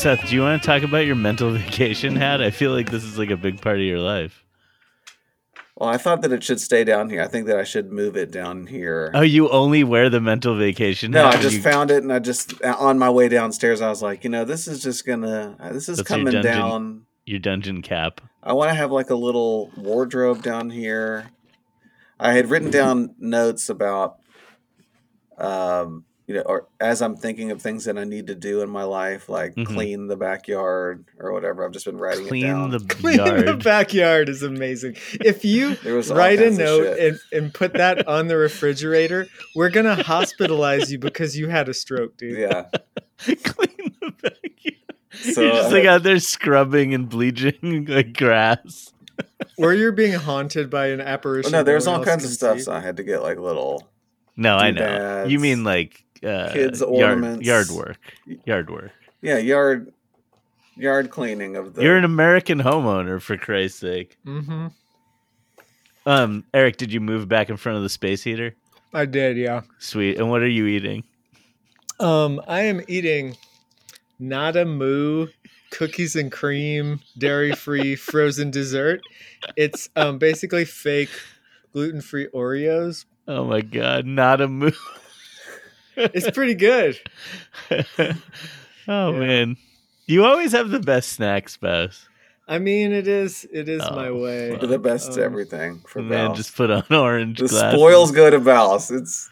I'd 0.00 0.04
rather 0.08 0.16
be. 0.16 0.20
Seth, 0.22 0.28
do 0.30 0.34
you 0.36 0.42
want 0.42 0.62
to 0.62 0.66
talk 0.66 0.82
about 0.82 1.06
your 1.06 1.16
mental 1.16 1.50
vacation 1.58 2.16
hat? 2.16 2.42
I 2.42 2.50
feel 2.50 2.72
like 2.72 2.90
this 2.90 3.04
is 3.04 3.18
like 3.18 3.30
a 3.30 3.36
big 3.36 3.60
part 3.60 3.76
of 3.76 3.82
your 3.82 3.98
life. 4.00 4.44
Well, 5.76 5.88
I 5.88 5.96
thought 5.96 6.22
that 6.22 6.32
it 6.32 6.42
should 6.42 6.60
stay 6.60 6.82
down 6.82 7.08
here. 7.08 7.22
I 7.22 7.28
think 7.28 7.46
that 7.46 7.56
I 7.56 7.62
should 7.62 7.92
move 7.92 8.16
it 8.16 8.32
down 8.32 8.66
here. 8.66 9.12
Oh, 9.14 9.20
you 9.20 9.48
only 9.50 9.84
wear 9.84 10.10
the 10.10 10.20
mental 10.20 10.56
vacation 10.56 11.12
No? 11.12 11.26
I 11.26 11.36
just 11.40 11.56
you- 11.56 11.62
found 11.62 11.92
it, 11.92 12.02
and 12.02 12.12
I 12.12 12.18
just 12.18 12.60
on 12.64 12.98
my 12.98 13.10
way 13.10 13.28
downstairs, 13.28 13.80
I 13.80 13.88
was 13.88 14.02
like, 14.02 14.24
you 14.24 14.30
know, 14.30 14.44
this 14.44 14.66
is 14.66 14.82
just 14.82 15.06
gonna, 15.06 15.56
this 15.72 15.88
is 15.88 15.98
That's 15.98 16.10
your 16.10 16.18
coming 16.18 16.32
dungeon. 16.32 16.42
down. 16.52 17.06
your 17.26 17.38
dungeon 17.38 17.82
cap. 17.82 18.20
I 18.42 18.54
want 18.54 18.70
to 18.70 18.74
have 18.74 18.90
like 18.90 19.10
a 19.10 19.14
little 19.14 19.70
wardrobe 19.76 20.42
down 20.42 20.70
here. 20.70 21.30
I 22.18 22.32
had 22.32 22.50
written 22.50 22.70
down 22.72 23.14
notes 23.20 23.68
about, 23.68 24.16
um, 25.36 26.04
you 26.28 26.34
know, 26.34 26.42
or 26.42 26.68
as 26.78 27.00
I'm 27.02 27.16
thinking 27.16 27.50
of 27.50 27.60
things 27.60 27.86
that 27.86 27.96
I 27.98 28.04
need 28.04 28.26
to 28.28 28.34
do 28.36 28.60
in 28.62 28.68
my 28.70 28.84
life, 28.84 29.28
like 29.28 29.54
Mhm. 29.56 29.66
clean 29.66 30.06
the 30.08 30.16
backyard 30.16 31.04
or 31.18 31.32
whatever. 31.32 31.64
I've 31.64 31.72
just 31.72 31.86
been 31.86 31.96
writing 31.96 32.26
it 32.26 32.28
Clean 32.28 32.46
down. 32.46 32.70
the 32.70 32.78
Clean 32.88 33.16
the 33.46 33.54
backyard 33.54 34.28
is 34.28 34.42
amazing. 34.42 34.96
If 35.14 35.44
you 35.44 35.74
There 35.82 35.94
was 35.94 36.10
all 36.10 36.18
write 36.18 36.38
a 36.40 36.50
note 36.50 36.98
and, 36.98 37.18
and 37.32 37.52
put 37.54 37.72
that 37.72 38.06
on 38.16 38.28
the 38.28 38.36
refrigerator, 38.36 39.26
we're 39.56 39.70
gonna 39.70 39.96
hospitalize 39.96 40.90
you 40.90 40.98
because 40.98 41.36
you 41.36 41.48
had 41.48 41.68
a 41.68 41.74
stroke, 41.74 42.16
dude. 42.18 42.38
yeah. 42.38 42.66
Clean 43.18 43.94
the 44.00 44.12
backyard. 44.22 44.76
So, 45.12 45.40
You're 45.42 45.52
just 45.52 45.70
uh, 45.72 45.74
like 45.76 45.84
out 45.86 46.02
there 46.04 46.18
scrubbing 46.20 46.94
and 46.94 47.08
bleaching 47.08 47.86
like 47.88 48.12
grass. 48.16 48.92
Or 49.56 49.72
you're 49.74 49.90
being 49.92 50.12
haunted 50.12 50.70
by 50.70 50.88
an 50.88 51.00
apparition. 51.00 51.50
Well, 51.52 51.62
no, 51.62 51.64
there's 51.64 51.86
no 51.86 51.94
all 51.94 52.04
kinds 52.04 52.24
of 52.24 52.30
stuff. 52.30 52.58
see. 52.58 52.64
So 52.64 52.72
I 52.72 52.80
had 52.80 52.98
to 52.98 53.02
get 53.02 53.22
like 53.22 53.38
little. 53.38 53.88
No, 54.36 54.56
I 54.56 54.70
know. 54.70 54.80
Doodads, 54.86 55.32
You 55.32 55.40
mean 55.40 55.64
like 55.64 56.04
uh, 56.24 56.52
kids' 56.52 56.82
ornaments. 56.82 57.46
yard 57.46 57.68
work. 57.70 57.98
Yard 58.44 58.70
work. 58.70 58.92
Yeah, 59.20 59.38
yard 59.38 59.92
yard 60.76 61.10
cleaning 61.10 61.56
of 61.56 61.74
the. 61.74 61.82
You're 61.82 61.96
an 61.96 62.04
American 62.04 62.58
homeowner, 62.60 63.20
for 63.20 63.36
Christ's 63.36 63.80
sake. 63.80 64.16
Mm-hmm. 64.26 64.68
Um, 66.06 66.44
Eric, 66.54 66.78
did 66.78 66.92
you 66.92 67.00
move 67.00 67.28
back 67.28 67.50
in 67.50 67.56
front 67.56 67.76
of 67.76 67.82
the 67.82 67.88
space 67.88 68.22
heater? 68.22 68.54
I 68.94 69.04
did, 69.04 69.36
yeah. 69.36 69.62
Sweet. 69.78 70.16
And 70.16 70.30
what 70.30 70.40
are 70.40 70.48
you 70.48 70.66
eating? 70.66 71.04
Um, 72.00 72.40
I 72.48 72.62
am 72.62 72.80
eating 72.88 73.36
Nada 74.18 74.64
Moo 74.64 75.26
cookies 75.70 76.16
and 76.16 76.32
cream, 76.32 77.00
dairy 77.18 77.52
free 77.52 77.94
frozen 77.96 78.50
dessert. 78.50 79.00
It's 79.56 79.88
um 79.96 80.18
basically 80.18 80.64
fake 80.64 81.10
gluten 81.72 82.00
free 82.00 82.28
Oreos. 82.34 83.04
Oh 83.26 83.44
my 83.44 83.60
god, 83.60 84.06
not 84.06 84.40
a 84.40 84.48
move. 84.48 84.78
It's 86.14 86.30
pretty 86.30 86.54
good. 86.54 86.98
oh 87.70 88.14
Yeah. 88.86 89.10
man. 89.18 89.56
You 90.06 90.24
always 90.24 90.52
have 90.52 90.70
the 90.70 90.80
best 90.80 91.10
snacks, 91.10 91.52
spouse. 91.54 92.08
I 92.46 92.58
mean, 92.58 92.92
it 92.92 93.06
is 93.06 93.46
it 93.52 93.68
is 93.68 93.82
Oh, 93.84 93.94
my 93.94 94.10
way. 94.10 94.52
fuck. 94.52 94.68
The 94.68 94.78
best 94.78 95.12
to 95.14 95.20
Um, 95.20 95.24
everything 95.26 95.80
for 95.86 96.00
Man, 96.00 96.28
Val. 96.28 96.34
just 96.34 96.56
put 96.56 96.70
on 96.70 96.84
orange 96.90 97.38
the 97.40 97.48
glasses. 97.48 97.78
spoils 97.78 98.10
go 98.10 98.30
to 98.30 98.38
Val's. 98.38 98.90
It's 98.90 99.28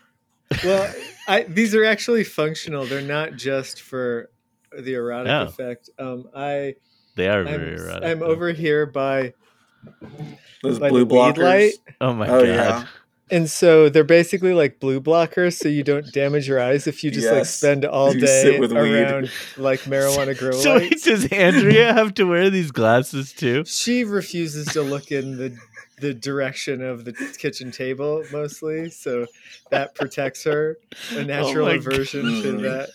Well, 0.62 0.92
I, 1.28 1.42
these 1.44 1.74
are 1.74 1.84
actually 1.84 2.24
functional. 2.24 2.84
They're 2.84 3.00
not 3.00 3.36
just 3.36 3.80
for 3.80 4.28
the 4.78 4.94
erotic 4.94 5.32
Oh. 5.32 5.42
effect. 5.44 5.88
Um, 5.98 6.28
I 6.34 6.74
They 7.14 7.28
are 7.28 7.40
I'm, 7.40 7.46
very 7.46 7.76
erotic. 7.76 8.04
I'm 8.04 8.22
over 8.22 8.50
here 8.52 8.84
by 8.84 9.32
those 10.62 10.78
by 10.78 10.90
blue 10.90 11.04
the 11.06 11.14
blockers. 11.14 11.38
light. 11.38 11.72
Oh 12.00 12.12
my 12.12 12.28
Oh, 12.28 12.40
god. 12.40 12.46
yeah. 12.46 12.84
And 13.28 13.50
so 13.50 13.88
they're 13.88 14.04
basically 14.04 14.52
like 14.54 14.78
blue 14.78 15.00
blockers, 15.00 15.58
so 15.58 15.68
you 15.68 15.82
don't 15.82 16.12
damage 16.12 16.46
your 16.46 16.60
eyes 16.60 16.86
if 16.86 17.02
you 17.02 17.10
just 17.10 17.28
like 17.28 17.44
spend 17.46 17.84
all 17.84 18.14
You 18.14 18.20
day 18.20 18.42
sit 18.42 18.60
with 18.60 18.70
weed. 18.72 18.78
around 19.02 19.30
like 19.56 19.80
marijuana 19.90 20.38
grow 20.38 20.52
So 20.52 20.76
wait, 20.76 20.90
lights. 20.92 21.02
does 21.02 21.26
Andrea 21.32 21.92
have 21.92 22.14
to 22.14 22.24
wear 22.24 22.50
these 22.50 22.70
glasses 22.70 23.32
too? 23.32 23.64
She 23.66 24.04
refuses 24.04 24.66
to 24.74 24.82
look 24.82 25.10
in 25.10 25.36
the 25.38 25.56
the 25.98 26.12
direction 26.14 26.82
of 26.82 27.04
the 27.06 27.12
kitchen 27.38 27.72
table 27.72 28.22
mostly, 28.30 28.90
so 28.90 29.26
that 29.70 29.94
protects 29.96 30.44
her. 30.44 30.78
A 31.12 31.18
oh 31.20 31.22
natural 31.24 31.66
Oh 31.66 31.70
my 31.70 31.74
aversion 31.76 32.22
to 32.42 32.52
that. 32.58 32.90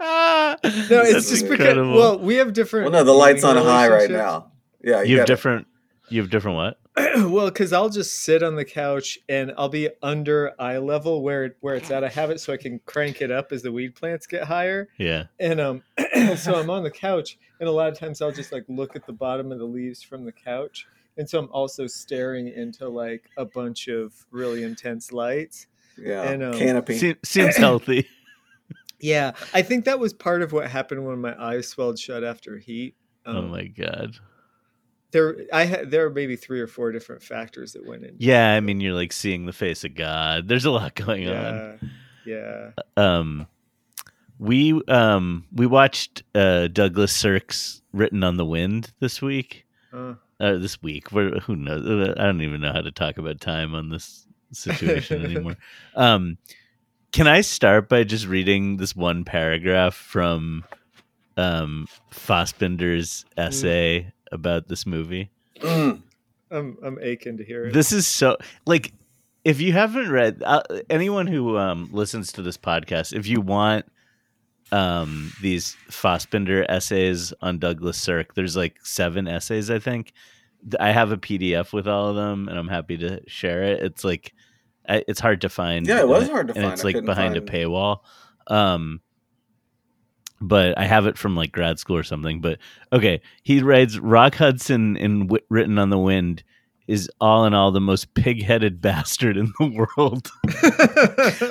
No, 0.00 0.56
it's 0.64 1.12
That's 1.12 1.30
just 1.30 1.42
incredible. 1.44 1.92
because 1.92 1.96
well, 1.98 2.18
we 2.18 2.36
have 2.36 2.52
different. 2.52 2.90
Well, 2.90 3.00
no, 3.00 3.04
the 3.04 3.12
light's 3.12 3.44
on 3.44 3.56
high 3.56 3.88
right 3.88 4.10
now. 4.10 4.50
Yeah, 4.82 5.02
you 5.02 5.18
have 5.18 5.26
gotta- 5.26 5.32
different. 5.36 5.66
You 6.08 6.20
have 6.20 6.30
different 6.30 6.56
what? 6.56 6.78
well, 6.96 7.46
because 7.46 7.72
I'll 7.72 7.88
just 7.88 8.20
sit 8.20 8.42
on 8.42 8.54
the 8.54 8.66
couch 8.66 9.18
and 9.28 9.52
I'll 9.56 9.70
be 9.70 9.88
under 10.02 10.52
eye 10.58 10.76
level 10.76 11.22
where 11.22 11.56
where 11.60 11.74
it's 11.74 11.90
at. 11.90 12.04
I 12.04 12.08
have 12.08 12.30
it 12.30 12.38
so 12.38 12.52
I 12.52 12.58
can 12.58 12.80
crank 12.84 13.22
it 13.22 13.30
up 13.30 13.50
as 13.50 13.62
the 13.62 13.72
weed 13.72 13.94
plants 13.94 14.26
get 14.26 14.44
higher. 14.44 14.88
Yeah. 14.98 15.24
And 15.40 15.60
um, 15.60 15.82
so 16.36 16.54
I'm 16.54 16.68
on 16.68 16.82
the 16.82 16.90
couch, 16.90 17.38
and 17.60 17.68
a 17.68 17.72
lot 17.72 17.88
of 17.88 17.98
times 17.98 18.20
I'll 18.20 18.32
just 18.32 18.52
like 18.52 18.64
look 18.68 18.94
at 18.94 19.06
the 19.06 19.12
bottom 19.12 19.52
of 19.52 19.58
the 19.58 19.64
leaves 19.64 20.02
from 20.02 20.24
the 20.24 20.32
couch, 20.32 20.86
and 21.16 21.28
so 21.28 21.38
I'm 21.38 21.48
also 21.50 21.86
staring 21.86 22.48
into 22.48 22.88
like 22.88 23.30
a 23.38 23.46
bunch 23.46 23.88
of 23.88 24.12
really 24.30 24.62
intense 24.62 25.12
lights. 25.12 25.68
Yeah, 25.96 26.22
and, 26.22 26.42
um, 26.42 26.58
canopy. 26.58 26.98
Se- 26.98 27.16
seems 27.24 27.56
healthy. 27.56 28.06
Yeah, 29.02 29.32
I 29.52 29.62
think 29.62 29.84
that 29.86 29.98
was 29.98 30.12
part 30.12 30.42
of 30.42 30.52
what 30.52 30.70
happened 30.70 31.04
when 31.04 31.20
my 31.20 31.34
eyes 31.36 31.66
swelled 31.66 31.98
shut 31.98 32.22
after 32.22 32.56
heat. 32.56 32.94
Um, 33.26 33.36
oh 33.36 33.42
my 33.42 33.64
god. 33.64 34.16
There, 35.12 35.36
I 35.52 35.64
had 35.64 35.90
there 35.90 36.04
were 36.08 36.14
maybe 36.14 36.36
three 36.36 36.60
or 36.60 36.66
four 36.66 36.90
different 36.90 37.22
factors 37.22 37.74
that 37.74 37.86
went 37.86 38.04
in. 38.04 38.16
Yeah, 38.18 38.52
I 38.54 38.60
mean 38.60 38.80
you're 38.80 38.94
like 38.94 39.12
seeing 39.12 39.46
the 39.46 39.52
face 39.52 39.84
of 39.84 39.94
God. 39.94 40.48
There's 40.48 40.64
a 40.64 40.70
lot 40.70 40.94
going 40.94 41.28
on. 41.28 41.78
yeah, 42.26 42.70
yeah. 42.76 42.82
um 42.96 43.46
we 44.38 44.82
um 44.88 45.44
we 45.52 45.66
watched 45.66 46.22
uh 46.34 46.68
Douglas 46.68 47.12
Sirk's 47.14 47.82
Written 47.92 48.24
on 48.24 48.36
the 48.38 48.46
Wind 48.46 48.92
this 49.00 49.20
week. 49.22 49.66
Uh, 49.92 50.14
Uh, 50.40 50.56
this 50.56 50.82
week. 50.82 51.12
Where 51.12 51.38
who 51.40 51.54
knows? 51.56 51.86
Uh, 51.86 52.14
I 52.18 52.24
don't 52.24 52.40
even 52.40 52.60
know 52.62 52.72
how 52.72 52.80
to 52.80 52.90
talk 52.90 53.18
about 53.18 53.40
time 53.40 53.74
on 53.74 53.90
this 53.90 54.26
situation 54.52 55.24
anymore. 55.24 55.56
Um 55.94 56.38
can 57.12 57.26
I 57.26 57.42
start 57.42 57.90
by 57.90 58.04
just 58.04 58.26
reading 58.26 58.78
this 58.78 58.96
one 58.96 59.24
paragraph 59.24 59.94
from 59.94 60.64
um 61.36 61.86
Fassbinder's 62.10 63.24
essay 63.36 64.10
about 64.32 64.66
this 64.68 64.86
movie? 64.86 65.30
Mm. 65.60 66.02
I'm 66.50 66.76
I'm 66.82 66.98
aching 67.00 67.36
to 67.38 67.44
hear 67.44 67.66
it. 67.66 67.72
This 67.72 67.92
is 67.92 68.06
so 68.06 68.36
like 68.66 68.92
if 69.44 69.60
you 69.60 69.72
haven't 69.72 70.10
read 70.10 70.42
uh, 70.44 70.62
anyone 70.90 71.26
who 71.26 71.56
um, 71.56 71.88
listens 71.92 72.32
to 72.32 72.42
this 72.42 72.56
podcast, 72.58 73.12
if 73.12 73.26
you 73.26 73.40
want 73.40 73.86
um, 74.70 75.32
these 75.40 75.76
Fassbinder 75.90 76.64
essays 76.68 77.32
on 77.42 77.58
Douglas 77.58 77.98
Sirk, 77.98 78.34
there's 78.34 78.56
like 78.56 78.76
seven 78.84 79.28
essays, 79.28 79.70
I 79.70 79.78
think. 79.78 80.12
I 80.78 80.92
have 80.92 81.10
a 81.10 81.16
PDF 81.16 81.72
with 81.72 81.88
all 81.88 82.08
of 82.08 82.16
them, 82.16 82.48
and 82.48 82.56
I'm 82.58 82.68
happy 82.68 82.96
to 82.98 83.20
share 83.26 83.62
it. 83.64 83.82
It's 83.82 84.04
like 84.04 84.32
I- 84.88 85.04
it's 85.08 85.20
hard 85.20 85.40
to 85.42 85.48
find. 85.48 85.86
Yeah, 85.86 86.00
it 86.00 86.08
was 86.08 86.28
hard 86.28 86.48
to 86.48 86.54
and 86.54 86.62
find. 86.62 86.72
It's 86.74 86.84
I 86.84 86.88
like 86.88 87.04
behind 87.04 87.34
find- 87.34 87.48
a 87.48 87.52
paywall. 87.52 88.00
Um, 88.46 89.00
but 90.42 90.76
I 90.76 90.84
have 90.84 91.06
it 91.06 91.16
from 91.16 91.36
like 91.36 91.52
grad 91.52 91.78
school 91.78 91.96
or 91.96 92.02
something. 92.02 92.40
But 92.40 92.58
okay, 92.92 93.20
he 93.42 93.62
writes 93.62 93.98
Rock 93.98 94.34
Hudson 94.34 94.96
in 94.96 95.20
w- 95.26 95.44
Written 95.48 95.78
on 95.78 95.90
the 95.90 95.98
Wind 95.98 96.42
is 96.88 97.10
all 97.20 97.46
in 97.46 97.54
all 97.54 97.70
the 97.70 97.80
most 97.80 98.12
pig-headed 98.14 98.80
bastard 98.80 99.36
in 99.36 99.52
the 99.58 99.86
world. 99.96 100.30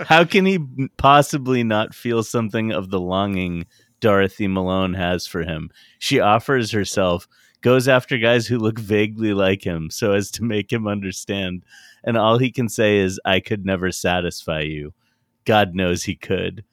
How 0.07 0.25
can 0.25 0.45
he 0.45 0.59
possibly 0.97 1.63
not 1.63 1.95
feel 1.95 2.21
something 2.21 2.71
of 2.71 2.89
the 2.89 2.99
longing 2.99 3.65
Dorothy 4.01 4.47
Malone 4.47 4.93
has 4.93 5.25
for 5.25 5.43
him? 5.43 5.69
She 5.99 6.19
offers 6.19 6.71
herself, 6.71 7.27
goes 7.61 7.87
after 7.87 8.17
guys 8.17 8.45
who 8.45 8.57
look 8.57 8.77
vaguely 8.77 9.33
like 9.33 9.63
him 9.63 9.89
so 9.89 10.11
as 10.11 10.31
to 10.31 10.43
make 10.43 10.71
him 10.71 10.87
understand, 10.87 11.63
and 12.03 12.17
all 12.17 12.37
he 12.37 12.51
can 12.51 12.67
say 12.67 12.97
is 12.97 13.19
I 13.23 13.39
could 13.39 13.65
never 13.65 13.91
satisfy 13.91 14.61
you. 14.61 14.93
God 15.45 15.73
knows 15.73 16.03
he 16.03 16.15
could. 16.15 16.63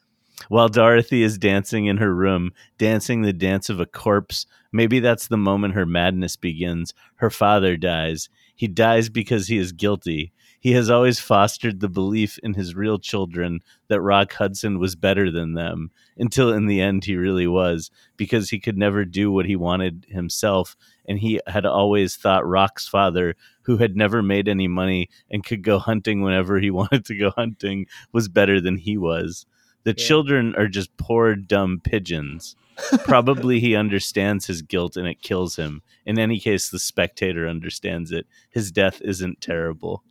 While 0.49 0.69
Dorothy 0.69 1.23
is 1.23 1.37
dancing 1.37 1.87
in 1.87 1.97
her 1.97 2.15
room, 2.15 2.53
dancing 2.79 3.23
the 3.23 3.33
dance 3.33 3.69
of 3.69 3.81
a 3.81 3.87
corpse, 3.87 4.47
maybe 4.73 5.01
that's 5.01 5.27
the 5.27 5.37
moment 5.37 5.75
her 5.75 5.87
madness 5.87 6.37
begins. 6.37 6.95
Her 7.17 7.31
father 7.31 7.77
dies. 7.77 8.29
He 8.55 8.69
dies 8.69 9.09
because 9.09 9.49
he 9.49 9.59
is 9.59 9.73
guilty. 9.73 10.33
He 10.61 10.73
has 10.73 10.91
always 10.91 11.21
fostered 11.21 11.81
the 11.81 11.89
belief 11.89 12.39
in 12.43 12.55
his 12.55 12.75
real 12.75 12.99
children 12.99 13.61
that 13.89 14.01
Rock 14.01 14.33
Hudson 14.33 14.79
was 14.79 14.97
better 14.97 15.31
than 15.31 15.55
them, 15.55 15.91
until 16.17 16.53
in 16.53 16.67
the 16.67 16.81
end 16.81 17.05
he 17.05 17.17
really 17.17 17.47
was, 17.47 17.91
because 18.17 18.51
he 18.51 18.59
could 18.59 18.77
never 18.77 19.05
do 19.05 19.31
what 19.31 19.47
he 19.47 19.55
wanted 19.55 20.07
himself, 20.09 20.77
and 21.07 21.19
he 21.21 21.41
had 21.47 21.65
always 21.65 22.17
thought 22.17 22.47
Rock's 22.47 22.89
father, 22.89 23.37
who 23.63 23.77
had 23.77 23.97
never 23.97 24.23
made 24.23 24.49
any 24.49 24.67
money 24.67 25.09
and 25.31 25.45
could 25.45 25.63
go 25.63 25.79
hunting 25.79 26.23
whenever 26.23 26.59
he 26.59 26.71
wanted 26.73 27.05
to 27.05 27.17
go 27.17 27.31
hunting, 27.31 27.87
was 28.13 28.29
better 28.29 28.61
than 28.61 28.79
he 28.79 28.97
was. 28.97 29.47
The 29.89 29.95
Yeah. 29.97 30.07
children 30.07 30.55
are 30.57 30.69
just 30.69 30.95
poor, 30.99 31.35
dumb 31.35 31.81
pigeons. 31.83 32.57
Probably 33.05 33.59
he 33.59 33.75
understands 33.75 34.45
his 34.47 34.61
guilt 34.61 34.99
and 34.99 35.09
it 35.09 35.23
kills 35.23 35.57
him. 35.57 35.81
In 36.05 36.19
any 36.19 36.39
case, 36.39 36.69
the 36.69 36.79
spectator 36.79 37.49
understands 37.49 38.13
it. 38.13 38.27
His 38.51 38.71
death 38.71 39.01
isn't 39.01 39.41
terrible. 39.41 40.05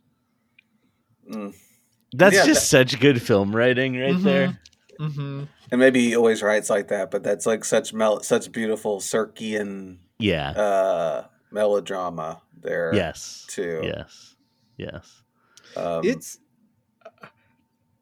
Mm. 1.30 1.54
That's 2.12 2.34
Yeah, 2.34 2.46
just 2.46 2.68
such 2.68 2.98
good 2.98 3.22
film 3.22 3.54
writing 3.54 3.96
right 4.00 4.14
Mhm. 4.16 4.22
there. 4.24 4.60
hmm 4.98 5.44
and 5.70 5.78
maybe 5.78 6.00
he 6.00 6.16
always 6.16 6.42
writes 6.42 6.68
like 6.68 6.88
that, 6.88 7.08
but 7.12 7.22
that's 7.22 7.46
like 7.46 7.64
such 7.64 7.92
mel- 7.94 8.20
such 8.24 8.50
beautiful 8.50 8.98
Sirkian 8.98 9.98
Yeah. 10.18 10.50
uh, 10.50 11.26
melodrama 11.52 12.42
there. 12.60 12.92
yes. 12.96 13.46
too. 13.48 13.80
Yes. 13.84 14.34
Yes. 14.76 15.22
Um, 15.76 16.04
it's 16.04 16.40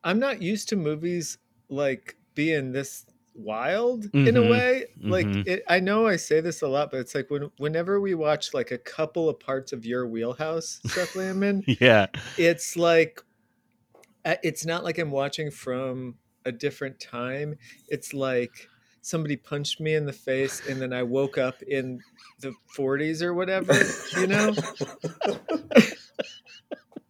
i'm 0.04 0.18
not 0.20 0.40
used 0.40 0.68
to 0.70 0.76
movies 0.76 1.36
like 1.68 2.16
being 2.34 2.72
this 2.72 3.06
wild 3.34 4.06
in 4.24 4.36
a 4.36 4.42
Mhm, 4.42 4.50
way 4.50 4.86
like 5.08 5.26
mhm. 5.26 5.44
it, 5.44 5.62
i 5.68 5.78
know 5.78 6.06
i 6.06 6.16
say 6.16 6.40
this 6.40 6.62
a 6.62 6.68
lot 6.68 6.90
but 6.90 7.00
it's 7.00 7.14
like 7.14 7.28
when 7.30 7.50
whenever 7.58 8.00
we 8.00 8.14
watch 8.14 8.54
like 8.54 8.70
a 8.70 8.78
couple 8.78 9.28
of 9.28 9.38
parts 9.38 9.72
of 9.72 9.84
your 9.84 10.06
wheelhouse 10.06 10.80
Seth 10.84 11.14
Landman, 11.14 11.66
Yeah. 11.80 12.06
it's 12.36 12.76
like 12.76 13.20
uh, 14.24 14.36
it's 14.42 14.64
not 14.66 14.84
like 14.84 14.98
i'm 14.98 15.10
watching 15.10 15.50
from 15.50 16.16
a 16.44 16.52
different 16.52 16.98
time 17.00 17.54
it's 17.88 18.14
like 18.14 18.70
somebody 19.02 19.36
punched 19.36 19.80
me 19.80 19.94
in 19.94 20.06
the 20.06 20.12
face 20.12 20.60
and 20.66 20.80
then 20.80 20.92
i 20.92 21.02
woke 21.02 21.38
up 21.38 21.62
in 21.62 22.02
the 22.40 22.54
40s 22.76 23.22
or 23.22 23.34
whatever 23.34 23.96
you 24.14 24.26
know 24.26 24.56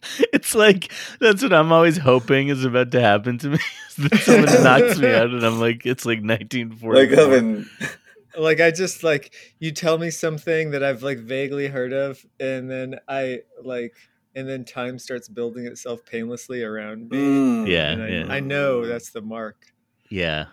It's 0.33 0.53
like 0.55 0.91
that's 1.19 1.41
what 1.43 1.53
I'm 1.53 1.71
always 1.71 1.97
hoping 1.97 2.49
is 2.49 2.63
about 2.63 2.91
to 2.91 3.01
happen 3.01 3.37
to 3.39 3.49
me. 3.49 3.59
that 3.97 4.19
someone 4.21 4.63
knocks 4.63 4.99
me 4.99 5.11
out, 5.13 5.29
and 5.31 5.43
I'm 5.43 5.59
like, 5.59 5.85
it's 5.85 6.05
like 6.05 6.19
1940. 6.19 6.99
like 6.99 7.17
Evan, 7.17 7.69
like 8.37 8.61
i 8.61 8.69
just 8.69 9.01
like 9.03 9.33
you 9.57 9.71
tell 9.71 9.97
me 9.97 10.11
something 10.11 10.69
that 10.69 10.83
i've 10.83 11.01
like 11.01 11.17
vaguely 11.17 11.67
heard 11.67 11.91
of 11.91 12.23
and 12.39 12.69
then 12.69 12.93
i 13.07 13.39
like 13.63 13.95
and 14.35 14.47
then 14.47 14.63
time 14.63 14.99
starts 14.99 15.27
building 15.27 15.65
itself 15.65 16.05
painlessly 16.05 16.61
around 16.61 17.09
me 17.09 17.17
Mm. 17.17 17.67
Yeah, 17.67 17.91
and 17.93 18.03
I, 18.03 18.07
yeah. 18.09 18.25
I 18.29 18.39
know 18.39 18.85
that's 18.85 19.09
the 19.09 19.21
mark 19.21 19.65
Yeah. 20.09 20.45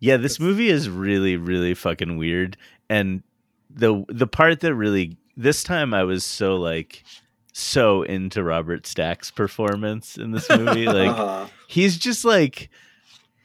Yeah, 0.00 0.16
this 0.16 0.38
That's- 0.38 0.40
movie 0.40 0.68
is 0.68 0.88
really 0.90 1.36
really 1.36 1.74
fucking 1.74 2.16
weird 2.16 2.56
and 2.90 3.22
the 3.70 4.04
the 4.08 4.26
part 4.26 4.58
that 4.60 4.74
really 4.74 5.16
this 5.36 5.62
time 5.62 5.94
I 5.94 6.02
was 6.02 6.24
so 6.24 6.56
like 6.56 7.04
so 7.52 8.02
into 8.02 8.42
Robert 8.42 8.86
Stack's 8.86 9.30
performance 9.30 10.16
in 10.16 10.32
this 10.32 10.48
movie 10.48 10.86
like 10.86 11.10
uh-huh. 11.10 11.46
he's 11.68 11.98
just 11.98 12.24
like 12.24 12.70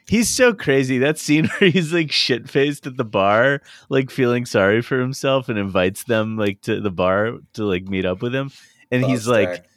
he's 0.08 0.30
so 0.30 0.54
crazy 0.54 0.98
that 1.00 1.20
scene 1.20 1.46
where 1.60 1.70
he's 1.70 1.94
like 1.94 2.12
shit 2.12 2.50
faced 2.50 2.88
at 2.88 2.98
the 2.98 3.06
bar 3.06 3.62
like 3.90 4.10
feeling 4.10 4.46
sorry 4.46 4.82
for 4.82 5.00
himself 5.00 5.50
and 5.50 5.60
invites 5.60 6.04
them 6.06 6.38
like 6.38 6.62
to 6.62 6.80
the 6.80 6.92
bar 6.92 7.34
to 7.54 7.66
like 7.66 7.88
meet 7.88 8.06
up 8.06 8.22
with 8.22 8.34
him 8.34 8.50
and 8.92 9.02
Love 9.04 9.12
he's 9.12 9.28
like 9.28 9.56
Stack. 9.56 9.70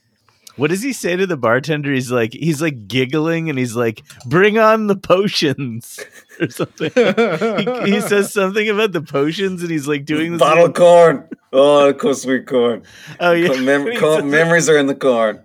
What 0.60 0.68
does 0.70 0.82
he 0.82 0.92
say 0.92 1.16
to 1.16 1.26
the 1.26 1.36
bartender? 1.36 1.92
He's 1.92 2.10
like, 2.12 2.32
he's 2.34 2.60
like 2.60 2.86
giggling 2.86 3.48
and 3.48 3.58
he's 3.58 3.74
like, 3.74 4.02
bring 4.26 4.58
on 4.58 4.86
the 4.88 4.96
potions 4.96 5.98
or 6.40 6.50
something. 6.50 6.90
he, 6.94 7.90
he 7.94 8.00
says 8.02 8.32
something 8.32 8.68
about 8.68 8.92
the 8.92 9.00
potions 9.02 9.62
and 9.62 9.70
he's 9.70 9.88
like 9.88 10.04
doing 10.04 10.32
this. 10.32 10.40
bottle 10.40 10.70
corn. 10.72 11.28
Oh, 11.52 11.88
of 11.88 11.98
course, 11.98 12.22
sweet 12.22 12.46
corn. 12.46 12.82
oh 13.20 13.32
yeah, 13.32 13.58
Mem- 13.60 13.86
He 13.90 13.96
co- 13.96 14.16
says- 14.20 14.24
memories 14.24 14.68
are 14.68 14.76
in 14.78 14.86
the 14.86 14.94
corn. 14.94 15.42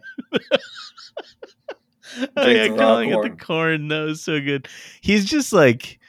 oh 2.37 2.47
yeah, 2.47 2.63
the 2.65 2.69
raw 2.71 2.77
calling 2.77 3.09
it 3.11 3.21
the 3.21 3.29
corn. 3.29 3.87
That 3.89 4.01
was 4.01 4.21
so 4.21 4.39
good. 4.39 4.67
He's 5.01 5.25
just 5.25 5.51
like, 5.53 5.99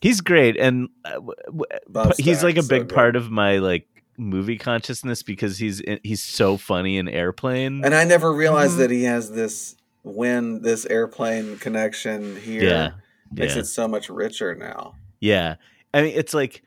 he's 0.00 0.20
great, 0.20 0.56
and 0.56 0.88
uh, 1.04 1.12
w- 1.14 1.34
w- 1.46 2.12
he's 2.18 2.42
like 2.42 2.56
a 2.56 2.62
Stack, 2.62 2.68
so 2.78 2.78
big 2.80 2.88
good. 2.88 2.94
part 2.94 3.16
of 3.16 3.30
my 3.30 3.58
like 3.58 3.86
movie 4.18 4.58
consciousness 4.58 5.22
because 5.22 5.58
he's 5.58 5.80
he's 6.02 6.22
so 6.22 6.56
funny 6.56 6.98
in 6.98 7.08
Airplane. 7.08 7.84
And 7.84 7.94
I 7.94 8.04
never 8.04 8.32
realized 8.32 8.74
Mhm. 8.74 8.78
that 8.78 8.90
he 8.90 9.04
has 9.04 9.30
this 9.30 9.76
when 10.02 10.62
this 10.62 10.84
airplane 10.86 11.56
connection 11.58 12.36
here 12.36 12.62
yeah, 12.62 12.90
makes 13.32 13.54
yeah. 13.54 13.60
it 13.60 13.66
so 13.66 13.86
much 13.88 14.08
richer 14.10 14.54
now. 14.54 14.94
Yeah, 15.20 15.56
I 15.94 16.02
mean 16.02 16.12
it's 16.16 16.34
like, 16.34 16.62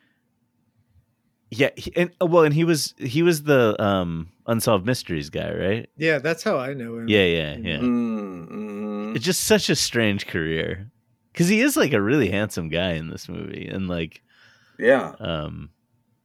yeah, 1.50 1.70
he, 1.76 1.92
and 1.96 2.12
uh, 2.22 2.26
well, 2.26 2.44
and 2.44 2.54
he 2.54 2.64
was 2.64 2.94
he 2.98 3.24
was 3.24 3.44
the 3.44 3.76
um 3.84 4.30
unsolved 4.48 4.86
mysteries 4.86 5.30
guy, 5.30 5.52
right? 5.54 5.90
yeah 5.98 6.18
that's 6.20 6.44
how 6.44 6.58
i 6.58 6.74
know 6.74 6.98
him 6.98 7.08
Yeah, 7.08 7.26
yeah, 7.26 7.58
yeah. 7.58 7.78
Mm, 7.78 8.48
mhm. 8.50 9.16
It's 9.16 9.26
just 9.26 9.44
such 9.44 9.70
a 9.70 9.76
strange 9.76 10.28
career 10.28 10.90
because 11.34 11.48
he 11.50 11.62
is 11.62 11.76
like 11.78 11.94
a 11.94 12.02
really 12.02 12.30
handsome 12.30 12.70
guy 12.70 12.92
in 12.94 13.10
this 13.10 13.28
movie, 13.28 13.68
and 13.68 13.88
like, 13.90 14.22
Yeah. 14.80 15.14
um, 15.20 15.70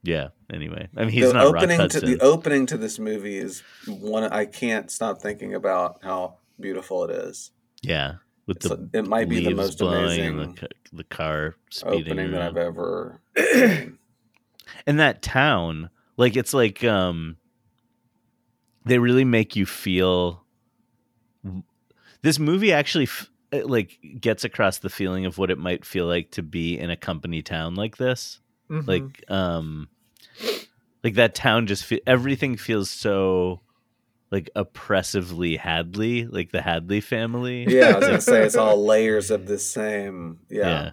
yeah. 0.06 0.28
Anyway, 0.52 0.88
I 0.96 1.00
mean 1.00 1.08
he's 1.10 1.26
the 1.28 1.32
not 1.34 1.44
Rock 1.52 1.56
opening 1.62 1.76
to 1.78 1.82
Hudson. 1.82 2.04
the 2.10 2.20
opening 2.20 2.66
to 2.66 2.76
this 2.78 2.98
movie 2.98 3.36
is 3.36 3.62
one 3.86 4.24
I 4.24 4.44
can't 4.46 4.90
stop 4.90 5.20
thinking 5.20 5.54
about 5.54 5.98
how 6.02 6.36
beautiful 6.60 7.04
it 7.04 7.10
is. 7.10 7.50
yeah, 7.82 8.14
with 8.46 8.58
It's 8.58 8.68
the 8.68 8.74
a- 8.94 8.98
it 9.00 9.06
might 9.08 9.28
be 9.28 9.44
the 9.44 9.54
most 9.54 9.80
amazing 9.80 10.36
the, 10.38 10.68
the 10.92 11.04
car 11.04 11.56
speeding 11.70 12.12
opening 12.12 12.30
that 12.30 12.42
I've 12.42 12.56
ever 12.56 13.20
seen. 13.36 13.98
and 14.86 15.00
that 15.00 15.20
town 15.22 15.90
like 16.16 16.36
it's 16.36 16.54
like 16.54 16.82
um 16.84 17.36
they 18.84 18.98
really 18.98 19.24
make 19.24 19.56
you 19.56 19.66
feel 19.66 20.44
this 22.22 22.38
movie 22.38 22.72
actually 22.72 23.04
f- 23.04 23.30
like 23.52 23.98
gets 24.20 24.44
across 24.44 24.78
the 24.78 24.88
feeling 24.90 25.26
of 25.26 25.38
what 25.38 25.50
it 25.50 25.58
might 25.58 25.84
feel 25.84 26.06
like 26.06 26.30
to 26.32 26.42
be 26.42 26.78
in 26.78 26.90
a 26.90 26.96
company 26.96 27.42
town 27.42 27.74
like 27.74 27.96
this 27.96 28.40
Mhm. 28.70 28.86
like 28.88 29.30
um 29.30 29.88
like 31.04 31.14
that 31.14 31.34
town 31.34 31.66
just 31.66 31.84
fe- 31.84 32.00
everything 32.06 32.56
feels 32.56 32.90
so 32.90 33.60
like 34.30 34.50
oppressively 34.56 35.56
hadley 35.56 36.26
like 36.26 36.50
the 36.52 36.60
hadley 36.62 37.00
family. 37.00 37.64
Yeah, 37.68 37.90
I 37.90 37.98
was 37.98 38.06
gonna 38.06 38.20
say 38.20 38.42
it's 38.44 38.56
all 38.56 38.84
layers 38.84 39.30
of 39.30 39.46
the 39.46 39.58
same. 39.58 40.40
Yeah. 40.50 40.90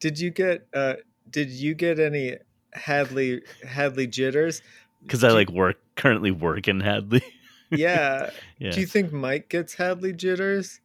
did 0.00 0.18
you 0.18 0.30
get 0.30 0.66
uh 0.74 0.94
did 1.28 1.50
you 1.50 1.74
get 1.74 1.98
any 2.00 2.36
hadley 2.72 3.42
hadley 3.66 4.06
jitters? 4.06 4.62
Because 5.02 5.22
i 5.24 5.30
like 5.30 5.50
work 5.50 5.78
currently 5.96 6.30
work 6.30 6.68
in 6.68 6.80
hadley. 6.80 7.22
Yeah. 7.72 8.30
Yeah. 8.58 8.72
Do 8.72 8.80
you 8.80 8.86
think 8.86 9.12
mike 9.12 9.48
gets 9.48 9.74
hadley 9.74 10.12
jitters? 10.12 10.80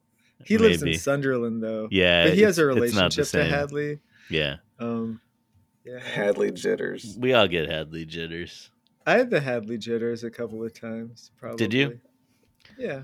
He 0.45 0.59
lives 0.59 0.83
in 0.83 0.93
sunderland 0.99 1.63
though. 1.63 1.87
Yeah 1.89 2.25
but 2.25 2.33
he 2.35 2.41
has 2.43 2.59
a 2.59 2.69
it's- 2.69 2.83
it's 2.89 2.95
not 2.95 3.11
the 3.15 3.21
relationship 3.23 3.49
to 3.49 3.55
hadley. 3.57 3.99
Yeah. 4.29 4.55
Um 4.77 5.19
yeah 5.85 5.99
Hadley 6.15 6.51
jitters. 6.51 7.15
We 7.19 7.33
all 7.33 7.47
get 7.47 7.69
Hadley 7.69 8.05
jitters. 8.05 8.69
i 9.05 9.13
had 9.17 9.29
the 9.29 9.39
hadley 9.39 9.77
jitters 9.77 10.23
a 10.23 10.29
couple 10.31 10.63
of 10.63 10.73
times 10.73 11.31
probably 11.39 11.57
Did 11.67 11.73
you? 11.73 11.99
yeah 12.77 13.03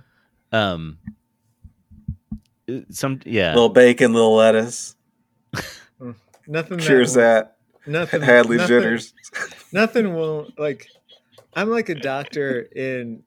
Um, 0.51 0.97
uh, 2.69 2.79
some 2.89 3.19
yeah. 3.25 3.53
Little 3.53 3.69
bacon, 3.69 4.13
little 4.13 4.35
lettuce. 4.35 4.95
nothing 6.47 6.77
that 6.77 6.85
Cheers 6.85 7.13
that. 7.13 7.57
nothing 7.85 8.21
Hadley 8.21 8.57
nothing, 8.57 8.75
jitters. 8.75 9.13
nothing 9.71 10.13
will 10.15 10.47
like 10.57 10.87
i'm 11.53 11.69
like 11.69 11.89
a 11.89 11.95
doctor 11.95 12.61
in 12.75 13.23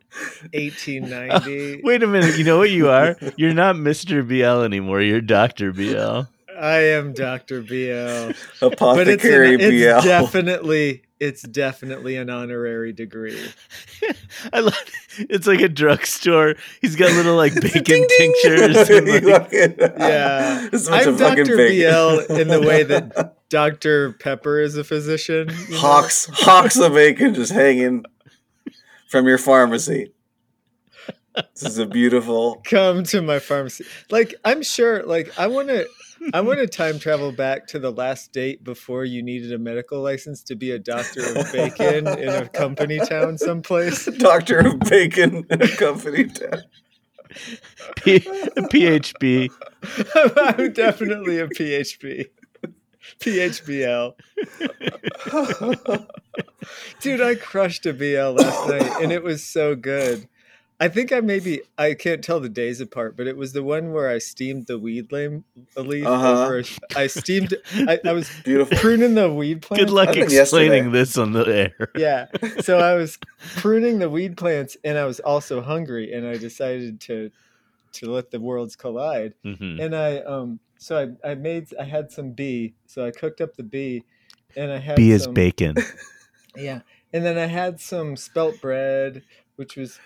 1890 0.52 1.80
Wait 1.84 2.02
a 2.02 2.06
minute. 2.06 2.38
You 2.38 2.44
know 2.44 2.58
what 2.58 2.70
you 2.70 2.88
are? 2.88 3.16
You're 3.36 3.54
not 3.54 3.76
Mr. 3.76 4.26
BL 4.26 4.62
anymore. 4.64 5.00
You're 5.02 5.20
Doctor 5.20 5.72
BL. 5.72 6.22
I 6.58 6.78
am 6.78 7.12
dr 7.12 7.62
bl 7.62 7.66
but 7.70 8.30
it's, 8.30 8.34
Apothecary 8.62 9.54
an, 9.54 9.60
it's 9.60 10.02
BL. 10.02 10.06
definitely 10.08 11.02
it's 11.20 11.42
definitely 11.42 12.16
an 12.16 12.28
honorary 12.30 12.92
degree 12.92 13.40
I 14.52 14.60
love. 14.60 14.74
It. 15.18 15.28
It's 15.30 15.46
like 15.46 15.60
a 15.60 15.68
drugstore. 15.68 16.56
He's 16.82 16.96
got 16.96 17.12
little 17.12 17.36
like 17.36 17.54
bacon 17.60 17.82
Ding, 17.84 18.06
ding. 18.18 18.34
tinctures. 18.42 18.90
And, 18.90 19.06
like, 19.24 19.54
uh, 19.54 19.88
Yeah. 19.98 20.68
It's 20.72 20.86
a 20.88 20.90
bunch 20.90 21.06
I'm 21.06 21.16
Dr. 21.16 21.56
bacon. 21.56 22.26
BL 22.26 22.32
in 22.34 22.48
the 22.48 22.60
way 22.60 22.82
that 22.82 23.48
Dr. 23.48 24.12
Pepper 24.14 24.60
is 24.60 24.76
a 24.76 24.84
physician. 24.84 25.48
you 25.50 25.74
know? 25.74 25.78
hawks 25.78 26.28
hawks 26.32 26.76
of 26.78 26.92
bacon 26.94 27.32
just 27.34 27.52
hanging 27.52 28.04
from 29.08 29.26
your 29.26 29.38
pharmacy. 29.38 30.12
This 31.34 31.62
is 31.62 31.78
a 31.78 31.86
beautiful. 31.86 32.60
Come 32.64 33.04
to 33.04 33.22
my 33.22 33.38
pharmacy. 33.38 33.84
Like 34.10 34.34
I'm 34.44 34.62
sure. 34.62 35.02
Like 35.04 35.32
I 35.38 35.46
want 35.46 35.68
to. 35.68 35.86
I 36.32 36.40
want 36.40 36.60
to 36.60 36.66
time 36.66 36.98
travel 36.98 37.32
back 37.32 37.66
to 37.68 37.78
the 37.78 37.90
last 37.90 38.32
date 38.32 38.64
before 38.64 39.04
you 39.04 39.22
needed 39.22 39.52
a 39.52 39.58
medical 39.58 40.00
license 40.00 40.42
to 40.44 40.54
be 40.54 40.70
a 40.70 40.78
doctor 40.78 41.20
of 41.20 41.52
bacon 41.52 42.06
in 42.06 42.28
a 42.28 42.48
company 42.48 42.98
town 42.98 43.36
someplace. 43.38 44.04
Doctor 44.18 44.60
of 44.60 44.80
Bacon 44.80 45.44
in 45.50 45.62
a 45.62 45.68
company 45.68 46.24
town. 46.24 46.62
P- 47.96 48.20
PHB. 48.20 49.50
I'm 50.56 50.72
definitely 50.72 51.40
a 51.40 51.48
PHP. 51.48 52.26
PHBL. 53.20 54.14
Dude, 57.00 57.20
I 57.20 57.34
crushed 57.34 57.86
a 57.86 57.92
BL 57.92 58.40
last 58.42 58.68
night 58.68 59.02
and 59.02 59.12
it 59.12 59.22
was 59.22 59.44
so 59.44 59.74
good. 59.74 60.28
I 60.84 60.88
think 60.88 61.12
I 61.12 61.20
maybe 61.20 61.62
I 61.78 61.94
can't 61.94 62.22
tell 62.22 62.40
the 62.40 62.48
days 62.48 62.80
apart, 62.80 63.16
but 63.16 63.26
it 63.26 63.36
was 63.36 63.52
the 63.52 63.62
one 63.62 63.92
where 63.92 64.08
I 64.10 64.18
steamed 64.18 64.66
the 64.66 64.78
weed 64.78 65.10
lame 65.12 65.44
leaf 65.76 66.06
Uh-huh. 66.06 66.42
over. 66.44 66.62
I 66.94 67.06
steamed. 67.06 67.54
I, 67.74 67.98
I 68.04 68.12
was 68.12 68.28
Beautiful. 68.44 68.76
pruning 68.78 69.14
the 69.14 69.32
weed 69.32 69.62
plant. 69.62 69.80
Good 69.80 69.90
luck 69.90 70.16
explaining 70.16 70.84
yesterday. 70.84 70.88
this 70.90 71.16
on 71.16 71.32
the 71.32 71.44
air. 71.46 71.90
Yeah. 71.96 72.26
So 72.60 72.78
I 72.78 72.94
was 73.00 73.18
pruning 73.56 73.98
the 73.98 74.10
weed 74.10 74.36
plants, 74.36 74.76
and 74.84 74.98
I 74.98 75.04
was 75.06 75.20
also 75.20 75.62
hungry, 75.62 76.12
and 76.12 76.26
I 76.26 76.36
decided 76.36 77.00
to 77.08 77.30
to 77.92 78.10
let 78.10 78.30
the 78.30 78.40
worlds 78.40 78.76
collide. 78.76 79.34
Mhm. 79.44 79.80
And 79.82 79.94
I 79.96 80.18
um 80.18 80.60
so 80.78 81.16
I, 81.24 81.30
I 81.30 81.34
made 81.34 81.68
I 81.80 81.84
had 81.84 82.10
some 82.12 82.32
bee, 82.32 82.74
so 82.86 83.06
I 83.06 83.10
cooked 83.10 83.40
up 83.40 83.56
the 83.56 83.62
bee, 83.62 84.04
and 84.56 84.70
I 84.70 84.78
had 84.78 84.96
B 84.96 85.10
is 85.12 85.26
bacon. 85.26 85.76
Yeah, 86.56 86.82
and 87.12 87.24
then 87.26 87.36
I 87.36 87.46
had 87.46 87.80
some 87.80 88.16
spelt 88.16 88.60
bread, 88.60 89.22
which 89.56 89.76
was 89.76 89.98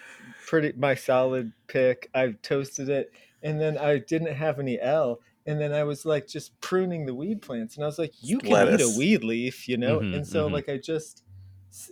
pretty 0.47 0.73
my 0.77 0.95
solid 0.95 1.53
pick. 1.67 2.11
I 2.15 2.35
toasted 2.43 2.89
it, 2.89 3.13
and 3.43 3.61
then 3.61 3.79
I 3.79 3.99
didn't 3.99 4.35
have 4.35 4.59
any 4.59 4.81
L, 4.81 5.21
and 5.47 5.61
then 5.61 5.73
I 5.73 5.85
was 5.85 6.05
like 6.05 6.27
just 6.27 6.59
pruning 6.61 7.07
the 7.07 7.15
weed 7.15 7.43
plants, 7.43 7.77
and 7.77 7.85
I 7.85 7.87
was 7.87 7.99
like, 7.99 8.13
you 8.21 8.39
can 8.39 8.75
eat 8.75 8.81
a 8.81 8.95
weed 8.99 9.25
leaf, 9.25 9.69
you 9.69 9.77
know. 9.77 10.01
Mhm, 10.01 10.17
and 10.17 10.27
so 10.27 10.49
mhm. 10.49 10.53
like 10.53 10.69
I 10.69 10.77
just 10.79 11.23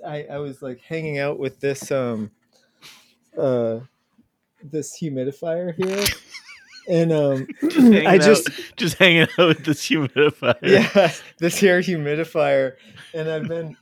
I 0.06 0.24
I 0.24 0.38
was 0.38 0.62
like 0.62 0.80
hanging 0.80 1.18
out 1.18 1.38
with 1.38 1.60
this 1.60 1.90
um 1.90 2.30
uh 3.38 3.80
this 4.62 4.98
humidifier 5.00 5.74
here. 5.74 6.04
And 6.88 7.12
um, 7.12 7.48
hanging 7.60 8.06
I 8.06 8.16
just 8.16 8.48
out- 8.48 8.56
just 8.76 8.96
hanging 8.98 9.22
out 9.38 9.48
with 9.48 9.64
this 9.64 9.82
humidifier. 9.88 10.56
yeah 10.62 11.12
this 11.38 11.58
here 11.58 11.80
humidifier 11.80 12.76
and 13.12 13.28
i've 13.28 13.48
been 13.48 13.76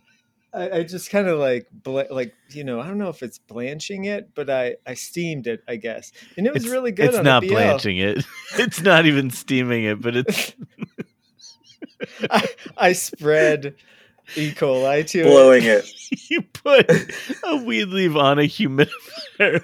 i, 0.54 0.78
I 0.78 0.82
just 0.84 1.10
kind 1.10 1.28
of 1.28 1.38
like 1.38 1.68
bla- 1.72 2.06
like 2.10 2.34
you 2.50 2.64
know 2.64 2.80
i 2.80 2.86
don't 2.86 2.98
know 2.98 3.08
if 3.08 3.22
it's 3.22 3.38
blanching 3.38 4.04
it 4.04 4.30
but 4.34 4.48
i 4.48 4.76
i 4.86 4.94
steamed 4.94 5.46
it 5.46 5.62
i 5.68 5.76
guess 5.76 6.12
and 6.36 6.46
it 6.46 6.52
was 6.52 6.64
It's, 6.64 6.72
really 6.72 6.92
good 6.92 7.06
it's 7.10 7.18
on 7.18 7.24
not 7.24 7.42
blanching 7.42 7.98
it. 7.98 8.24
It's 8.58 8.80
not 8.80 9.04
even 9.06 9.30
steaming 9.30 9.84
it, 9.84 10.00
but 10.00 10.16
it's 10.16 10.52
I, 12.30 12.48
I 12.76 12.92
spread 12.92 13.74
e 14.36 14.52
coli 14.52 15.06
to 15.08 15.20
it 15.20 15.24
blowing 15.24 15.64
it. 15.64 15.90
you 16.30 16.42
put 16.42 16.88
a 17.44 17.56
weed 17.56 17.86
leaf 17.86 18.14
on 18.16 18.38
a 18.38 18.42
humidifier. 18.42 19.62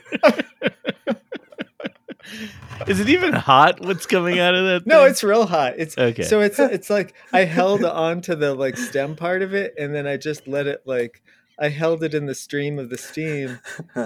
Is 2.86 3.00
it 3.00 3.08
even 3.08 3.32
hot? 3.32 3.80
What's 3.80 4.06
coming 4.06 4.38
out 4.38 4.54
of 4.54 4.64
that? 4.64 4.86
no 4.86 5.02
thing? 5.02 5.10
it's 5.10 5.22
real 5.24 5.46
hot 5.46 5.74
it's 5.78 5.96
okay. 5.98 6.22
so 6.22 6.40
it's 6.40 6.58
it's 6.58 6.90
like 6.90 7.14
i 7.32 7.44
held 7.44 7.84
on 7.84 8.20
to 8.22 8.36
the 8.36 8.54
like 8.54 8.76
stem 8.76 9.16
part 9.16 9.42
of 9.42 9.54
it 9.54 9.74
and 9.78 9.94
then 9.94 10.06
i 10.06 10.16
just 10.16 10.46
let 10.48 10.66
it 10.66 10.82
like 10.84 11.22
i 11.58 11.68
held 11.68 12.02
it 12.02 12.14
in 12.14 12.26
the 12.26 12.34
stream 12.34 12.78
of 12.78 12.88
the 12.90 12.98
steam 12.98 13.58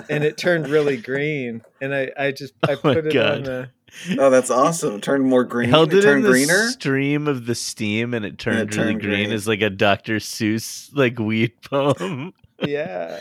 and 0.09 0.25
it 0.25 0.37
turned 0.37 0.69
really 0.69 0.97
green 0.97 1.63
and 1.81 1.95
i 1.95 2.11
i 2.19 2.31
just 2.33 2.55
oh 2.69 2.73
i 2.73 2.73
Oh 2.75 2.77
put 2.77 3.07
it 3.07 3.13
God. 3.15 3.37
on 3.39 3.43
the 3.45 3.71
oh, 4.19 4.29
that's 4.29 4.51
awesome. 4.51 5.01
Turned 5.01 5.25
more 5.25 5.45
green. 5.45 5.69
held 5.71 5.93
it 5.93 5.99
it 5.99 6.05
in 6.05 6.05
turned 6.11 6.25
the 6.25 6.31
greener. 6.31 6.69
stream 6.71 7.29
of 7.29 7.47
the 7.47 7.55
steam, 7.55 8.13
and 8.13 8.25
it 8.25 8.39
turned 8.39 8.57
really 8.57 8.93
turned 8.93 9.01
green. 9.01 9.25
green. 9.27 9.33
As 9.33 9.47
like 9.47 9.61
a 9.63 9.71
Dr. 9.71 10.17
Seuss 10.17 10.91
like 10.95 11.19
weed 11.21 11.53
poem. 11.63 12.35
yeah 12.67 13.21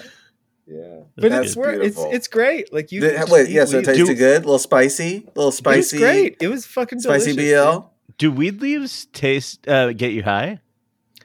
yeah 0.66 1.02
but 1.18 1.30
That's 1.30 1.48
it's 1.48 1.56
wor- 1.56 1.72
it's 1.72 1.98
it's 2.00 2.28
great 2.28 2.72
like 2.74 2.92
you 2.92 3.02
Did- 3.02 3.16
can 3.18 3.30
wait, 3.30 3.50
eat 3.50 3.54
yeah. 3.54 3.66
So 3.66 3.78
it 3.78 3.80
weed. 3.80 3.86
tasted 3.86 4.06
Do- 4.06 4.16
good. 4.16 4.38
A 4.38 4.46
little 4.46 4.60
spicy. 4.60 5.18
A 5.28 5.40
little 5.40 5.52
spicy. 5.52 5.98
it 5.98 6.00
was 6.00 6.10
great 6.12 6.38
it 6.42 6.48
was 6.48 6.66
fucking 6.66 7.00
Spicy 7.02 7.34
delicious, 7.34 7.80
BL. 7.80 7.86
Do 8.18 8.32
weed 8.32 8.62
leaves 8.62 9.06
taste 9.08 9.68
uh, 9.68 9.92
get 9.94 10.12
you 10.14 10.24
high? 10.24 10.60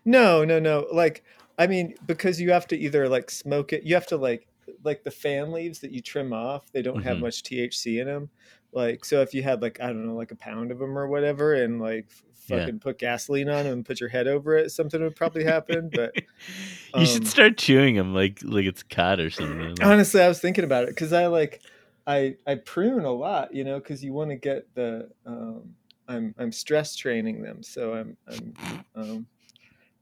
no 0.04 0.44
no 0.44 0.58
no 0.58 0.86
like 0.92 1.22
i 1.58 1.66
mean 1.66 1.94
because 2.06 2.40
you 2.40 2.50
have 2.50 2.66
to 2.66 2.76
either 2.76 3.08
like 3.08 3.30
smoke 3.30 3.72
it 3.72 3.82
you 3.84 3.94
have 3.94 4.06
to 4.06 4.16
like 4.16 4.46
like 4.84 5.02
the 5.04 5.10
fan 5.10 5.52
leaves 5.52 5.80
that 5.80 5.90
you 5.90 6.00
trim 6.00 6.32
off 6.32 6.70
they 6.72 6.82
don't 6.82 7.02
have 7.02 7.18
Mhm. 7.18 7.22
much 7.22 7.42
thc 7.42 8.00
in 8.00 8.06
them 8.06 8.30
like 8.72 9.04
so 9.04 9.22
if 9.22 9.32
you 9.34 9.42
had 9.42 9.62
like 9.62 9.80
i 9.80 9.86
don't 9.86 10.06
know 10.06 10.14
like 10.14 10.30
a 10.30 10.36
pound 10.36 10.70
of 10.70 10.78
them 10.78 10.96
or 10.98 11.06
whatever 11.08 11.54
and 11.54 11.80
like 11.80 12.06
f- 12.10 12.22
Yeah. 12.48 12.58
fucking 12.60 12.80
put 12.80 12.98
gasoline 12.98 13.48
on 13.48 13.64
them 13.64 13.72
and 13.74 13.84
put 13.86 14.00
your 14.00 14.08
head 14.08 14.26
over 14.26 14.56
it 14.56 14.70
something 14.70 15.02
would 15.02 15.16
probably 15.16 15.44
happen 15.44 15.90
but 15.92 16.14
you 16.94 17.06
should 17.06 17.22
um, 17.22 17.24
start 17.26 17.56
chewing 17.58 17.94
them 17.96 18.14
like 18.14 18.40
like 18.42 18.64
it's 18.66 18.82
khat 18.82 19.20
or 19.20 19.30
something. 19.30 19.74
honestly 19.82 20.20
i 20.20 20.28
was 20.28 20.40
thinking 20.40 20.64
about 20.64 20.84
it 20.84 20.90
because 20.90 21.12
i 21.12 21.26
like 21.26 21.62
i 22.06 22.34
i 22.46 22.54
prune 22.54 23.04
a 23.04 23.10
lot 23.10 23.54
you 23.54 23.64
know 23.64 23.78
because 23.78 24.02
you 24.04 24.12
want 24.12 24.30
to 24.30 24.36
get 24.36 24.66
the 24.74 25.08
um 25.26 25.74
i'm 26.08 26.34
i'm 26.38 26.52
stress 26.52 26.94
training 26.96 27.42
them 27.42 27.62
so 27.62 27.94
i'm 27.94 28.16
i'm 28.28 28.54
um 28.94 29.26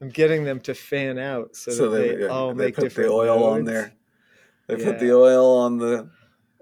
i'm 0.01 0.09
getting 0.09 0.45
them 0.45 0.61
to 0.61 0.75
fan 0.75 1.19
out 1.19 1.55
so, 1.57 1.71
So 1.73 1.91
that 1.91 1.99
they, 1.99 2.17
they, 2.17 2.27
all 2.29 2.55
they 2.55 2.65
make 2.67 2.75
put 2.75 2.83
the 2.83 2.89
different 2.89 3.11
oil 3.11 3.45
on 3.47 3.65
there. 3.65 3.93
They 4.69 4.77
Yeah. 4.77 4.85
put 4.85 4.99
the 4.99 5.13
oil 5.13 5.57
on 5.59 5.79
the. 5.79 6.11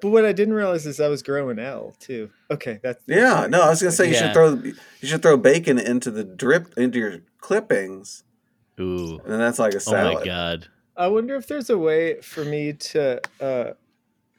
But 0.01 0.11
what 0.11 0.25
i 0.25 0.33
didn't 0.33 0.55
realize 0.55 0.87
is 0.87 1.01
i 1.01 1.09
was 1.09 1.23
growing 1.23 1.59
l 1.59 1.95
too 2.01 2.31
okay 2.51 2.81
that's 2.83 3.03
that's 3.07 3.19
Yeah, 3.21 3.47
no, 3.49 3.63
I 3.63 3.71
was 3.71 3.83
gonna 3.83 3.93
say 3.93 4.07
you 4.09 4.15
Yeah. 4.15 4.21
should 4.21 4.33
throw 4.35 4.55
you 4.55 4.75
should 5.09 5.23
throw 5.23 5.37
bacon 5.37 5.79
into 5.79 6.11
the 6.11 6.25
drip 6.25 6.75
into 6.77 6.99
your 6.99 7.19
clippings, 7.39 8.25
Ooh. 8.81 9.21
and 9.25 9.41
that's 9.41 9.59
like 9.59 9.75
a 9.75 9.81
salad. 9.81 10.17
Oh 10.17 10.19
my 10.21 10.25
god. 10.25 10.69
i 10.97 11.07
wonder 11.09 11.35
if 11.37 11.47
there's 11.47 11.71
a 11.71 11.79
way 11.79 12.21
for 12.21 12.45
me 12.45 12.73
to 12.73 13.21
uh 13.41 13.73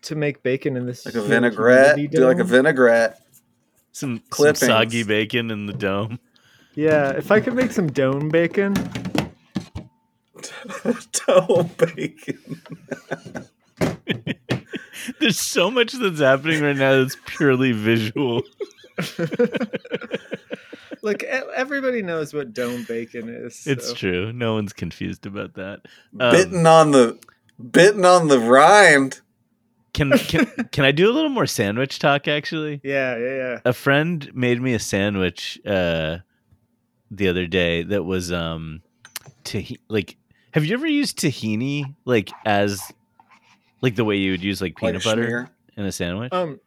to 0.04 0.16
make 0.16 0.44
bacon 0.44 0.78
in 0.78 0.86
this 0.86 1.06
Like 1.06 1.16
a 1.16 1.20
huge 1.20 1.30
vinaigrette. 1.30 2.12
Do 2.12 2.26
like 2.28 2.38
a 2.40 2.44
vinaigrette. 2.44 3.20
Some, 3.92 4.22
some 4.32 4.54
soggy 4.56 5.04
bacon 5.04 5.50
in 5.52 5.66
the 5.68 5.74
dome. 5.74 6.20
yeah 6.76 7.12
if 7.12 7.32
i 7.32 7.40
could 7.40 7.54
make 7.56 7.72
some 7.72 7.88
dome 7.92 8.30
bacon 8.30 8.74
Dome 11.28 11.70
bacon. 11.78 12.62
There's 15.20 15.40
so 15.40 15.70
much 15.72 15.94
that's 15.94 16.20
happening 16.20 16.62
right 16.62 16.76
now 16.76 16.98
that's 17.02 17.18
purely 17.26 17.72
visual. 17.72 18.44
Like 21.02 21.22
e- 21.24 21.28
everybody 21.56 22.02
knows 22.02 22.34
what 22.34 22.52
dome 22.54 22.84
bacon 22.88 23.30
is. 23.30 23.68
It's 23.68 23.94
true. 23.94 24.34
No 24.34 24.56
one's 24.56 24.74
confused 24.74 25.28
about 25.28 25.54
that. 25.54 25.82
Um, 26.20 26.32
bitten 26.32 26.66
on 26.66 26.92
the 26.92 27.20
bitten 27.72 28.04
on 28.06 28.28
the 28.28 28.40
rind. 28.40 29.22
Can 29.94 30.12
can 30.18 30.46
can 30.72 30.84
I 30.84 30.92
do 30.92 31.08
a 31.10 31.14
little 31.14 31.30
more 31.30 31.46
sandwich 31.46 32.00
talk? 32.00 32.28
Actually, 32.28 32.82
Yeah, 32.84 33.18
yeah, 33.18 33.36
yeah. 33.36 33.60
a 33.66 33.74
friend 33.74 34.32
made 34.34 34.60
me 34.60 34.74
a 34.74 34.80
sandwich 34.80 35.60
uh, 35.64 36.18
the 37.12 37.28
other 37.28 37.46
day 37.46 37.84
that 37.84 38.04
was 38.04 38.32
um, 38.32 38.82
tahi- 39.44 39.80
like. 39.90 40.18
Have 40.54 40.66
you 40.66 40.74
ever 40.74 40.88
used 40.88 41.20
tahini 41.20 41.84
like 42.06 42.32
as 42.46 42.82
like 43.86 43.96
the 43.96 44.04
way 44.04 44.18
you 44.18 44.32
would 44.32 44.44
use 44.44 44.62
like 44.62 44.82
Like 44.82 44.92
peanut 44.94 45.06
a 45.06 45.10
butter 45.10 45.24
schmear. 45.24 45.50
in 45.78 45.86
a 45.86 45.92
sandwich? 45.92 46.34
Um, 46.34 46.60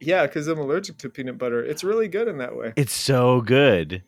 yeah, 0.00 0.26
because 0.26 0.48
I'm 0.48 0.58
allergic 0.58 0.98
to 0.98 1.08
peanut 1.08 1.38
butter. 1.38 1.64
It's 1.64 1.84
really 1.84 2.08
good 2.08 2.28
in 2.28 2.38
that 2.38 2.56
way. 2.56 2.72
it's 2.76 2.92
so 2.92 3.40
good. 3.40 4.02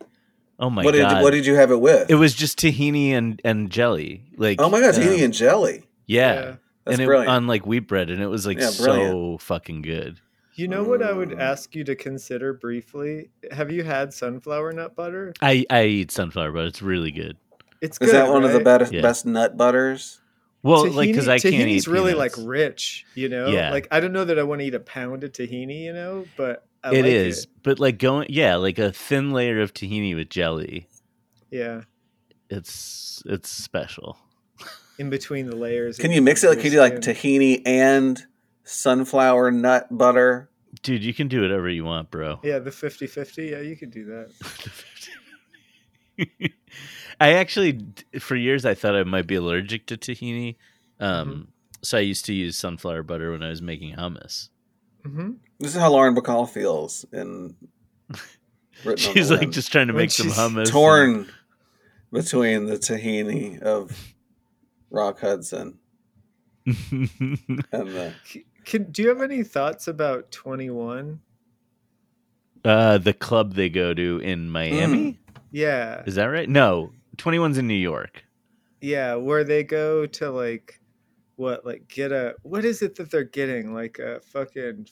Oh 0.59 0.71
my 0.71 0.83
what 0.83 0.93
did 0.93 1.03
god! 1.03 1.23
what 1.23 1.33
did 1.33 1.45
you 1.47 1.55
have 1.55 1.71
it 1.71 1.81
with? 1.81 2.11
it 2.11 2.15
was 2.15 2.35
just 2.35 2.59
tahini 2.59 3.11
and 3.11 3.41
and 3.45 3.71
jelly. 3.71 4.25
Like 4.37 4.61
oh 4.61 4.69
my 4.71 4.81
god, 4.81 4.95
um, 4.95 5.01
tahini 5.03 5.23
and 5.25 5.35
jelly. 5.35 5.85
yeah. 6.07 6.57
That's 6.85 6.95
and 6.99 7.03
it 7.03 7.07
brilliant. 7.07 7.31
on 7.31 7.47
like 7.49 7.67
wheat 7.67 7.81
bread, 7.89 8.11
and 8.11 8.23
it 8.23 8.29
was 8.29 8.47
like 8.47 8.59
Yeah, 8.61 8.69
so 8.71 9.39
fucking 9.39 9.83
good. 9.83 10.21
You 10.55 10.69
know 10.69 10.85
what 10.85 11.03
I 11.03 11.13
would 11.13 11.31
Mm. 11.31 11.41
ask 11.41 11.75
you 11.75 11.83
to 11.85 11.95
consider 11.97 12.55
briefly? 12.55 13.29
Have 13.51 13.71
you 13.73 13.83
had 13.83 14.15
sunflower 14.15 14.73
nut 14.73 14.95
butter? 14.97 15.35
I 15.43 15.67
I 15.69 15.85
eat 15.85 16.11
sunflower 16.13 16.53
butter; 16.53 16.67
it's 16.69 16.81
really 16.81 17.11
good. 17.11 17.37
It's 17.83 17.99
Is 18.01 18.13
that 18.13 18.31
one 18.31 18.45
of 18.45 18.53
the 18.53 18.61
best 18.61 18.93
Yeah. 18.93 19.03
best 19.03 19.27
nut 19.27 19.57
butters? 19.57 20.21
Well, 20.67 20.91
like 20.91 21.09
because 21.09 21.27
Tahini- 21.27 21.31
I 21.31 21.39
can't 21.39 21.55
eat 21.55 21.59
tahini's 21.77 21.89
really 21.89 22.15
like 22.15 22.33
rich, 22.39 23.07
you 23.15 23.29
know. 23.29 23.47
Yeah. 23.49 23.71
Like 23.71 23.89
I 23.91 24.01
don't 24.01 24.13
know 24.13 24.25
that 24.25 24.39
I 24.39 24.43
want 24.43 24.61
to 24.61 24.67
eat 24.67 24.75
a 24.75 24.81
pound 24.81 25.25
of 25.25 25.33
tahini, 25.33 25.83
you 25.83 25.93
know, 25.93 26.25
but 26.37 26.67
I 26.83 26.91
It 26.95 27.03
like 27.03 27.13
is, 27.13 27.45
It. 27.45 27.51
but 27.63 27.79
like 27.79 27.99
going, 27.99 28.27
yeah, 28.31 28.57
like 28.57 28.79
a 28.79 28.93
thin 28.93 29.31
layer 29.33 29.61
of 29.61 29.73
tahini 29.75 30.15
with 30.17 30.29
jelly. 30.29 30.89
Yeah, 31.51 31.83
It's 32.51 33.23
it's 33.27 33.49
special. 33.49 34.19
in 34.99 35.11
between 35.11 35.47
the 35.47 35.57
layers. 35.57 35.99
Can 35.99 36.11
you 36.11 36.21
mix 36.23 36.43
it? 36.43 36.49
Like, 36.49 36.57
your 36.57 36.63
could 36.65 36.73
you 36.73 36.81
like 36.81 36.95
tahini 36.97 37.63
and 37.67 38.25
sunflower 38.65 39.51
nut 39.53 39.87
butter? 39.91 40.51
Dude, 40.83 41.05
you 41.05 41.15
can 41.15 41.29
do 41.29 41.41
whatever 41.43 41.69
you 41.69 41.85
want, 41.85 42.11
bro. 42.11 42.39
Yeah, 42.43 42.59
the 42.59 42.71
50-50. 42.71 43.51
Yeah, 43.51 43.61
you 43.61 43.77
could 43.77 43.91
do 43.91 44.05
that. 44.07 44.31
I 47.21 47.33
actually, 47.35 47.81
for 48.19 48.37
years, 48.37 48.65
I 48.65 48.75
thought 48.75 48.95
I 48.97 49.05
might 49.05 49.27
be 49.27 49.35
allergic 49.37 49.87
to 49.87 49.97
tahini. 49.97 50.57
Um, 51.01 51.29
Mm-hmm. 51.29 51.41
So 51.83 51.99
I 51.99 52.01
used 52.01 52.25
to 52.25 52.33
use 52.33 52.57
sunflower 52.57 53.05
butter 53.05 53.31
when 53.31 53.43
I 53.45 53.49
was 53.51 53.63
making 53.63 53.95
hummus. 53.95 54.49
hmm 55.05 55.33
This 55.61 55.75
is 55.77 55.81
how 55.81 55.93
Lauren 55.93 56.17
Bacall 56.17 56.49
feels 56.49 57.05
in. 57.13 57.55
Written 58.85 59.15
She's 59.15 59.31
like 59.31 59.51
just 59.51 59.71
trying 59.71 59.87
to 59.89 59.93
When 59.93 60.03
make 60.05 60.11
some 60.11 60.27
she's 60.29 60.37
hummus. 60.37 60.59
and- 60.63 60.67
torn 60.67 61.29
between 62.13 62.67
the 62.67 62.77
tahini 62.77 63.61
of 63.63 64.15
Rock 64.91 65.21
Hudson 65.21 65.79
and 66.67 67.09
the. 67.71 68.13
Can, 68.65 68.91
do 68.91 69.03
you 69.03 69.09
have 69.11 69.23
any 69.23 69.45
thoughts 69.45 69.87
about 69.87 70.33
21? 70.33 71.21
uh, 72.65 72.99
the 72.99 73.13
club 73.13 73.55
they 73.55 73.69
go 73.69 73.95
to 73.95 74.19
in 74.25 74.51
Miami. 74.51 75.21
Yeah. 75.53 76.03
Is 76.05 76.17
that 76.17 76.25
right? 76.25 76.49
No, 76.49 76.91
21's 77.17 77.59
in 77.59 77.67
New 77.67 77.75
York. 77.75 78.25
Yeah, 78.81 79.15
where 79.17 79.43
they 79.45 79.65
go 79.65 80.07
to 80.07 80.31
like 80.31 80.81
what 81.37 81.65
like 81.67 81.89
get 81.89 82.13
a 82.13 82.35
what 82.43 82.65
is 82.65 82.83
it 82.83 82.95
that 82.97 83.11
they're 83.11 83.25
getting? 83.25 83.75
Like 83.75 83.99
a 83.99 84.21
fucking 84.21 84.87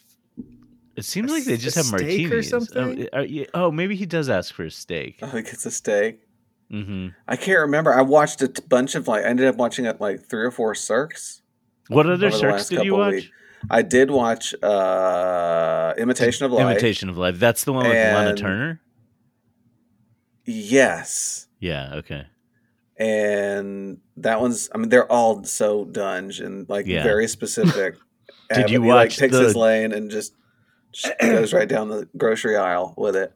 It 0.96 1.04
seems 1.04 1.30
A 1.30 1.34
like 1.34 1.44
they 1.44 1.56
just 1.56 1.76
a 1.76 1.80
have 1.80 1.86
steak 1.86 2.26
or 2.30 2.34
martinis. 2.36 2.52
Oh, 2.52 2.58
something? 2.60 3.08
uh, 3.12 3.44
oh, 3.54 3.70
maybe 3.70 3.94
he 3.96 4.06
does 4.06 4.28
ask 4.28 4.54
for 4.54 4.64
a 4.64 4.70
steak. 4.70 5.18
Oh, 5.22 5.26
he 5.28 5.42
gets 5.42 5.64
a 5.66 5.70
steak. 5.70 6.20
hmm 6.70 7.08
I 7.28 7.36
can't 7.36 7.60
remember. 7.60 7.94
I 7.94 8.02
watched 8.02 8.42
a 8.42 8.48
t- 8.48 8.62
bunch 8.68 8.94
of 8.94 9.06
like. 9.08 9.24
I 9.24 9.28
ended 9.28 9.46
up 9.46 9.56
watching 9.56 9.84
it 9.84 10.00
like 10.00 10.20
three 10.24 10.44
or 10.44 10.50
four 10.50 10.74
Sirks. 10.74 11.42
What 11.88 12.06
other 12.08 12.28
Over 12.28 12.36
Sirks 12.38 12.68
did 12.68 12.84
you 12.84 12.94
watch? 12.94 13.12
weeks. 13.14 13.28
I 13.70 13.82
did 13.82 14.10
watch 14.10 14.54
uh 14.62 15.94
Imitation 15.98 16.46
of 16.46 16.52
Life. 16.52 16.70
Imitation 16.70 17.08
of 17.08 17.16
Life. 17.18 17.38
That's 17.38 17.64
the 17.64 17.72
one 17.72 17.86
with 17.86 17.94
Lana 17.96 18.34
Turner. 18.34 18.80
Yes. 20.46 21.46
Yeah. 21.64 21.94
Okay. 21.94 22.26
And 22.96 23.98
that 24.18 24.40
one's 24.40 24.68
I 24.74 24.78
mean, 24.78 24.88
they're 24.88 25.10
all 25.10 25.42
so 25.44 25.84
dunge 25.84 26.40
and 26.40 26.68
like 26.68 26.86
Yeah. 26.86 27.02
very 27.02 27.26
specific. 27.28 27.96
Did 28.50 28.58
And 28.58 28.70
you 28.70 28.82
he, 28.82 28.88
like 28.88 29.08
watch 29.10 29.16
takes 29.16 29.36
his 29.36 29.56
lane 29.56 29.92
and 29.92 30.10
just 30.10 30.34
just 30.92 31.18
goes 31.20 31.52
right 31.52 31.68
down 31.68 31.88
the 31.88 32.08
grocery 32.16 32.56
aisle 32.56 32.94
with 32.96 33.16
it. 33.16 33.32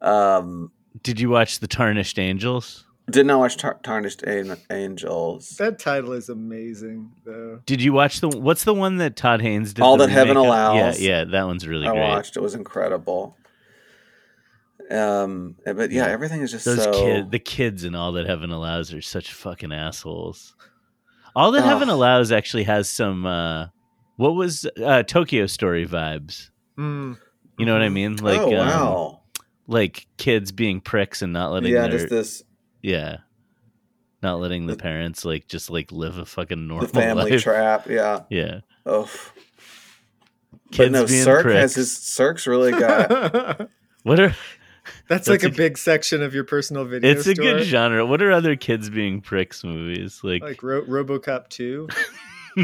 Um 0.00 0.70
Did 1.02 1.20
you 1.20 1.28
watch 1.30 1.58
the 1.60 1.68
Tarnished 1.68 2.18
Angels? 2.18 2.84
did 3.10 3.24
not 3.24 3.38
watch 3.38 3.56
Tar- 3.56 3.80
Tarnished 3.82 4.22
An- 4.24 4.58
Angels. 4.70 5.48
That 5.56 5.78
title 5.78 6.12
is 6.12 6.28
amazing, 6.28 7.10
though. 7.24 7.58
Did 7.64 7.80
you 7.80 7.94
watch 7.94 8.20
the 8.20 8.28
what's 8.28 8.64
the 8.64 8.74
one 8.74 8.98
that 8.98 9.16
Todd 9.16 9.40
Haynes 9.40 9.72
did? 9.72 9.80
All 9.82 9.96
That 9.96 10.10
Heaven 10.10 10.36
remake? 10.36 10.46
Allows. 10.46 11.00
Yeah, 11.00 11.08
yeah, 11.20 11.24
that 11.24 11.46
one's 11.46 11.66
really 11.66 11.86
I 11.86 11.92
great. 11.92 12.00
watched. 12.02 12.36
It 12.36 12.42
was 12.42 12.54
incredible. 12.54 13.34
Um, 14.90 15.56
but 15.64 15.90
yeah, 15.90 16.06
Yeah. 16.06 16.12
everything 16.12 16.40
is 16.40 16.50
just 16.50 16.64
Those 16.64 16.82
so. 16.84 16.92
kids, 16.92 17.30
the 17.30 17.38
kids 17.38 17.84
and 17.84 17.94
All 17.94 18.12
That 18.12 18.26
Heaven 18.26 18.50
Allows 18.50 18.92
are 18.94 19.02
such 19.02 19.32
fucking 19.32 19.72
assholes. 19.72 20.54
All 21.36 21.50
That 21.52 21.62
Heaven 21.64 21.88
Allows 21.88 22.32
actually 22.32 22.64
has 22.64 22.88
some 22.88 23.26
uh 23.26 23.66
what 24.16 24.34
was 24.34 24.66
uh 24.82 25.02
Tokyo 25.02 25.46
Story 25.46 25.86
vibes. 25.86 26.50
Mm. 26.78 27.18
You 27.58 27.66
know 27.66 27.72
what 27.74 27.82
I 27.82 27.88
mean? 27.90 28.16
Like 28.16 28.40
oh 28.40 28.46
um, 28.58 28.66
wow! 28.66 29.20
like 29.66 30.06
kids 30.16 30.52
being 30.52 30.80
pricks 30.80 31.22
and 31.22 31.32
not 31.32 31.52
letting 31.52 31.72
yeah, 31.72 31.82
their 31.88 31.98
just 31.98 32.08
this 32.08 32.42
yeah. 32.82 33.18
Not 34.22 34.40
letting 34.40 34.66
the 34.66 34.74
The- 34.74 34.82
parents 34.82 35.24
like 35.24 35.46
just 35.48 35.70
like 35.70 35.92
live 35.92 36.18
a 36.18 36.24
fucking 36.24 36.66
normal 36.66 36.86
the 36.86 36.92
family 36.92 37.30
life. 37.32 37.42
trap. 37.42 37.86
Yeah. 37.88 38.20
Yeah. 38.30 38.60
Oh. 38.86 39.08
But 40.50 40.72
Kids 40.72 40.92
no, 40.92 41.06
being 41.06 41.24
Sirk 41.24 41.42
pricks. 41.42 41.60
has 41.60 41.74
his 41.74 41.96
Sirk's 41.96 42.46
really 42.46 42.72
got. 42.72 43.68
What 44.04 44.20
are 44.20 44.34
That's, 45.08 45.26
That's 45.26 45.28
like 45.28 45.42
a, 45.42 45.46
a- 45.54 45.56
big 45.56 45.78
section 45.78 46.22
of 46.22 46.34
your 46.34 46.44
personal 46.44 46.84
video. 46.84 47.10
it's 47.10 47.26
a 47.26 47.34
good 47.34 47.62
genre. 47.64 48.04
What 48.06 48.22
are 48.22 48.30
other 48.32 48.56
kids 48.56 48.90
being 48.90 49.20
pricks 49.20 49.64
movies? 49.64 50.20
Like, 50.22 50.42
Like 50.42 50.62
Ro- 50.62 50.82
RoboCop 50.84 51.48
2. 51.48 51.88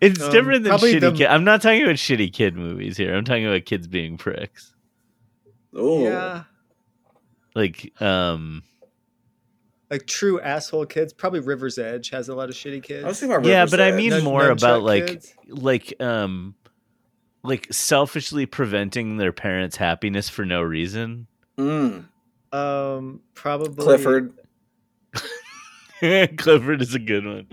it's 0.00 0.20
Um, 0.20 0.30
different 0.32 0.64
than 0.64 0.72
shitty 0.74 1.00
the- 1.00 1.12
kid. 1.12 1.26
I'm 1.26 1.44
not 1.44 1.62
talking 1.62 1.82
about 1.82 1.96
shitty 1.96 2.32
kid 2.32 2.56
movies 2.56 2.96
here. 2.96 3.14
I'm 3.14 3.24
talking 3.24 3.46
about 3.46 3.64
kids 3.64 3.86
being 3.86 4.16
pricks. 4.16 4.74
Oh, 5.74 6.02
Yeah. 6.04 6.44
Like, 7.54 7.92
um, 8.00 8.62
Like 9.90 10.06
true 10.06 10.40
asshole 10.40 10.86
kids. 10.86 11.12
Probably 11.12 11.40
River's 11.40 11.78
Edge 11.78 12.10
has 12.10 12.28
a 12.28 12.34
lot 12.34 12.48
of 12.48 12.54
shitty 12.54 12.82
kids. 12.82 13.04
I 13.04 13.08
was 13.08 13.18
thinking 13.20 13.36
about 13.36 13.48
yeah, 13.48 13.58
River's 13.60 13.70
but 13.72 13.80
I 13.80 13.92
mean 13.92 14.10
Nun- 14.10 14.24
more 14.24 14.42
nunchuck 14.42 14.52
about 14.58 14.82
like, 14.82 15.06
kids? 15.06 15.34
like, 15.48 15.94
um, 16.00 16.54
like 17.42 17.66
selfishly 17.72 18.46
preventing 18.46 19.16
their 19.16 19.32
parents' 19.32 19.76
happiness 19.76 20.28
for 20.28 20.44
no 20.44 20.62
reason. 20.62 21.26
Mm, 21.58 22.04
Um, 22.52 23.20
probably 23.34 23.84
Clifford. 23.84 24.32
Clifford 26.38 26.80
is 26.82 26.94
a 26.94 26.98
good 26.98 27.24
one. 27.26 27.46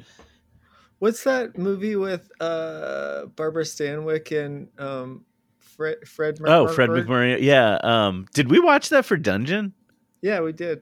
What's 1.00 1.24
that 1.25 1.58
movie 1.58 1.96
with 1.96 2.29
uh 2.39 3.25
Barbara 3.36 3.63
Stanwyck 3.63 4.32
and 4.46 4.67
um 4.79 5.25
Fred 5.60 5.98
Fred 6.08 6.39
Oh, 6.46 6.67
Fred 6.67 6.89
MacMurray? 6.89 7.06
MacMurray. 7.38 7.41
Yeah. 7.41 7.75
Um, 7.84 8.25
did 8.34 8.50
we 8.50 8.60
watch 8.60 8.90
that 8.90 9.05
for 9.05 9.18
Dungeon? 9.18 9.74
Yeah, 10.22 10.40
we 10.42 10.53
did. 10.53 10.81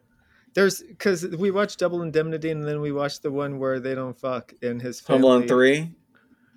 There's 0.53 0.81
because 0.81 1.25
we 1.27 1.51
watched 1.51 1.79
Double 1.79 2.01
Indemnity 2.01 2.49
and 2.51 2.65
then 2.65 2.79
we 2.79 2.93
watched 2.93 3.23
the 3.23 3.31
one 3.31 3.59
where 3.59 3.79
they 3.81 3.93
don't 3.93 4.17
fuck 4.17 4.53
and 4.61 4.81
his 4.81 4.99
Home 5.01 5.17
family 5.21 5.27
Alone 5.27 5.47
three. 5.47 5.91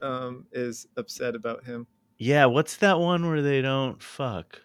um 0.02 0.46
is 0.52 0.86
upset 0.96 1.34
about 1.34 1.64
him. 1.64 1.86
Yeah. 2.18 2.46
What's 2.46 2.76
that 2.78 2.98
one 2.98 3.28
where 3.28 3.42
they 3.42 3.62
don't 3.62 4.02
fuck? 4.02 4.60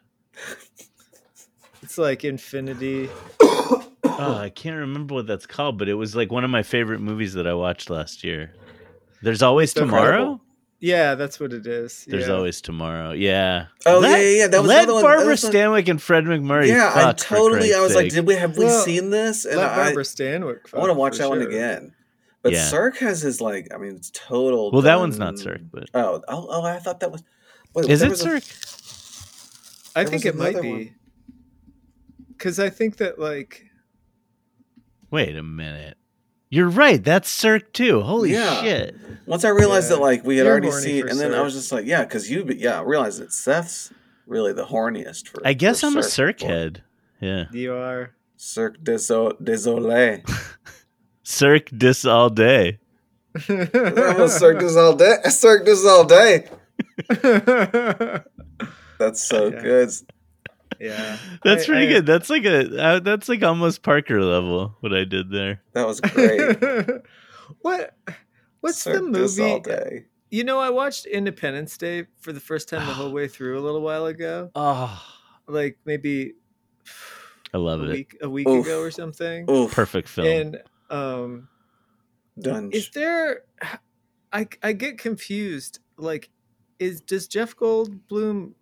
It's 1.82 1.98
like 1.98 2.24
Infinity. 2.24 3.10
Oh, 3.42 4.38
I 4.38 4.50
can't 4.50 4.78
remember 4.78 5.16
what 5.16 5.28
that's 5.28 5.46
called, 5.46 5.78
but 5.78 5.90
it 5.90 5.96
was 5.96 6.16
like 6.16 6.32
one 6.32 6.44
of 6.44 6.50
my 6.50 6.64
favorite 6.64 7.00
movies 7.00 7.34
that 7.34 7.48
I 7.48 7.54
watched 7.54 7.90
last 7.90 8.24
year. 8.24 8.54
There's 9.22 9.42
always 9.42 9.74
tomorrow. 9.74 10.04
Incredible. 10.06 10.42
Yeah, 10.80 11.16
that's 11.16 11.40
what 11.40 11.54
it 11.54 11.66
is. 11.66 12.06
There's 12.10 12.28
yeah. 12.28 12.34
always 12.34 12.60
tomorrow. 12.62 13.12
Yeah. 13.12 13.68
Oh, 13.86 14.00
Let- 14.00 14.20
yeah, 14.20 14.26
yeah, 14.26 14.38
yeah, 14.40 14.48
that 14.48 14.60
was 14.62 14.68
let 14.68 14.84
another 14.84 14.94
one- 14.96 15.02
that 15.04 15.08
Barbara 15.08 15.26
one- 15.28 15.36
Stanwyck 15.38 15.90
and 15.90 16.02
Fred 16.02 16.26
MacMurray. 16.26 16.68
yeah, 16.68 16.92
I 16.94 17.02
fuck, 17.02 17.20
for 17.20 17.36
totally. 17.36 17.74
I 17.74 17.78
Christ's 17.78 17.82
was 17.82 17.96
like, 17.96 18.12
did 18.12 18.28
we 18.28 18.36
have 18.36 18.58
we 18.58 18.66
Well, 18.66 18.84
seen 18.84 19.10
this? 19.10 19.46
And 19.46 19.58
Let 19.58 19.72
I, 19.72 19.76
Barbara 19.86 20.04
Stanwyck. 20.04 20.74
I 20.74 20.78
want 20.80 20.90
to 20.90 20.94
watch 20.94 21.14
for 21.14 21.24
that 21.24 21.30
one 21.30 21.42
again. 21.42 21.94
But 22.42 22.52
Yeah. 22.52 22.66
Sirk 22.66 22.98
has 22.98 23.22
his 23.22 23.40
like. 23.40 23.70
I 23.74 23.78
mean, 23.78 23.96
it's 23.96 24.12
total. 24.14 24.72
Well, 24.72 24.82
that 24.82 25.00
one's 25.00 25.18
not 25.18 25.36
done- 25.36 25.38
Sirk, 25.38 25.62
but 25.72 25.90
Oh, 25.94 26.22
oh, 26.28 26.48
oh! 26.50 26.64
I 26.64 26.80
thought 26.80 27.00
that 27.00 27.12
was. 27.12 27.24
Wait, 27.74 27.90
is 27.90 28.02
it 28.02 28.18
Sirk? 28.18 28.44
I 29.96 30.06
think 30.06 30.26
it 30.26 30.36
might 30.36 30.62
be. 30.62 30.70
one. 30.72 30.96
Because 32.30 32.60
I 32.60 32.70
think 32.70 32.98
that 32.98 33.20
like 33.20 33.66
Wait 35.12 35.36
a 35.36 35.44
minute. 35.44 35.98
You're 36.50 36.70
right. 36.70 37.04
That's 37.04 37.30
Sirk 37.30 37.72
too. 37.74 38.02
Holy 38.02 38.32
Yeah. 38.34 38.62
shit. 38.62 38.96
Once 39.26 39.44
I 39.46 39.50
realized 39.50 39.90
Yeah. 39.90 39.98
that 39.98 40.02
like 40.02 40.24
we 40.24 40.38
had 40.38 40.44
You're 40.46 40.52
already 40.54 40.72
seen, 40.72 41.04
for 41.04 41.10
and 41.10 41.20
then 41.20 41.34
I 41.34 41.42
was 41.42 41.54
just 41.54 41.72
like, 41.72 41.86
yeah, 41.86 42.04
because 42.04 42.30
you, 42.30 42.44
but 42.46 42.58
yeah, 42.60 42.80
I 42.80 42.84
realized 42.84 43.20
that 43.22 43.32
Seth's 43.34 43.92
really 44.28 44.54
the 44.54 44.66
horniest 44.66 45.28
for. 45.30 45.46
I 45.46 45.54
guess 45.54 45.82
for 45.82 45.88
I'm 45.88 45.98
a 45.98 46.04
Sirk 46.04 46.40
Sirk 46.40 46.40
boy. 46.40 46.48
head. 46.48 46.84
Yeah. 47.22 47.46
you 47.52 47.74
are. 47.74 48.12
Cirque 48.36 48.80
Deso- 48.84 49.42
Désolé. 49.42 50.24
Cirque 51.24 51.70
dis 51.78 52.04
all 52.06 52.30
day. 52.30 52.80
I'm 53.50 54.22
a 54.22 54.28
Cirque 54.30 54.60
this 54.60 54.76
all 54.76 54.96
day. 54.96 55.16
Cirque 55.30 55.64
this 55.66 55.86
all 55.86 56.04
day. 56.04 56.50
That's 59.00 59.22
so 59.24 59.48
Yeah. 59.50 59.62
good. 59.62 59.90
yeah. 60.80 61.18
That's 61.44 61.64
I- 61.64 61.68
pretty 61.68 61.88
I- 61.88 61.90
good. 61.90 62.06
That's 62.06 62.30
like 62.30 62.46
a 62.46 62.82
uh, 62.82 63.00
that's 63.00 63.28
like 63.30 63.44
almost 63.44 63.84
Parker 63.84 64.22
level 64.24 64.76
what 64.82 64.94
I 64.94 65.04
did 65.04 65.32
there. 65.32 65.62
That 65.74 65.88
was 65.88 66.00
great. 66.02 66.58
what 67.62 67.96
what's 68.62 68.84
the 68.84 68.94
Cirque 68.94 69.14
this 69.14 69.40
all 69.40 69.48
movie? 69.48 69.60
day. 69.62 70.06
You 70.30 70.44
know, 70.44 70.60
I 70.60 70.70
watched 70.72 71.06
Independence 71.06 71.78
Day 71.78 72.08
for 72.20 72.34
the 72.34 72.40
first 72.40 72.68
time 72.70 72.86
the 72.88 72.94
whole 72.94 73.12
way 73.12 73.28
through 73.34 73.60
a 73.60 73.62
little 73.62 73.82
while 73.82 74.06
ago. 74.08 74.50
Oh, 74.56 75.02
Like 75.48 75.78
maybe 75.86 76.34
I 77.54 77.58
a 77.58 77.60
love 77.60 77.84
it. 77.84 77.90
week 77.90 78.18
a 78.22 78.30
week 78.30 78.48
Oof. 78.48 78.66
ago 78.66 78.82
or 78.82 78.92
something. 78.92 79.50
Oof, 79.50 79.72
Perfect 79.72 80.08
film. 80.08 80.28
And 80.28 80.62
um 80.90 81.48
done. 82.40 82.72
is 82.72 82.90
there 82.92 83.42
I 84.32 84.48
I 84.64 84.74
get 84.74 84.98
confused. 84.98 85.80
Like 85.98 86.30
is 86.84 87.02
does 87.02 87.28
Jeff 87.28 87.56
Goldblum 87.56 88.54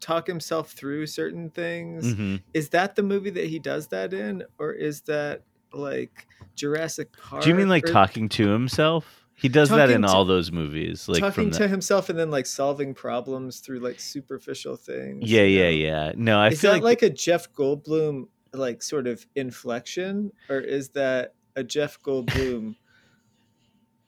talk 0.00 0.26
himself 0.26 0.72
through 0.72 1.06
certain 1.06 1.50
things? 1.50 2.14
Mhm. 2.14 2.42
Is 2.54 2.70
that 2.70 2.96
the 2.96 3.02
movie 3.02 3.30
that 3.30 3.46
he 3.46 3.58
does 3.58 3.88
that 3.88 4.14
in 4.14 4.44
or 4.58 4.72
is 4.72 5.02
that 5.02 5.42
like 5.72 6.26
Jurassic 6.54 7.12
Park? 7.12 7.42
Do 7.42 7.48
you 7.50 7.54
mean 7.54 7.68
like 7.68 7.84
or 7.88 7.92
talking 7.92 8.28
to 8.30 8.48
himself? 8.48 9.26
He 9.34 9.48
does 9.48 9.68
that 9.68 9.90
in 9.90 10.02
to- 10.02 10.08
all 10.08 10.24
those 10.24 10.50
movies. 10.50 11.08
Like 11.08 11.20
talking 11.20 11.50
to 11.52 11.68
himself 11.68 12.08
and 12.08 12.18
then 12.18 12.30
like 12.30 12.46
solving 12.46 12.92
problems 12.94 13.60
through 13.60 13.80
like 13.80 14.00
superficial 14.00 14.76
things? 14.76 15.30
Yeah, 15.30 15.42
you 15.42 15.58
yeah, 15.58 15.64
know? 15.64 15.68
yeah. 16.08 16.12
No, 16.16 16.38
I 16.38 16.48
is 16.48 16.60
feel 16.60 16.72
that 16.72 16.82
like, 16.82 17.02
like, 17.02 17.10
a 17.10 17.14
Jeff 17.14 17.52
Goldblum 17.52 18.28
like 18.52 18.82
sort 18.82 19.06
of 19.06 19.26
inflection, 19.36 20.32
or 20.48 20.58
is 20.58 20.88
that 20.90 21.34
a 21.54 21.62
Jeff 21.62 22.00
Goldblum? 22.02 22.76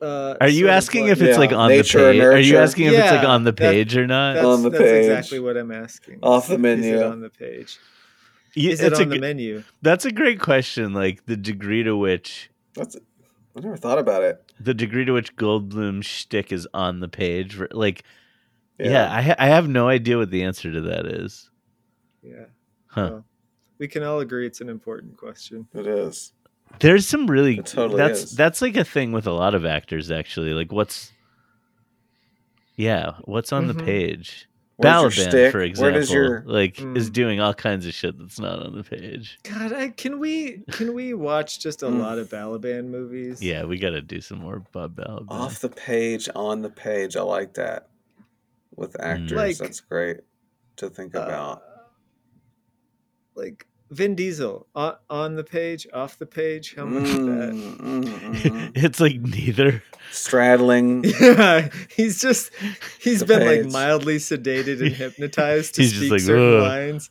Uh, 0.01 0.35
Are 0.41 0.49
you 0.49 0.69
asking 0.69 1.09
if 1.09 1.21
it's 1.21 1.37
like 1.39 1.51
Yeah, 1.51 1.57
on 1.59 1.69
the 1.71 1.83
page? 1.83 1.95
Are 1.97 2.39
you 2.41 2.57
asking 2.59 2.87
if 2.87 2.93
it's 2.95 3.11
like 3.13 3.27
on 3.29 3.45
the 3.45 3.53
page 3.53 3.97
or 3.97 4.07
not? 4.07 4.35
That's, 4.35 4.47
On 4.47 4.63
the 4.63 4.71
that's 4.71 4.83
page. 4.83 5.05
exactly 5.07 5.41
what 5.41 5.57
I'm 5.59 5.71
asking. 5.71 6.21
Off 6.23 6.47
the 6.49 6.55
Is 6.55 6.59
it 6.59 6.63
menu. 6.63 7.03
on 7.03 7.21
the 7.21 7.29
page. 7.31 7.79
Yeah, 8.55 8.73
Is 8.73 8.81
it 8.81 8.95
on 8.95 9.03
a 9.03 9.05
the 9.07 9.19
menu? 9.21 9.63
That's 9.83 10.05
a 10.07 10.11
great 10.13 10.41
question. 10.41 10.95
Like 10.95 11.27
the 11.27 11.37
degree 11.37 11.83
to 11.83 11.97
which 11.97 12.51
That's. 12.75 12.97
I 13.57 13.61
never 13.61 13.77
thought 13.77 13.99
about 13.99 14.23
it. 14.23 14.41
the 14.61 14.73
degree 14.75 15.05
to 15.05 15.13
which 15.13 15.37
Goldblum's 15.37 16.07
shtick 16.07 16.51
is 16.53 16.67
on 16.73 17.01
the 17.01 17.09
page. 17.09 17.55
ver- 17.55 17.69
Like, 17.73 18.05
yeah, 18.79 19.13
I 19.15 19.21
ha- 19.23 19.35
I 19.39 19.49
have 19.49 19.69
no 19.69 19.89
idea 19.89 20.17
what 20.19 20.31
the 20.31 20.45
answer 20.45 20.73
to 20.73 20.81
that 20.83 21.05
is. 21.07 21.51
Yeah. 22.23 22.45
Huh. 22.87 23.09
Well, 23.11 23.25
we 23.79 23.89
can 23.89 24.03
all 24.05 24.21
agree 24.21 24.47
it's 24.47 24.61
an 24.61 24.69
important 24.69 25.17
question. 25.17 25.67
it 25.75 25.87
is. 25.87 26.33
There's 26.79 27.07
some 27.07 27.27
really 27.31 27.59
It 27.59 27.67
totally 27.67 27.99
that's 27.99 28.23
is. 28.25 28.37
that's 28.37 28.63
like 28.63 28.77
a 28.77 28.85
thing 28.85 29.13
with 29.13 29.27
a 29.27 29.33
lot 29.33 29.55
of 29.55 29.67
actors 29.67 30.11
actually. 30.11 30.55
Like 30.55 30.73
what's 30.73 31.13
yeah, 32.77 33.13
what's 33.25 33.53
on 33.53 33.67
the 33.67 33.75
Mhm. 33.75 33.85
page? 33.85 34.47
Balaban, 34.81 35.51
for 35.53 35.61
example, 35.61 36.03
your 36.15 36.43
like 36.47 36.81
is 36.81 37.11
Mm. 37.11 37.13
doing 37.13 37.41
all 37.41 37.53
kinds 37.53 37.85
of 37.85 37.93
shit 37.93 38.19
that's 38.19 38.41
not 38.41 38.65
on 38.65 38.75
the 38.75 38.83
page. 38.83 39.39
God, 39.43 39.75
I, 39.75 39.89
can 39.91 40.19
we 40.19 40.63
can 40.73 40.95
we 40.95 41.13
watch 41.13 41.61
just 41.61 41.83
a 41.83 41.87
Mm. 41.87 41.99
lot 42.01 42.19
of 42.19 42.31
Balaban 42.31 42.87
movies? 42.87 43.43
Yeah, 43.43 43.65
we 43.65 43.79
got 43.79 43.91
to 43.91 44.01
do 44.01 44.23
some 44.23 44.39
more 44.39 44.61
Bob 44.73 44.97
Balaban. 44.97 45.27
off 45.29 45.61
the 45.61 45.69
page, 45.69 46.31
on 46.35 46.63
the 46.63 46.71
page? 46.71 47.15
I 47.17 47.21
like 47.21 47.53
that. 47.55 47.89
With 48.75 48.99
actors, 48.99 49.33
Like, 49.33 49.59
that's 49.59 49.81
great 49.81 50.21
to 50.77 50.89
think 50.89 51.15
Uh, 51.15 51.21
about. 51.21 51.63
like 53.35 53.67
Vin 53.91 54.15
Diesel 54.15 54.67
on, 54.75 54.95
on 55.09 55.35
the 55.37 55.45
page, 55.45 55.87
off 55.93 56.19
the 56.19 56.27
page. 56.27 56.75
How 56.77 56.85
much 56.87 57.03
is 57.03 57.17
that? 57.17 57.53
Mm, 57.53 57.77
mm, 57.77 58.05
mm. 58.05 58.71
it's 58.77 59.01
like 59.01 59.17
neither. 59.21 59.83
Straddling. 60.13 61.05
Yeah, 61.21 61.69
he's 61.97 62.21
just 62.21 62.51
he's 63.01 63.23
been 63.25 63.45
like 63.47 63.73
mildly 63.73 64.17
sedated 64.19 64.81
and 64.81 64.93
hypnotized 64.95 65.75
to 65.77 65.83
He's 65.83 65.91
just 65.93 66.03
speak 66.03 66.13
like, 66.13 66.21
certain 66.21 66.57
"Ugh." 66.57 66.63
lines. 66.63 67.11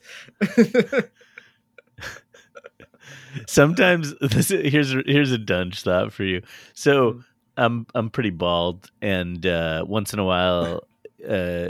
Sometimes 3.47 4.13
this 4.21 4.49
here's 4.49 4.91
here's 5.05 5.31
a 5.31 5.37
dunge 5.37 5.81
thought 5.83 6.11
for 6.13 6.23
you. 6.23 6.41
So 6.73 7.13
Mm. 7.13 7.23
I'm 7.57 7.87
I'm 7.93 8.09
pretty 8.09 8.29
bald, 8.29 8.89
and 9.01 9.45
uh, 9.45 9.83
once 9.85 10.13
in 10.13 10.19
a 10.19 10.23
while, 10.23 10.83
uh, 11.27 11.67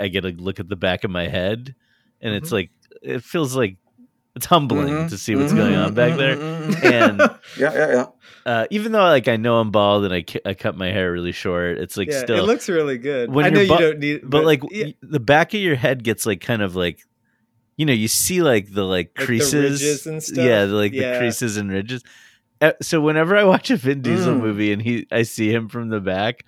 I 0.00 0.08
get 0.08 0.24
a 0.24 0.30
look 0.30 0.58
at 0.58 0.68
the 0.68 0.74
back 0.74 1.04
of 1.04 1.12
my 1.12 1.28
head, 1.28 1.76
and 2.20 2.34
it's 2.34 2.48
Mhm. 2.48 2.52
like 2.52 2.70
it 3.02 3.22
feels 3.22 3.54
like 3.54 3.76
it's 4.34 4.46
humbling 4.46 4.88
Mhm, 4.94 5.08
to 5.10 5.18
see 5.18 5.36
what's 5.36 5.52
going 5.52 5.74
on 5.74 5.94
back 5.94 6.16
there. 6.16 6.36
mhm, 6.36 6.68
mhm. 6.74 6.92
And 6.92 7.20
Yeah, 7.58 7.72
yeah, 7.74 7.92
yeah. 7.92 8.06
uh, 8.46 8.66
even 8.70 8.92
though 8.92 9.00
like 9.04 9.28
I 9.28 9.36
know 9.36 9.56
I'm 9.58 9.70
bald 9.70 10.04
and 10.04 10.12
I, 10.14 10.22
ki- 10.22 10.40
I 10.46 10.54
cut 10.54 10.76
my 10.76 10.88
hair 10.90 11.12
really 11.12 11.32
short, 11.32 11.78
it's 11.78 11.96
like 11.96 12.08
yeah, 12.10 12.20
still 12.20 12.38
it 12.44 12.46
looks 12.46 12.68
really 12.68 12.98
good. 12.98 13.30
when 13.30 13.44
I 13.44 13.50
know 13.50 13.60
you're 13.60 13.78
you 13.78 13.78
don't 13.92 13.98
need, 13.98 14.20
but 14.24 14.44
like 14.44 14.62
yeah, 14.70 14.86
the 15.02 15.20
back 15.20 15.52
of 15.54 15.60
your 15.60 15.76
head 15.76 16.02
gets 16.02 16.24
like 16.26 16.40
kind 16.40 16.62
of 16.62 16.74
like 16.76 17.00
you 17.76 17.86
know 17.86 17.92
you 17.92 18.08
see 18.08 18.42
like 18.42 18.72
the 18.72 18.84
like 18.84 19.12
Like 19.18 19.26
creases 19.26 20.06
and 20.06 20.22
stuff? 20.22 20.36
yeah 20.44 20.66
the, 20.66 20.74
like 20.74 20.92
Yeah. 20.92 21.12
the 21.12 21.18
creases 21.18 21.56
and 21.56 21.70
ridges 21.70 22.02
Uh, 22.60 22.72
so 22.80 23.00
whenever 23.00 23.36
i 23.36 23.42
watch 23.44 23.70
a 23.70 23.76
vin 23.76 24.02
diesel 24.02 24.34
Mm. 24.36 24.40
movie 24.40 24.72
and 24.72 24.80
he 24.82 25.06
i 25.10 25.22
see 25.22 25.50
him 25.52 25.68
from 25.68 25.88
the 25.88 26.00
back 26.00 26.44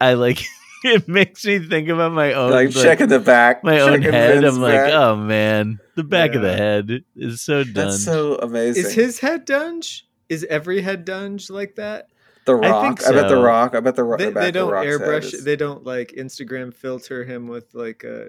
i 0.00 0.14
like 0.14 0.42
it 0.84 1.06
makes 1.08 1.44
me 1.44 1.58
think 1.58 1.88
about 1.88 2.12
my 2.12 2.32
own 2.32 2.50
like 2.50 2.74
like, 2.74 2.84
checking 2.84 3.08
the 3.08 3.20
back. 3.20 3.62
my 3.64 3.80
own 3.80 4.02
head 4.02 4.40
Vin's 4.40 4.56
i'm 4.56 4.62
like 4.62 4.92
oh 4.92 5.16
man 5.16 5.78
the 5.94 6.04
back 6.04 6.34
of 6.34 6.42
the 6.42 6.56
head 6.56 7.04
is 7.16 7.40
so 7.42 7.62
done 7.64 7.72
That's 7.88 8.04
so 8.04 8.36
amazing. 8.36 8.84
is 8.86 8.92
his 8.94 9.18
head 9.20 9.44
dunge? 9.44 10.06
Is 10.28 10.44
every 10.48 10.80
head 10.80 11.04
dunge 11.04 11.50
like 11.50 11.74
that? 11.76 12.06
the 12.46 12.54
I 12.56 12.70
Rock? 12.70 12.74
I, 12.74 13.04
think 13.04 13.14
bet 13.20 13.28
the. 13.28 13.36
Rock. 13.36 13.74
I 13.74 13.80
bet 13.80 13.96
the 13.96 14.04
Rock. 14.04 14.18
They, 14.18 14.30
they 14.30 14.50
don't 14.50 14.70
Rock's 14.72 14.86
head 14.86 15.00
airbrush. 15.00 15.34
is- 15.34 15.44
They 15.44 15.56
don't 15.56 15.84
like 15.84 16.12
Instagram 16.16 16.72
filter 16.72 17.24
him 17.24 17.46
with 17.48 17.74
like 17.74 18.02
a 18.04 18.28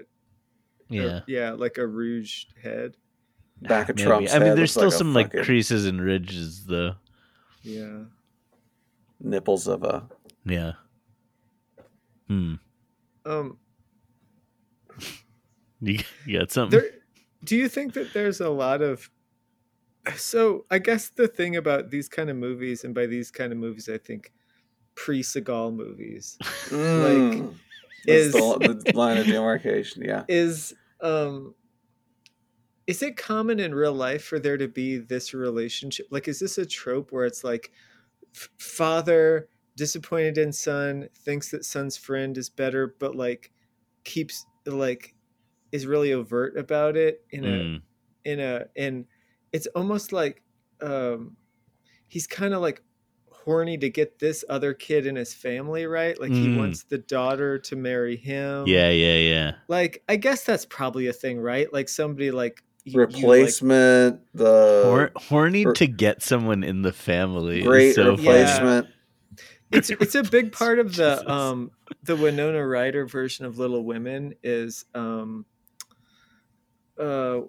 yeah 0.90 1.20
yeah 1.26 1.52
like 1.52 1.78
a 1.78 1.86
rouge 1.86 2.44
head. 2.62 2.96
back 3.62 3.88
of 3.88 3.96
Maybe. 3.96 4.06
Trump's 4.06 4.34
i 4.34 4.38
mean 4.40 4.54
there's 4.56 4.72
still 4.72 4.84
like 4.84 4.92
some 4.92 5.14
like 5.14 5.26
fucking 5.28 5.44
creases 5.44 5.86
and 5.86 6.02
ridges 6.02 6.66
though 6.66 6.96
Yeah. 7.62 8.00
nipples 9.20 9.66
of 9.68 9.82
a. 9.84 10.06
yeah 10.44 10.72
hmm 12.32 12.54
Um. 13.30 13.58
you, 15.80 15.98
you 16.26 16.38
got 16.38 16.50
something 16.50 16.80
There, 16.80 16.90
do 17.44 17.56
you 17.56 17.68
think 17.68 17.94
that 17.94 18.12
there's 18.12 18.40
a 18.40 18.50
lot 18.50 18.82
of 18.82 19.10
so 20.16 20.64
I 20.70 20.78
guess 20.80 21.10
the 21.10 21.28
thing 21.28 21.54
about 21.56 21.90
these 21.90 22.08
kind 22.08 22.28
of 22.28 22.36
movies, 22.36 22.82
and 22.82 22.92
by 22.92 23.06
these 23.06 23.30
kind 23.30 23.52
of 23.52 23.58
movies, 23.58 23.88
I 23.88 23.98
think 23.98 24.32
pre 24.96 25.22
Seagal 25.22 25.74
movies, 25.74 26.38
Mm. 26.42 27.54
is- 28.06 28.32
That's 28.32 28.58
the, 28.58 28.82
the 28.90 28.96
line 28.98 29.18
of 29.18 29.26
demarcation. 29.28 30.02
Yeah. 30.04 30.24
is 30.28 30.74
um 31.00 31.54
is 32.88 33.00
it 33.02 33.16
common 33.16 33.60
in 33.60 33.74
real 33.74 33.92
life 33.92 34.24
for 34.24 34.38
there 34.40 34.56
to 34.56 34.66
be 34.68 34.98
this 34.98 35.32
relationship 35.34 36.06
like 36.10 36.26
is 36.28 36.40
this 36.40 36.58
a 36.58 36.66
trope 36.66 37.12
where 37.12 37.24
it's 37.24 37.44
like 37.44 37.70
f- 38.34 38.50
father 38.58 39.48
disappointed 39.76 40.38
in 40.38 40.52
son 40.52 41.08
thinks 41.24 41.50
that 41.50 41.64
son's 41.64 41.96
friend 41.96 42.36
is 42.36 42.50
better 42.50 42.94
but 42.98 43.14
like 43.16 43.50
keeps 44.04 44.44
like 44.66 45.14
is 45.72 45.86
really 45.86 46.12
overt 46.12 46.56
about 46.58 46.96
it 46.96 47.24
in 47.30 47.44
a 47.44 47.48
Mm. 47.48 47.82
in 48.24 48.40
a 48.40 48.66
and 48.76 49.06
it's 49.52 49.66
almost 49.68 50.12
like 50.12 50.42
um 50.80 51.36
he's 52.08 52.26
kind 52.26 52.52
of 52.54 52.60
like 52.60 52.82
horny 53.30 53.76
to 53.78 53.88
get 53.90 54.18
this 54.18 54.44
other 54.48 54.72
kid 54.74 55.06
in 55.06 55.16
his 55.16 55.34
family 55.34 55.86
right 55.86 56.20
like 56.20 56.30
he 56.30 56.48
Mm. 56.48 56.58
wants 56.58 56.84
the 56.84 56.98
daughter 56.98 57.58
to 57.60 57.74
marry 57.76 58.16
him 58.16 58.66
yeah 58.66 58.90
yeah 58.90 59.16
yeah 59.16 59.52
like 59.68 60.02
i 60.08 60.16
guess 60.16 60.44
that's 60.44 60.66
probably 60.66 61.06
a 61.08 61.12
thing 61.12 61.40
right 61.40 61.72
like 61.72 61.88
somebody 61.88 62.30
like 62.30 62.62
you- 62.84 62.92
you, 62.94 62.98
like- 63.00 63.14
Replacement. 63.16 64.20
the 64.34 64.82
Hor- 64.84 65.12
horny 65.16 65.64
or- 65.66 65.72
to 65.74 65.86
get 65.86 66.20
someone 66.22 66.62
in 66.64 66.82
the 66.82 66.92
family. 66.92 67.60
is 67.60 67.66
great 67.66 67.94
so 67.94 68.16
funny. 68.16 68.88
It's 69.72 69.90
it's 70.00 70.14
a 70.14 70.22
big 70.22 70.52
part 70.52 70.78
of 70.78 70.94
the 70.96 71.16
Jesus. 71.16 71.28
um 71.28 71.70
the 72.02 72.16
winona 72.16 72.66
ryder 72.66 73.06
version 73.06 73.44
of 73.46 73.58
little 73.58 73.84
women 73.84 74.34
is 74.42 74.84
um 74.94 75.44
uh 76.98 77.40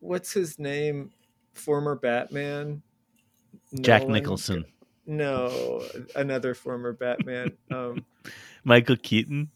what's 0.00 0.32
his 0.32 0.58
name 0.58 1.10
former 1.54 1.94
batman 1.94 2.82
Jack 3.80 4.02
Nolan? 4.02 4.14
Nicholson, 4.14 4.64
no 5.06 5.82
another 6.14 6.54
former 6.54 6.92
batman 6.92 7.56
um 7.70 8.04
Michael 8.64 8.96
Keaton. 8.96 9.50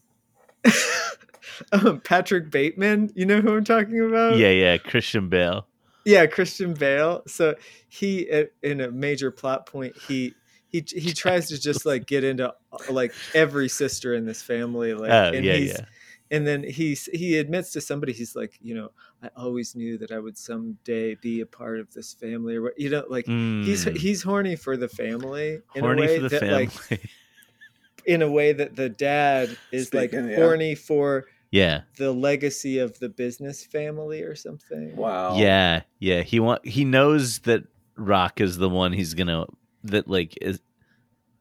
um, 1.72 2.00
Patrick 2.00 2.50
Bateman, 2.50 3.10
you 3.14 3.26
know 3.26 3.40
who 3.40 3.56
I'm 3.56 3.64
talking 3.64 4.00
about? 4.00 4.38
Yeah, 4.38 4.50
yeah, 4.50 4.78
Christian 4.78 5.28
Bale. 5.28 5.66
yeah, 6.04 6.26
Christian 6.26 6.74
Bale. 6.74 7.22
So 7.26 7.54
he, 7.88 8.30
in 8.62 8.80
a 8.80 8.90
major 8.90 9.30
plot 9.30 9.66
point, 9.66 9.96
he 9.96 10.34
he 10.70 10.84
he 10.88 11.12
tries 11.12 11.48
to 11.48 11.60
just 11.60 11.84
like 11.84 12.06
get 12.06 12.24
into 12.24 12.48
uh, 12.48 12.78
like 12.90 13.12
every 13.34 13.68
sister 13.68 14.14
in 14.14 14.24
this 14.24 14.42
family, 14.42 14.94
like, 14.94 15.10
Oh 15.10 15.32
and 15.36 15.44
yeah, 15.44 15.54
he's, 15.54 15.72
yeah. 15.72 15.84
and 16.30 16.46
then 16.46 16.62
he's 16.62 17.06
he 17.12 17.38
admits 17.38 17.72
to 17.72 17.80
somebody, 17.80 18.12
he's 18.12 18.34
like, 18.36 18.58
you 18.62 18.74
know, 18.74 18.90
I 19.22 19.30
always 19.36 19.74
knew 19.74 19.98
that 19.98 20.12
I 20.12 20.18
would 20.18 20.38
someday 20.38 21.16
be 21.16 21.40
a 21.40 21.46
part 21.46 21.80
of 21.80 21.92
this 21.92 22.14
family, 22.14 22.56
or 22.56 22.62
what, 22.62 22.78
you 22.78 22.88
know, 22.90 23.04
like 23.08 23.26
he's 23.26 23.84
Mm, 23.84 23.96
he's 23.96 24.22
horny 24.22 24.56
for 24.56 24.76
the 24.76 24.88
family 24.88 25.60
in 25.74 25.82
horny 25.84 26.02
a 26.02 26.06
way 26.06 26.16
for 26.16 26.22
the 26.22 26.28
that 26.30 26.40
family. 26.40 26.70
like 26.90 27.00
in 28.06 28.22
a 28.22 28.30
way 28.30 28.52
that 28.52 28.76
the 28.76 28.88
dad 28.88 29.56
is 29.72 29.88
Speaking, 29.88 30.20
like 30.22 30.30
yeah. 30.30 30.36
horny 30.36 30.74
for 30.74 31.26
yeah, 31.50 31.82
the 31.96 32.12
legacy 32.12 32.78
of 32.78 32.98
the 33.00 33.08
business 33.08 33.64
family 33.64 34.22
or 34.22 34.34
something. 34.36 34.94
Wow. 34.96 35.36
yeah, 35.36 35.82
yeah. 35.98 36.22
He 36.22 36.38
want 36.40 36.66
he 36.66 36.84
knows 36.84 37.40
that 37.40 37.64
Rock 37.96 38.40
is 38.40 38.56
the 38.56 38.68
one 38.68 38.92
he's 38.92 39.14
gonna 39.14 39.46
that 39.84 40.08
like 40.08 40.36
is 40.40 40.60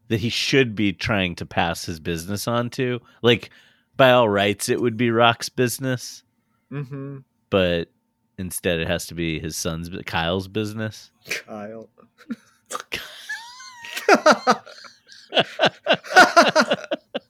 that 0.07 0.19
he 0.19 0.29
should 0.29 0.75
be 0.75 0.93
trying 0.93 1.35
to 1.35 1.45
pass 1.45 1.85
his 1.85 1.99
business 1.99 2.47
on 2.47 2.69
to. 2.71 2.99
Like 3.21 3.49
by 3.95 4.11
all 4.11 4.29
rights, 4.29 4.69
it 4.69 4.81
would 4.81 4.97
be 4.97 5.11
Rock's 5.11 5.49
business, 5.49 6.23
Mm-hmm. 6.71 7.17
but 7.49 7.89
instead 8.37 8.79
it 8.79 8.87
has 8.87 9.07
to 9.07 9.15
be 9.15 9.39
his 9.39 9.57
son's 9.57 9.89
Kyle's 10.05 10.47
business. 10.47 11.11
Kyle. 11.29 11.89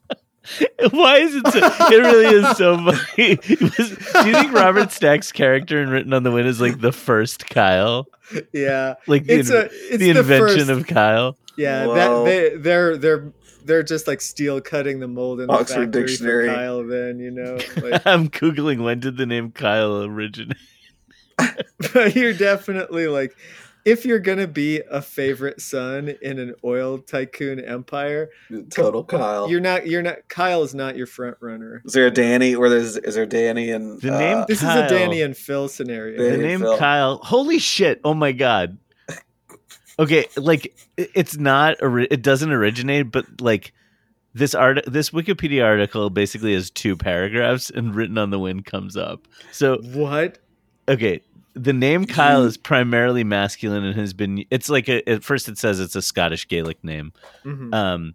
Why 0.90 1.18
is 1.18 1.34
it 1.34 1.46
so? 1.48 1.58
It 1.58 1.98
really 1.98 2.36
is 2.36 2.56
so 2.56 2.76
funny. 2.92 3.36
Was- 3.60 3.96
do 4.22 4.28
you 4.28 4.34
think 4.34 4.52
Robert 4.52 4.90
Stack's 4.92 5.32
character 5.32 5.80
in 5.82 5.88
Written 5.90 6.12
on 6.12 6.22
the 6.22 6.30
Wind 6.30 6.48
is 6.48 6.60
like 6.60 6.80
the 6.80 6.92
first 6.92 7.48
Kyle? 7.48 8.06
yeah, 8.52 8.94
Like 9.06 9.24
the, 9.26 9.38
it's 9.40 9.50
in- 9.50 9.56
a 9.56 9.60
it's 9.60 9.90
the 9.90 9.96
the 10.12 10.18
invention 10.20 10.66
first, 10.66 10.70
of 10.70 10.86
Kyle? 10.86 11.36
yeah. 11.56 11.86
Whoa. 11.86 11.94
That 11.94 12.24
they 12.24 12.56
they're 12.56 12.96
they're 12.96 13.32
they're 13.64 13.82
just 13.82 14.06
like 14.06 14.20
steel 14.20 14.60
cutting 14.60 15.00
the 15.00 15.08
mold 15.08 15.40
in 15.40 15.46
the 15.48 15.52
Oxford 15.52 15.86
factory 15.92 16.06
Dictionary. 16.06 16.48
for 16.48 16.54
Kyle. 16.54 16.86
Then 16.86 17.18
you 17.18 17.30
know, 17.30 17.54
like, 17.82 18.06
I'm 18.06 18.28
googling 18.28 18.82
when 18.82 19.00
did 19.00 19.16
the 19.16 19.26
name 19.26 19.52
Kyle 19.52 20.02
originate? 20.04 20.56
but 21.92 22.14
you're 22.14 22.34
definitely 22.34 23.06
like. 23.06 23.36
If 23.84 24.04
you're 24.04 24.18
gonna 24.18 24.46
be 24.46 24.80
a 24.90 25.00
favorite 25.00 25.60
son 25.60 26.14
in 26.20 26.38
an 26.38 26.54
oil 26.64 26.98
tycoon 26.98 27.60
empire, 27.60 28.30
Total 28.70 29.02
Kyle. 29.02 29.50
you're 29.50 29.60
not. 29.60 29.86
You're 29.86 30.02
not. 30.02 30.16
Kyle 30.28 30.62
is 30.62 30.74
not 30.74 30.96
your 30.96 31.06
front 31.06 31.36
runner. 31.40 31.82
is 31.84 31.92
there 31.94 32.06
a 32.06 32.10
Danny? 32.10 32.56
Where 32.56 32.68
there's 32.68 32.96
is 32.98 33.14
there 33.14 33.26
Danny 33.26 33.70
and 33.70 34.00
The 34.00 34.10
name- 34.10 34.38
uh, 34.38 34.44
This 34.46 34.60
Kyle. 34.60 34.84
is 34.84 34.92
a 34.92 34.94
Danny 34.94 35.22
and 35.22 35.36
Phil 35.36 35.68
scenario. 35.68 36.30
The 36.30 36.36
name 36.36 36.60
Phil. 36.60 36.76
Kyle. 36.78 37.18
Holy 37.22 37.58
shit! 37.58 38.00
Oh 38.04 38.14
my 38.14 38.32
god. 38.32 38.76
Okay, 39.98 40.26
like 40.36 40.74
it's 40.96 41.36
not. 41.36 41.76
ori- 41.82 42.08
It 42.10 42.22
doesn't 42.22 42.50
originate, 42.50 43.10
but 43.10 43.26
like 43.40 43.72
this 44.34 44.54
art, 44.54 44.80
this 44.86 45.10
Wikipedia 45.10 45.64
article 45.64 46.08
basically 46.08 46.54
has 46.54 46.70
two 46.70 46.96
paragraphs, 46.96 47.68
and 47.70 47.94
written 47.94 48.16
on 48.16 48.30
the 48.30 48.38
wind 48.38 48.64
comes 48.64 48.96
up. 48.96 49.26
So 49.52 49.78
What? 49.92 50.38
okay 50.88 51.20
the 51.54 51.72
name 51.72 52.04
kyle 52.04 52.44
is 52.44 52.56
primarily 52.56 53.24
masculine 53.24 53.84
and 53.84 53.98
has 53.98 54.12
been 54.12 54.44
it's 54.50 54.68
like 54.68 54.88
a, 54.88 55.06
at 55.08 55.24
first 55.24 55.48
it 55.48 55.58
says 55.58 55.80
it's 55.80 55.96
a 55.96 56.02
scottish 56.02 56.46
gaelic 56.48 56.82
name. 56.84 57.12
Mhm. 57.44 57.74
um 57.74 58.14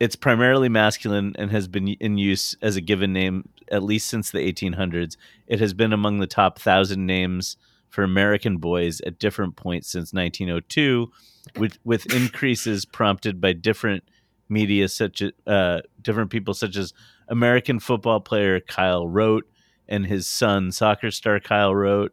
it's 0.00 0.14
primarily 0.14 0.68
masculine 0.68 1.34
and 1.36 1.50
has 1.50 1.66
been 1.66 1.88
in 1.88 2.18
use 2.18 2.56
as 2.62 2.76
a 2.76 2.80
given 2.80 3.12
name 3.12 3.48
at 3.72 3.82
least 3.82 4.06
since 4.06 4.30
the 4.30 4.38
1800s 4.52 5.16
it 5.46 5.58
has 5.60 5.74
been 5.74 5.92
among 5.92 6.18
the 6.20 6.26
top 6.26 6.58
1000 6.58 7.04
names 7.04 7.56
for 7.88 8.04
american 8.04 8.58
boys 8.58 9.00
at 9.02 9.18
different 9.18 9.56
points 9.56 9.88
since 9.90 10.12
1902 10.12 11.10
with 11.58 11.78
with 11.84 12.12
increases 12.14 12.84
prompted 12.84 13.40
by 13.40 13.52
different 13.52 14.04
media 14.48 14.88
such 14.88 15.20
as 15.20 15.32
uh, 15.46 15.80
different 16.00 16.30
people 16.30 16.54
such 16.54 16.76
as 16.76 16.92
american 17.28 17.78
football 17.80 18.20
player 18.20 18.60
kyle 18.60 19.06
rote 19.08 19.46
and 19.88 20.06
his 20.06 20.28
son 20.28 20.70
soccer 20.70 21.10
star 21.10 21.40
kyle 21.40 21.74
rote 21.74 22.12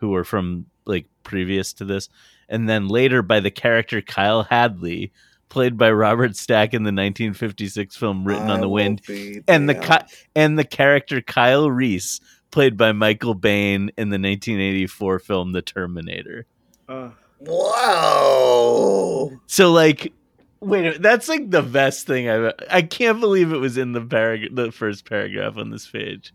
who 0.00 0.10
were 0.10 0.24
from 0.24 0.66
like 0.84 1.06
previous 1.22 1.72
to 1.74 1.84
this, 1.84 2.08
and 2.48 2.68
then 2.68 2.88
later 2.88 3.22
by 3.22 3.40
the 3.40 3.50
character 3.50 4.00
Kyle 4.02 4.42
Hadley, 4.42 5.12
played 5.48 5.76
by 5.76 5.90
Robert 5.90 6.36
Stack 6.36 6.74
in 6.74 6.82
the 6.82 6.88
1956 6.88 7.96
film 7.96 8.24
Written 8.24 8.50
on 8.50 8.60
the 8.60 8.68
Wind, 8.68 9.02
and 9.46 9.68
the. 9.68 9.74
Ki- 9.74 10.14
and 10.34 10.58
the 10.58 10.64
character 10.64 11.20
Kyle 11.20 11.70
Reese, 11.70 12.20
played 12.50 12.76
by 12.76 12.92
Michael 12.92 13.34
Biehn 13.36 13.90
in 13.96 14.10
the 14.10 14.18
1984 14.18 15.18
film 15.20 15.52
The 15.52 15.62
Terminator. 15.62 16.46
Uh, 16.88 17.10
Wow. 17.42 19.30
So 19.46 19.72
like, 19.72 20.12
wait, 20.60 20.80
a 20.80 20.82
minute, 20.82 21.02
that's 21.02 21.28
like 21.28 21.50
the 21.50 21.62
best 21.62 22.06
thing 22.06 22.28
I've. 22.28 22.52
I 22.70 22.82
can't 22.82 23.20
believe 23.20 23.52
it 23.52 23.58
was 23.58 23.76
in 23.76 23.92
the 23.92 24.00
parag- 24.02 24.54
the 24.54 24.70
first 24.72 25.08
paragraph 25.08 25.56
on 25.56 25.70
this 25.70 25.86
page. 25.88 26.32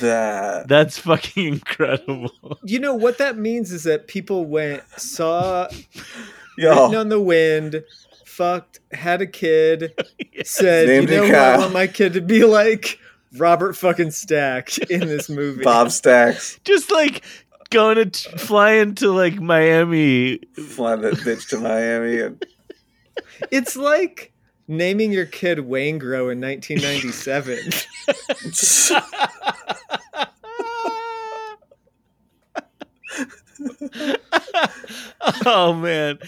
That 0.00 0.68
That's 0.68 0.98
fucking 0.98 1.46
incredible. 1.46 2.30
you 2.64 2.78
know 2.80 2.94
what 2.94 3.18
that 3.18 3.36
means 3.36 3.72
is 3.72 3.82
that 3.84 4.08
people 4.08 4.46
went 4.46 4.82
saw 4.98 5.68
yo 6.58 6.70
written 6.84 6.94
on 6.96 7.08
the 7.10 7.20
wind, 7.20 7.84
fucked, 8.24 8.80
had 8.92 9.20
a 9.22 9.26
kid, 9.26 9.92
said, 10.44 10.88
Named 10.88 11.10
"You 11.10 11.16
know 11.16 11.22
what? 11.24 11.34
I 11.34 11.58
want 11.58 11.72
my 11.72 11.86
kid 11.86 12.14
to 12.14 12.20
be 12.22 12.44
like 12.44 12.98
Robert 13.36 13.74
fucking 13.74 14.12
Stack 14.12 14.78
in 14.90 15.00
this 15.00 15.28
movie." 15.28 15.62
Bob 15.62 15.90
Stacks 15.90 16.58
Just 16.64 16.90
like 16.90 17.22
going 17.70 17.96
to 17.96 18.06
t- 18.06 18.30
flying 18.38 18.94
to 18.96 19.10
like 19.12 19.40
Miami. 19.40 20.38
flying 20.68 21.02
that 21.02 21.14
bitch 21.14 21.48
to 21.50 21.58
Miami 21.58 22.20
and 22.20 22.42
It's 23.50 23.76
like 23.76 24.32
naming 24.68 25.12
your 25.12 25.26
kid 25.26 25.60
Wayne 25.60 25.98
Grow 25.98 26.28
in 26.28 26.40
1997. 26.40 27.72
oh 35.46 35.72
man. 35.74 36.18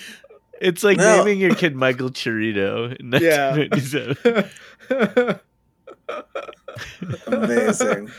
It's 0.60 0.82
like 0.82 0.96
No. 0.98 1.18
naming 1.18 1.38
your 1.38 1.54
kid 1.54 1.76
Michael 1.76 2.10
Chirito 2.10 2.96
in 2.98 3.12
Yeah. 3.12 3.56
1997. 3.56 5.40
amazing. 7.26 8.10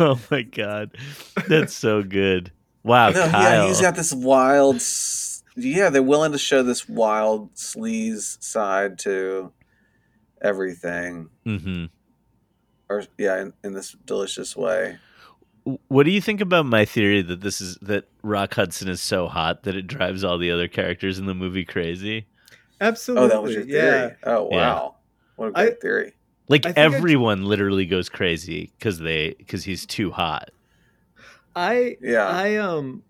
Oh 0.00 0.18
my 0.30 0.42
god. 0.42 0.90
That's 1.48 1.74
so 1.74 2.02
good. 2.02 2.50
Wow, 2.82 3.10
no, 3.10 3.28
Kyle. 3.28 3.62
yeah, 3.62 3.66
he's 3.68 3.80
got 3.80 3.96
this 3.96 4.14
wild. 4.14 4.80
S- 5.58 5.64
Yeah, 5.64 5.90
they're 5.90 6.02
willing 6.02 6.32
to 6.32 6.38
show 6.38 6.62
this 6.62 6.88
wild 6.88 7.54
sleaze 7.54 8.42
side 8.42 8.98
to 9.00 9.52
everything, 10.40 11.28
hmm 11.44 11.86
or 12.90 13.04
yeah, 13.18 13.42
in, 13.42 13.52
in 13.62 13.72
this 13.74 13.94
delicious 14.06 14.56
way. 14.56 14.98
What 15.88 16.04
do 16.04 16.10
you 16.10 16.22
think 16.22 16.40
about 16.40 16.64
my 16.64 16.86
theory 16.86 17.20
that 17.20 17.42
this 17.42 17.60
is 17.60 17.76
that 17.82 18.08
Rock 18.22 18.54
Hudson 18.54 18.88
is 18.88 19.02
so 19.02 19.28
hot 19.28 19.64
that 19.64 19.74
it 19.76 19.86
drives 19.86 20.24
all 20.24 20.38
the 20.38 20.50
other 20.50 20.68
characters 20.68 21.18
in 21.18 21.26
the 21.26 21.34
movie 21.34 21.66
crazy? 21.66 22.26
Absolutely. 22.80 23.26
Oh, 23.26 23.28
that 23.28 23.42
was 23.42 23.54
your 23.54 23.64
theory. 23.64 23.76
Yeah. 24.08 24.12
Oh, 24.22 24.48
Yeah. 24.50 24.56
wow, 24.56 24.94
what 25.36 25.48
a 25.48 25.58
I- 25.58 25.64
great 25.66 25.80
theory. 25.82 26.12
Like 26.48 26.64
I 26.64 26.72
think 26.72 26.78
I- 26.78 26.96
everyone 26.96 27.44
literally 27.44 27.84
goes 27.84 28.08
crazy 28.08 28.72
because 28.78 28.98
they 29.00 29.34
because 29.36 29.64
he's 29.64 29.84
too 29.84 30.10
hot. 30.10 30.48
I 31.54 31.96
Yeah, 32.00 32.24
I 32.26 32.56
um 32.56 33.02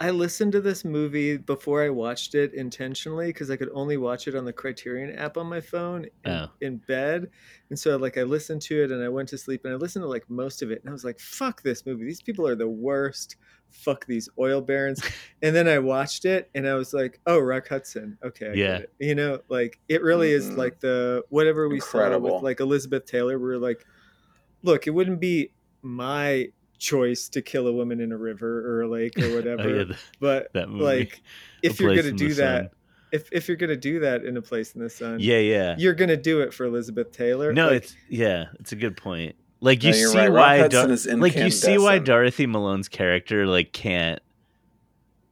I 0.00 0.10
listened 0.10 0.52
to 0.52 0.60
this 0.60 0.84
movie 0.84 1.36
before 1.36 1.82
I 1.82 1.88
watched 1.90 2.36
it 2.36 2.54
intentionally 2.54 3.26
because 3.28 3.50
I 3.50 3.56
could 3.56 3.70
only 3.74 3.96
watch 3.96 4.28
it 4.28 4.36
on 4.36 4.44
the 4.44 4.52
Criterion 4.52 5.16
app 5.18 5.36
on 5.36 5.46
my 5.48 5.60
phone 5.60 6.04
in, 6.24 6.30
Oh. 6.30 6.48
in 6.60 6.76
bed. 6.76 7.30
And 7.70 7.78
so 7.78 7.96
like 7.96 8.16
I 8.16 8.22
listened 8.22 8.62
to 8.62 8.82
it 8.84 8.92
and 8.92 9.02
I 9.02 9.08
went 9.08 9.28
to 9.30 9.38
sleep 9.38 9.64
and 9.64 9.74
I 9.74 9.76
listened 9.76 10.04
to 10.04 10.08
like 10.08 10.28
most 10.30 10.62
of 10.62 10.70
it 10.70 10.80
and 10.80 10.88
I 10.88 10.92
was 10.92 11.04
like, 11.04 11.18
fuck 11.18 11.62
this 11.62 11.84
movie. 11.84 12.04
These 12.04 12.22
people 12.22 12.46
are 12.46 12.54
the 12.54 12.68
worst. 12.68 13.36
Fuck 13.70 14.06
these 14.06 14.28
oil 14.38 14.60
barons. 14.60 15.02
and 15.42 15.54
then 15.54 15.66
I 15.66 15.80
watched 15.80 16.24
it 16.24 16.48
and 16.54 16.66
I 16.68 16.74
was 16.74 16.94
like, 16.94 17.18
oh, 17.26 17.40
Rock 17.40 17.66
Hudson. 17.68 18.18
Okay. 18.24 18.50
I 18.50 18.54
Yeah. 18.54 18.66
Get 18.78 18.80
it. 18.82 18.92
You 19.00 19.14
know, 19.16 19.40
like 19.48 19.80
it 19.88 20.02
really 20.02 20.30
is 20.30 20.48
Mhm. 20.50 20.56
like 20.58 20.78
the 20.78 21.24
whatever 21.28 21.68
we 21.68 21.80
saw 21.80 22.16
with 22.18 22.42
like 22.44 22.60
Elizabeth 22.60 23.04
Taylor. 23.04 23.36
We 23.36 23.50
are 23.50 23.58
like, 23.58 23.84
look, 24.62 24.86
it 24.86 24.90
wouldn't 24.90 25.18
be 25.20 25.50
my 25.82 26.52
choice 26.78 27.28
to 27.30 27.42
kill 27.42 27.66
a 27.66 27.72
woman 27.72 28.00
in 28.00 28.12
a 28.12 28.16
river 28.16 28.60
or 28.66 28.82
a 28.82 28.88
lake 28.88 29.18
or 29.18 29.34
whatever. 29.34 29.62
Oh, 29.68 29.68
yeah, 29.78 29.84
th- 29.84 29.96
but 30.20 30.52
that 30.54 30.68
movie. 30.70 30.84
like, 30.84 31.22
A 31.62 31.66
if 31.66 31.80
you're 31.80 31.94
gonna 31.96 32.12
do 32.12 32.32
that, 32.34 32.62
Sun. 32.62 32.70
if 33.12 33.28
if 33.32 33.48
you're 33.48 33.56
gonna 33.56 33.76
do 33.76 34.00
that 34.00 34.24
in 34.24 34.36
a 34.36 34.42
place 34.42 34.74
in 34.74 34.80
the 34.82 34.88
sun, 34.90 35.18
yeah, 35.20 35.38
yeah. 35.38 35.74
you're 35.78 35.94
gonna 35.94 36.16
do 36.16 36.40
it 36.40 36.54
for 36.54 36.66
Elizabeth 36.66 37.10
Taylor. 37.12 37.52
No, 37.52 37.66
Like, 37.68 37.82
it's 37.82 37.96
yeah, 38.08 38.46
it's 38.60 38.72
a 38.72 38.76
good 38.76 38.96
point. 38.96 39.34
Like 39.60 39.82
you 39.82 39.90
No, 39.90 39.96
see 39.96 40.18
right. 40.18 40.30
Why 40.32 40.58
Hudson 40.58 40.82
Dor- 40.86 40.92
is 40.92 41.06
like 41.08 41.34
you 41.36 41.50
see 41.50 41.78
why. 41.78 41.98
Dorothy 41.98 42.46
Malone's 42.46 42.88
character 42.88 43.44
like 43.46 43.72
can't. 43.72 44.20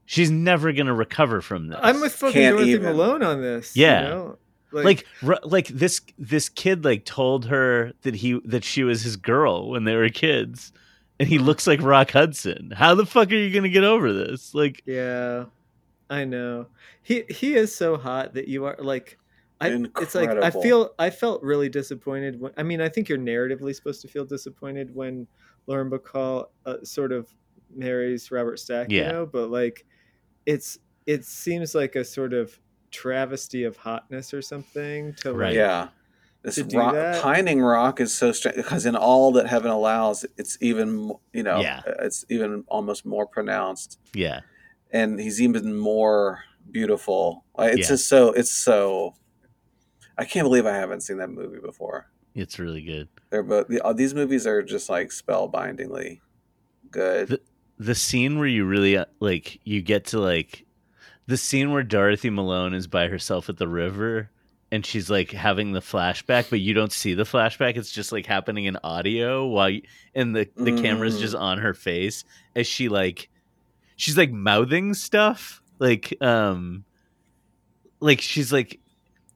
She's 0.04 0.30
never 0.30 0.72
gonna 0.72 0.94
recover 0.94 1.40
from 1.40 1.68
this. 1.68 1.78
I'm 1.82 2.00
with 2.00 2.12
fucking 2.12 2.32
Can't 2.34 2.56
Dorothy 2.56 2.72
even. 2.72 2.82
Malone 2.96 3.22
on 3.22 3.40
this. 3.42 3.76
Yeah. 3.76 4.02
you 4.02 4.08
know? 4.08 4.38
like 4.72 5.06
r- 5.26 5.38
like 5.44 5.68
this 5.68 6.00
this 6.18 6.48
kid 6.48 6.84
like 6.84 7.04
told 7.04 7.46
her 7.46 7.92
that 8.02 8.16
he 8.16 8.40
that 8.44 8.62
she 8.64 8.82
was 8.84 9.02
his 9.02 9.16
girl 9.16 9.70
when 9.70 9.84
they 9.84 9.94
were 9.94 10.08
kids 10.08 10.72
and 11.18 11.28
he 11.28 11.38
looks 11.38 11.66
like 11.66 11.80
rock 11.82 12.10
hudson 12.10 12.70
how 12.74 12.94
the 12.94 13.06
fuck 13.06 13.30
are 13.30 13.34
you 13.36 13.52
gonna 13.54 13.68
get 13.68 13.84
over 13.84 14.12
this 14.12 14.54
like 14.54 14.82
yeah, 14.86 15.44
I 16.08 16.24
know. 16.24 16.66
He 17.02 17.24
he 17.28 17.54
is 17.54 17.74
so 17.74 17.96
hot 17.96 18.34
that 18.34 18.48
you 18.48 18.64
are 18.66 18.76
like. 18.78 19.18
I, 19.60 19.68
it's 20.00 20.14
like 20.14 20.28
I 20.28 20.50
feel 20.50 20.90
I 20.98 21.08
felt 21.08 21.42
really 21.42 21.70
disappointed. 21.70 22.38
When, 22.38 22.52
I 22.58 22.62
mean, 22.62 22.80
I 22.82 22.90
think 22.90 23.08
you're 23.08 23.16
narratively 23.18 23.74
supposed 23.74 24.02
to 24.02 24.08
feel 24.08 24.24
disappointed 24.26 24.94
when 24.94 25.26
Lauren 25.66 25.90
Bacall 25.90 26.48
uh, 26.66 26.76
sort 26.84 27.10
of 27.10 27.26
marries 27.74 28.30
Robert 28.30 28.58
Stack, 28.58 28.88
Yeah. 28.90 29.06
you 29.06 29.12
know. 29.12 29.26
But 29.26 29.50
like, 29.50 29.86
it's 30.44 30.78
it 31.06 31.24
seems 31.24 31.74
like 31.74 31.96
a 31.96 32.04
sort 32.04 32.34
of 32.34 32.60
travesty 32.90 33.64
of 33.64 33.76
hotness 33.78 34.34
or 34.34 34.42
something 34.42 35.14
to 35.22 35.32
Right. 35.32 35.48
like 35.48 35.54
yeah. 35.56 35.88
This 36.54 36.74
rock, 36.74 36.94
that? 36.94 37.22
pining 37.22 37.60
rock 37.60 38.00
is 38.00 38.14
so 38.14 38.32
strange 38.32 38.56
because 38.56 38.86
in 38.86 38.96
all 38.96 39.32
that 39.32 39.46
heaven 39.46 39.70
allows, 39.70 40.24
it's 40.36 40.56
even 40.60 41.12
you 41.32 41.42
know, 41.42 41.60
Yeah. 41.60 41.82
it's 42.00 42.24
even 42.28 42.64
almost 42.68 43.04
more 43.04 43.26
pronounced, 43.26 43.98
yeah 44.14 44.40
and 44.92 45.18
he's 45.18 45.42
even 45.42 45.76
more 45.76 46.44
beautiful. 46.70 47.44
It's 47.58 47.78
Yeah. 47.80 47.86
just 47.88 48.08
so 48.08 48.32
it's 48.32 48.50
so. 48.52 49.14
I 50.16 50.24
can't 50.24 50.44
believe 50.46 50.64
I 50.64 50.74
haven't 50.76 51.02
seen 51.02 51.18
that 51.18 51.30
movie 51.30 51.58
before. 51.60 52.06
it's 52.34 52.58
really 52.58 52.82
good 52.82 53.08
They're 53.30 53.42
both 53.42 53.66
uh, 53.82 53.92
these 53.94 54.14
movies 54.14 54.46
are 54.46 54.62
just 54.62 54.88
like 54.90 55.08
spellbindingly 55.10 56.20
good. 56.90 57.28
The- 57.28 57.40
the 57.78 57.94
scene 57.94 58.38
where 58.38 58.46
you 58.48 58.64
really 58.64 58.96
uh, 58.96 59.04
like 59.20 59.60
you 59.64 59.82
get 59.82 60.06
to 60.06 60.18
like 60.20 60.64
the 61.26 61.36
scene 61.36 61.72
where 61.72 61.82
dorothy 61.82 62.30
malone 62.30 62.72
is 62.72 62.86
by 62.86 63.08
herself 63.08 63.48
at 63.50 63.58
the 63.58 63.68
river 63.68 64.30
and 64.76 64.86
she's 64.86 65.10
like 65.10 65.32
having 65.32 65.72
the 65.72 65.80
flashback 65.80 66.48
but 66.50 66.60
you 66.60 66.72
don't 66.74 66.92
see 66.92 67.14
the 67.14 67.24
flashback 67.24 67.76
it's 67.76 67.90
just 67.90 68.12
like 68.12 68.26
happening 68.26 68.66
in 68.66 68.78
audio 68.84 69.44
while 69.46 69.68
you, 69.70 69.82
and 70.14 70.36
the 70.36 70.48
the 70.56 70.80
camera's 70.80 71.16
Mm. 71.16 71.20
just 71.20 71.34
on 71.34 71.58
her 71.58 71.74
face 71.74 72.22
as 72.54 72.66
she 72.68 72.88
like 72.88 73.28
she's 73.96 74.16
like 74.16 74.30
mouthing 74.30 74.94
stuff 74.94 75.60
like 75.80 76.16
um 76.22 76.84
like 78.00 78.20
she's 78.20 78.52
like 78.52 78.78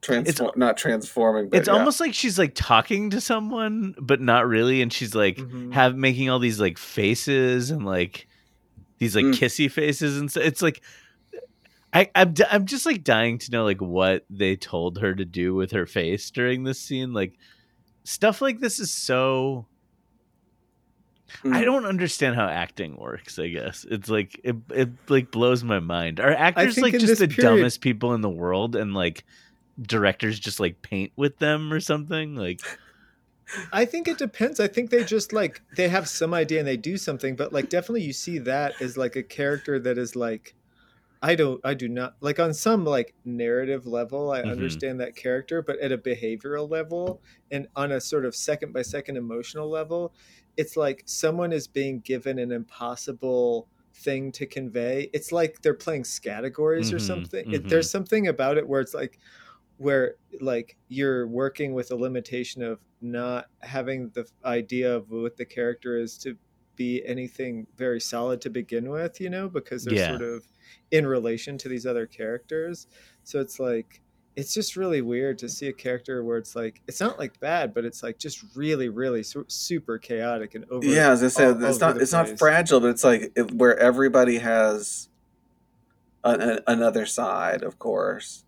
Transform, 0.01 0.51
not 0.55 0.77
transforming, 0.77 1.49
but 1.49 1.59
it's 1.59 1.67
yeah. 1.67 1.75
almost 1.75 1.99
like 1.99 2.15
she's 2.15 2.39
like 2.39 2.53
talking 2.55 3.11
to 3.11 3.21
someone 3.21 3.93
but 4.01 4.19
not 4.19 4.47
really 4.47 4.81
and 4.81 4.91
she's 4.91 5.13
like 5.13 5.37
Mhm. 5.37 5.73
have 5.73 5.95
making 5.95 6.27
all 6.29 6.39
these 6.39 6.59
like 6.59 6.79
faces 6.79 7.69
and 7.69 7.85
like 7.85 8.27
these 8.97 9.15
like 9.15 9.25
Mm. 9.25 9.33
kissy 9.33 9.69
faces 9.69 10.17
and 10.17 10.31
so 10.31 10.41
it's 10.41 10.61
like 10.63 10.81
I 11.93 12.09
I'm, 12.15 12.33
I'm 12.49 12.65
just 12.65 12.85
like 12.85 13.03
dying 13.03 13.37
to 13.39 13.51
know 13.51 13.63
like 13.65 13.81
what 13.81 14.25
they 14.29 14.55
told 14.55 14.99
her 14.99 15.13
to 15.13 15.25
do 15.25 15.53
with 15.53 15.71
her 15.71 15.85
face 15.85 16.31
during 16.31 16.63
this 16.63 16.79
scene 16.79 17.13
like 17.13 17.33
stuff 18.03 18.41
like 18.41 18.59
this 18.59 18.79
is 18.79 18.91
so 18.91 19.65
I 21.45 21.61
Mm. 21.61 21.65
don't 21.65 21.85
understand 21.85 22.35
how 22.35 22.45
acting 22.47 22.97
works. 22.97 23.39
I 23.39 23.47
guess 23.47 23.85
it's 23.89 24.09
like 24.09 24.39
it, 24.43 24.55
it 24.69 24.89
like 25.07 25.31
blows 25.31 25.63
my 25.63 25.79
mind. 25.79 26.19
Are 26.19 26.33
actors 26.33 26.77
like 26.77 26.91
just 26.97 27.19
the 27.19 27.27
period- 27.29 27.55
dumbest 27.55 27.79
people 27.81 28.13
in 28.13 28.19
the 28.21 28.29
world, 28.29 28.75
and 28.75 28.93
like 28.93 29.23
directors 29.81 30.37
just 30.39 30.59
like 30.59 30.81
paint 30.81 31.13
with 31.15 31.37
them 31.39 31.71
or 31.71 31.79
something? 31.79 32.35
Like 32.35 32.59
I 33.71 33.85
think 33.85 34.09
it 34.09 34.17
depends. 34.17 34.59
I 34.59 34.67
think 34.67 34.89
they 34.89 35.05
just 35.05 35.31
like 35.31 35.61
they 35.77 35.87
have 35.87 36.09
some 36.09 36.33
idea 36.33 36.59
and 36.59 36.67
they 36.67 36.75
do 36.77 36.97
something, 36.97 37.37
but 37.37 37.53
like 37.53 37.69
definitely 37.69 38.03
you 38.03 38.13
see 38.13 38.37
that 38.39 38.81
as 38.81 38.97
like 38.97 39.15
a 39.15 39.23
character 39.23 39.79
that 39.79 39.97
is 39.97 40.17
like 40.17 40.53
I 41.21 41.35
don't 41.35 41.61
I 41.63 41.73
do 41.75 41.87
not 41.87 42.15
like 42.21 42.39
on 42.39 42.53
some 42.53 42.83
like 42.85 43.15
narrative 43.23 43.85
level 43.85 44.31
I 44.31 44.41
Mhm. 44.43 44.43
understand 44.43 44.99
that 45.01 45.15
character, 45.15 45.61
but 45.61 45.79
at 45.79 45.91
a 45.91 45.97
behavioral 45.97 46.69
level 46.69 47.21
and 47.51 47.67
on 47.75 47.91
a 47.91 48.01
sort 48.01 48.25
of 48.25 48.35
second 48.35 48.73
by 48.73 48.81
second 48.81 49.17
emotional 49.17 49.69
level, 49.69 50.15
it's 50.57 50.75
like 50.75 51.03
someone 51.05 51.53
is 51.53 51.67
being 51.67 51.99
given 52.01 52.39
an 52.39 52.51
impossible 52.51 53.69
thing 53.93 54.31
to 54.31 54.47
convey. 54.47 55.09
It's 55.13 55.31
like 55.31 55.61
they're 55.61 55.73
playing 55.75 56.05
categories 56.23 56.91
or 56.93 56.97
Mhm, 56.97 56.99
something. 56.99 57.45
It, 57.51 57.67
mhm. 57.67 57.69
there's 57.69 57.91
something 57.91 58.27
about 58.27 58.57
it 58.57 58.67
where 58.67 58.81
it's 58.81 58.93
like 58.93 59.19
where 59.77 60.15
like 60.39 60.77
you're 60.87 61.27
working 61.27 61.73
with 61.73 61.91
a 61.91 61.95
limitation 61.95 62.61
of 62.61 62.81
not 63.01 63.47
having 63.61 64.09
the 64.11 64.25
idea 64.45 64.95
of 64.95 65.09
what 65.09 65.37
the 65.37 65.45
character 65.45 65.97
is 65.97 66.17
to 66.19 66.37
be 66.75 67.03
anything 67.05 67.67
very 67.77 67.99
solid 68.01 68.41
to 68.41 68.49
begin 68.49 68.89
with, 68.89 69.19
you 69.21 69.29
know, 69.29 69.47
because 69.49 69.83
they're 69.85 69.95
Yeah. 69.95 70.17
sort 70.17 70.21
of 70.21 70.43
in 70.91 71.05
relation 71.05 71.57
to 71.59 71.69
these 71.69 71.85
other 71.85 72.05
characters. 72.05 72.87
So 73.23 73.39
it's 73.39 73.59
like 73.59 74.01
it's 74.37 74.53
just 74.53 74.77
really 74.77 75.01
weird 75.01 75.37
to 75.37 75.49
see 75.49 75.67
a 75.67 75.73
character 75.73 76.23
where 76.23 76.37
it's 76.37 76.55
like 76.55 76.81
it's 76.87 77.01
not 77.01 77.19
like 77.19 77.37
bad, 77.41 77.73
but 77.73 77.83
it's 77.83 78.01
like 78.01 78.17
just 78.17 78.43
really, 78.55 78.87
really 78.87 79.23
su- 79.23 79.45
super 79.49 79.97
chaotic 79.97 80.55
and 80.55 80.63
over. 80.71 80.85
Yeah, 80.85 81.11
as 81.11 81.21
I 81.21 81.27
said, 81.27 81.57
all 81.57 81.65
it's 81.65 81.75
over 81.75 81.79
not 81.87 81.95
the 81.95 82.01
it's 82.01 82.11
not 82.13 82.39
fragile, 82.39 82.79
but 82.79 82.87
it's 82.91 83.03
like 83.03 83.31
it, 83.35 83.51
where 83.53 83.77
everybody 83.77 84.37
has 84.37 85.09
an, 86.23 86.39
an, 86.41 86.59
another 86.67 87.05
side, 87.05 87.61
of 87.63 87.77
course. 87.79 88.45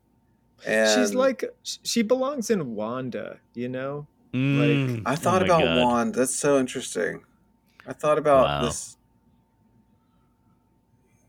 And 0.66 0.90
She's 0.90 1.14
like 1.14 1.44
she 1.64 2.02
belongs 2.02 2.50
in 2.50 2.76
Wanda, 2.76 3.40
you 3.54 3.68
know. 3.68 4.08
Mm, 4.34 5.02
I 5.06 5.14
oh 5.14 5.16
thought 5.16 5.42
my 5.42 5.48
about 5.48 5.64
God. 5.64 5.82
Wand. 5.82 6.16
That's 6.16 6.34
so 6.34 6.58
interesting. 6.60 7.24
I 7.86 7.94
thought 7.94 8.18
about 8.18 8.46
Wow. 8.46 8.62
this. 8.62 8.98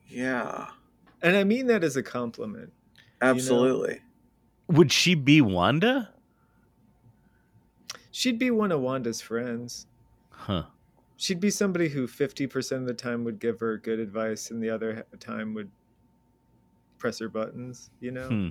Yeah, 0.09 0.71
And 1.23 1.37
I 1.37 1.45
mean 1.45 1.67
that 1.69 1.83
as 1.83 1.97
a 1.97 2.03
compliment. 2.03 2.73
absolutely. 3.21 4.03
Would 4.69 4.93
she 4.93 5.15
be 5.15 5.41
Wanda? 5.41 6.15
She'd 8.11 8.39
be 8.39 8.51
one 8.51 8.73
of 8.73 8.81
Wanda's 8.81 9.21
friends. 9.21 9.87
Huh. 10.31 10.65
She'd 11.17 11.41
be 11.41 11.51
somebody 11.51 11.89
who 11.89 12.07
50% 12.07 12.83
of 12.83 12.87
the 12.87 12.95
time 12.95 13.25
would 13.25 13.39
give 13.41 13.61
her 13.61 13.77
good 13.79 13.99
advice 13.99 14.51
and 14.51 14.63
the 14.63 14.71
other 14.71 15.07
time 15.21 15.55
would 15.55 15.71
press 16.99 17.19
her 17.19 17.29
buttons, 17.29 17.91
you 18.01 18.11
know? 18.11 18.29
Hmm. 18.29 18.49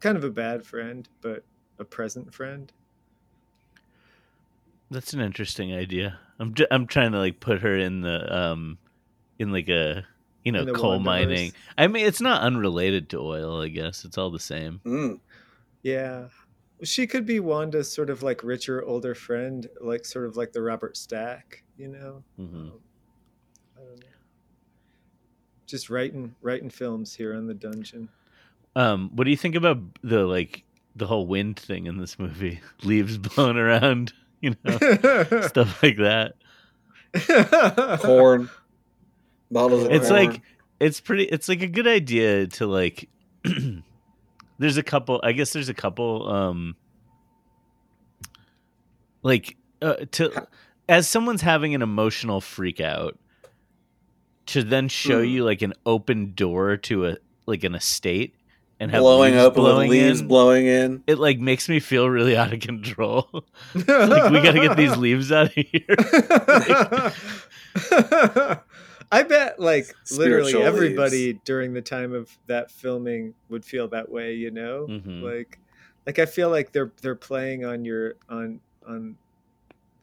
Kind 0.00 0.16
of 0.16 0.24
a 0.24 0.30
bad 0.30 0.66
friend, 0.66 1.08
but 1.20 1.44
a 1.78 1.84
present 1.84 2.34
friend. 2.34 2.72
That's 4.92 5.14
an 5.14 5.20
interesting 5.20 5.74
idea. 5.74 6.18
I'm 6.38 6.54
j- 6.54 6.66
I'm 6.70 6.86
trying 6.86 7.12
to 7.12 7.18
like 7.18 7.40
put 7.40 7.62
her 7.62 7.76
in 7.76 8.02
the 8.02 8.36
um 8.36 8.78
in 9.38 9.50
like 9.50 9.68
a 9.68 10.04
you 10.44 10.52
know 10.52 10.66
coal 10.74 10.98
mining. 11.00 11.52
I 11.78 11.86
mean, 11.86 12.06
it's 12.06 12.20
not 12.20 12.42
unrelated 12.42 13.08
to 13.10 13.18
oil. 13.18 13.62
I 13.62 13.68
guess 13.68 14.04
it's 14.04 14.18
all 14.18 14.30
the 14.30 14.38
same. 14.38 14.80
Mm. 14.84 15.20
Yeah. 15.82 16.28
She 16.82 17.06
could 17.06 17.24
be 17.24 17.38
Wanda's 17.40 17.90
sort 17.90 18.10
of 18.10 18.22
like 18.22 18.42
richer, 18.42 18.84
older 18.84 19.14
friend, 19.14 19.68
like 19.80 20.04
sort 20.04 20.26
of 20.26 20.36
like 20.36 20.52
the 20.52 20.60
Robert 20.62 20.96
Stack, 20.96 21.62
you 21.78 21.88
know? 21.88 22.22
Mhm. 22.38 22.44
Um, 22.44 22.72
know. 23.76 24.06
Just 25.66 25.88
writing 25.90 26.34
writing 26.42 26.70
films 26.70 27.14
here 27.14 27.34
on 27.34 27.46
the 27.46 27.54
dungeon. 27.54 28.08
Um, 28.74 29.10
what 29.14 29.24
do 29.24 29.30
you 29.30 29.36
think 29.36 29.54
about 29.54 29.78
the 30.02 30.24
like 30.26 30.64
the 30.96 31.06
whole 31.06 31.26
wind 31.26 31.58
thing 31.58 31.86
in 31.86 31.98
this 31.98 32.18
movie? 32.18 32.60
Leaves 32.82 33.16
blowing 33.16 33.56
around, 33.56 34.12
you 34.42 34.54
know, 34.64 35.40
stuff 35.46 35.82
like 35.82 35.96
that. 35.98 36.34
Corn, 38.00 38.50
bottles 39.50 39.84
of 39.84 39.92
It's 39.92 40.08
corn. 40.08 40.26
like 40.26 40.42
it's 40.80 41.00
pretty. 41.00 41.24
It's 41.24 41.48
like 41.48 41.62
a 41.62 41.68
good 41.68 41.86
idea 41.86 42.46
to 42.48 42.66
like. 42.66 43.08
there's 44.58 44.76
a 44.76 44.82
couple. 44.82 45.20
I 45.22 45.32
guess 45.32 45.52
there's 45.52 45.68
a 45.68 45.74
couple. 45.74 46.28
Um, 46.28 46.76
like 49.22 49.56
uh, 49.80 49.94
to 50.12 50.46
as 50.88 51.08
someone's 51.08 51.42
having 51.42 51.74
an 51.74 51.82
emotional 51.82 52.40
freak 52.40 52.80
out, 52.80 53.18
to 54.46 54.62
then 54.62 54.88
show 54.88 55.20
Hmm. 55.20 55.28
you 55.28 55.44
like 55.44 55.62
an 55.62 55.74
open 55.86 56.32
door 56.34 56.76
to 56.78 57.06
a 57.06 57.16
like 57.46 57.62
an 57.64 57.74
estate 57.74 58.34
and 58.82 58.90
have 58.90 59.00
blowing 59.00 59.34
up 59.36 59.54
blowing 59.54 59.90
leaves 59.90 60.20
in, 60.20 60.28
blowing 60.28 60.66
in. 60.66 61.02
it 61.06 61.18
like 61.18 61.38
makes 61.38 61.68
me 61.68 61.80
feel 61.80 62.08
really 62.08 62.36
out 62.36 62.52
of 62.52 62.60
control. 62.60 63.28
like 63.74 64.30
we 64.30 64.40
got 64.42 64.52
to 64.52 64.60
get 64.60 64.76
these 64.76 64.96
leaves 65.06 65.30
out 65.32 65.46
of 65.46 65.52
here. 65.52 65.86
I 69.14 69.22
bet, 69.24 69.60
like, 69.60 69.86
literally 70.16 70.50
Spiritual 70.52 70.62
everybody 70.62 71.34
during 71.44 71.74
the 71.74 71.82
time 71.82 72.14
of 72.14 72.30
that 72.46 72.70
filming 72.70 73.34
would 73.50 73.64
feel 73.64 73.88
that 73.88 74.10
way. 74.10 74.34
You 74.34 74.50
know, 74.50 74.86
Mhm. 74.88 75.22
like, 75.22 75.58
like 76.06 76.18
I 76.18 76.26
feel 76.26 76.50
like 76.50 76.72
they're 76.72 76.90
they're 77.02 77.14
playing 77.14 77.64
on 77.64 77.84
your 77.84 78.14
on 78.28 78.60
on 78.86 79.16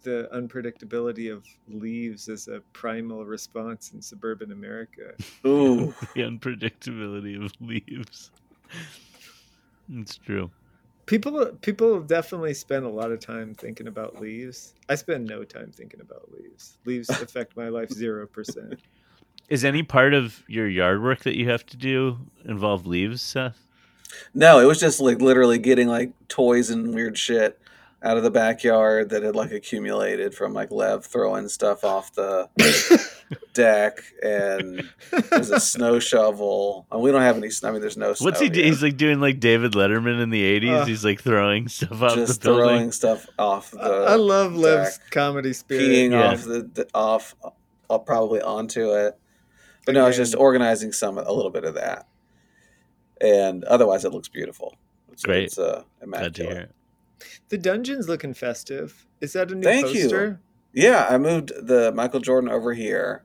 the 0.03 0.29
unpredictability 0.33 1.29
of 1.33 1.43
leaves 1.67 2.29
as 2.29 2.47
a 2.47 2.61
primal 2.71 3.25
response 3.25 3.91
in 3.93 4.01
suburban 4.01 4.51
America. 4.51 5.13
Ooh, 5.45 5.93
the 6.15 6.21
unpredictability 6.21 7.43
of 7.43 7.51
leaves. 7.59 8.31
It's 9.93 10.17
true. 10.17 10.51
People 11.05 11.47
people 11.61 12.01
definitely 12.01 12.53
spend 12.53 12.85
a 12.85 12.89
lot 12.89 13.11
of 13.11 13.19
time 13.19 13.55
thinking 13.55 13.87
about 13.87 14.21
leaves. 14.21 14.73
I 14.87 14.95
spend 14.95 15.25
no 15.25 15.43
time 15.43 15.71
thinking 15.71 16.01
about 16.01 16.31
leaves. 16.31 16.77
Leaves 16.85 17.09
affect 17.21 17.57
my 17.57 17.69
life 17.69 17.89
zero 17.89 18.27
percent. 18.27 18.79
Is 19.49 19.65
any 19.65 19.81
part 19.81 20.13
of 20.13 20.43
your 20.47 20.67
yard 20.67 21.01
work 21.01 21.21
that 21.21 21.35
you 21.35 21.49
have 21.49 21.65
to 21.67 21.77
do 21.77 22.19
involve 22.45 22.85
leaves, 22.85 23.21
Seth? 23.21 23.65
no! 24.33 24.59
It 24.59 24.65
was 24.65 24.79
just 24.79 24.99
like 24.99 25.21
literally 25.21 25.57
getting 25.57 25.87
like 25.87 26.11
toys 26.27 26.69
and 26.69 26.93
weird 26.93 27.17
shit 27.17 27.59
out 28.01 28.15
of 28.17 28.23
the 28.23 28.31
backyard 28.31 29.09
that 29.09 29.23
had 29.23 29.35
like 29.35 29.51
accumulated 29.51 30.33
from 30.33 30.53
like 30.53 30.71
Lev 30.71 31.05
throwing 31.05 31.49
stuff 31.49 31.83
off 31.83 32.13
the 32.13 32.49
deck, 33.53 34.01
and 34.23 34.89
there's 35.29 35.49
a 35.49 35.59
snow 35.59 35.99
shovel. 35.99 36.87
And 36.91 37.01
we 37.01 37.11
don't 37.11 37.21
have 37.21 37.37
any. 37.37 37.49
snow. 37.49 37.69
I 37.69 37.71
mean, 37.73 37.81
there's 37.81 37.97
no. 37.97 38.13
Snow 38.13 38.25
What's 38.25 38.39
he 38.39 38.49
do? 38.49 38.61
He's 38.61 38.81
like 38.81 38.97
doing 38.97 39.19
like 39.19 39.39
David 39.39 39.73
Letterman 39.73 40.21
in 40.21 40.29
the 40.29 40.43
'80s. 40.59 40.81
Uh, 40.81 40.85
He's 40.85 41.03
like 41.03 41.21
throwing 41.21 41.67
stuff 41.67 42.01
off 42.01 42.15
just 42.15 42.41
the 42.41 42.49
building. 42.49 42.65
throwing 42.67 42.91
stuff 42.91 43.27
off 43.37 43.71
the. 43.71 43.79
I 43.81 44.13
I 44.13 44.15
love 44.15 44.53
Liv's 44.55 44.97
deck, 44.97 45.11
comedy 45.11 45.53
spirit. 45.53 45.83
peeing 45.83 46.11
Yeah. 46.11 46.31
off 46.31 46.43
the, 46.43 46.69
the 46.73 46.87
off, 46.93 47.35
uh, 47.89 47.97
probably 47.97 48.41
onto 48.41 48.91
it. 48.93 49.17
But 49.85 49.95
no, 49.95 50.05
it's 50.07 50.17
just 50.17 50.35
organizing 50.35 50.91
some 50.91 51.17
a 51.17 51.31
little 51.31 51.51
bit 51.51 51.63
of 51.63 51.73
that, 51.75 52.07
and 53.19 53.63
otherwise 53.65 54.05
it 54.05 54.13
looks 54.13 54.27
beautiful. 54.27 54.75
It's, 55.11 55.23
Great. 55.23 55.45
It's 55.45 55.57
uh, 55.59 55.83
Glad 56.05 56.35
to 56.35 56.43
hear 56.43 56.51
immaculate. 56.51 56.71
It. 57.21 57.39
The 57.49 57.57
dungeon's 57.57 58.07
looking 58.09 58.33
festive. 58.33 59.05
Is 59.21 59.33
that 59.33 59.51
a 59.51 59.55
new 59.55 59.63
Thank 59.63 59.93
you. 59.93 60.03
poster? 60.03 60.39
Yeah, 60.73 61.07
I 61.09 61.17
moved 61.17 61.51
the 61.67 61.91
Michael 61.93 62.19
Jordan 62.19 62.49
over 62.49 62.73
here, 62.73 63.23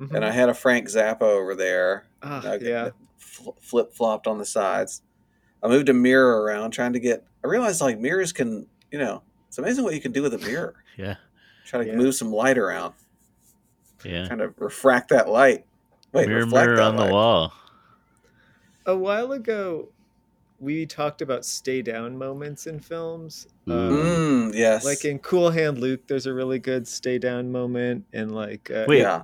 Mhm. 0.00 0.14
and 0.14 0.24
I 0.24 0.30
had 0.30 0.48
a 0.48 0.54
Frank 0.54 0.88
Zappa 0.88 1.22
over 1.22 1.54
there. 1.54 2.06
Ah, 2.22 2.54
yeah. 2.60 2.90
flip 3.60 3.92
flopped 3.92 4.26
on 4.28 4.38
the 4.38 4.44
sides. 4.44 5.02
I 5.62 5.66
moved 5.68 5.88
a 5.88 5.92
mirror 5.94 6.42
around, 6.42 6.70
trying 6.70 6.92
to 6.92 7.00
get. 7.00 7.24
I 7.42 7.48
realized 7.48 7.80
like 7.80 7.98
mirrors 7.98 8.32
can, 8.32 8.66
you 8.92 8.98
know, 8.98 9.22
it's 9.48 9.58
amazing 9.58 9.82
what 9.82 9.94
you 9.94 10.00
can 10.00 10.12
do 10.12 10.22
with 10.22 10.34
a 10.34 10.38
mirror. 10.38 10.74
Yeah, 10.96 11.16
Try 11.66 11.82
to 11.84 11.90
Yeah. 11.90 11.96
move 11.96 12.14
some 12.14 12.30
light 12.30 12.56
around, 12.56 12.94
yeah. 14.04 14.28
kind 14.28 14.40
of 14.40 14.54
refract 14.60 15.08
that 15.08 15.28
light. 15.28 15.66
Wait, 16.12 16.28
mirror, 16.28 16.44
reflect 16.44 16.66
mirror 16.66 16.76
that 16.76 16.82
on 16.84 16.96
the 16.96 17.06
wall. 17.06 17.52
A 18.86 18.96
while 18.96 19.32
ago, 19.32 19.88
we 20.60 20.86
talked 20.86 21.20
about 21.20 21.44
stay 21.44 21.82
down 21.82 22.16
moments 22.16 22.66
in 22.66 22.80
films. 22.80 23.46
Um, 23.68 23.74
Mm, 23.74 24.54
yes. 24.54 24.84
like 24.84 25.04
in 25.04 25.18
Cool 25.18 25.50
Hand 25.50 25.78
Luke, 25.78 26.06
there's 26.06 26.26
a 26.26 26.32
really 26.34 26.58
good 26.58 26.86
stay 26.88 27.18
down 27.18 27.50
moment, 27.52 28.04
and 28.12 28.32
like 28.34 28.70
uh, 28.70 28.84
Wait. 28.88 29.00
Yeah. 29.00 29.22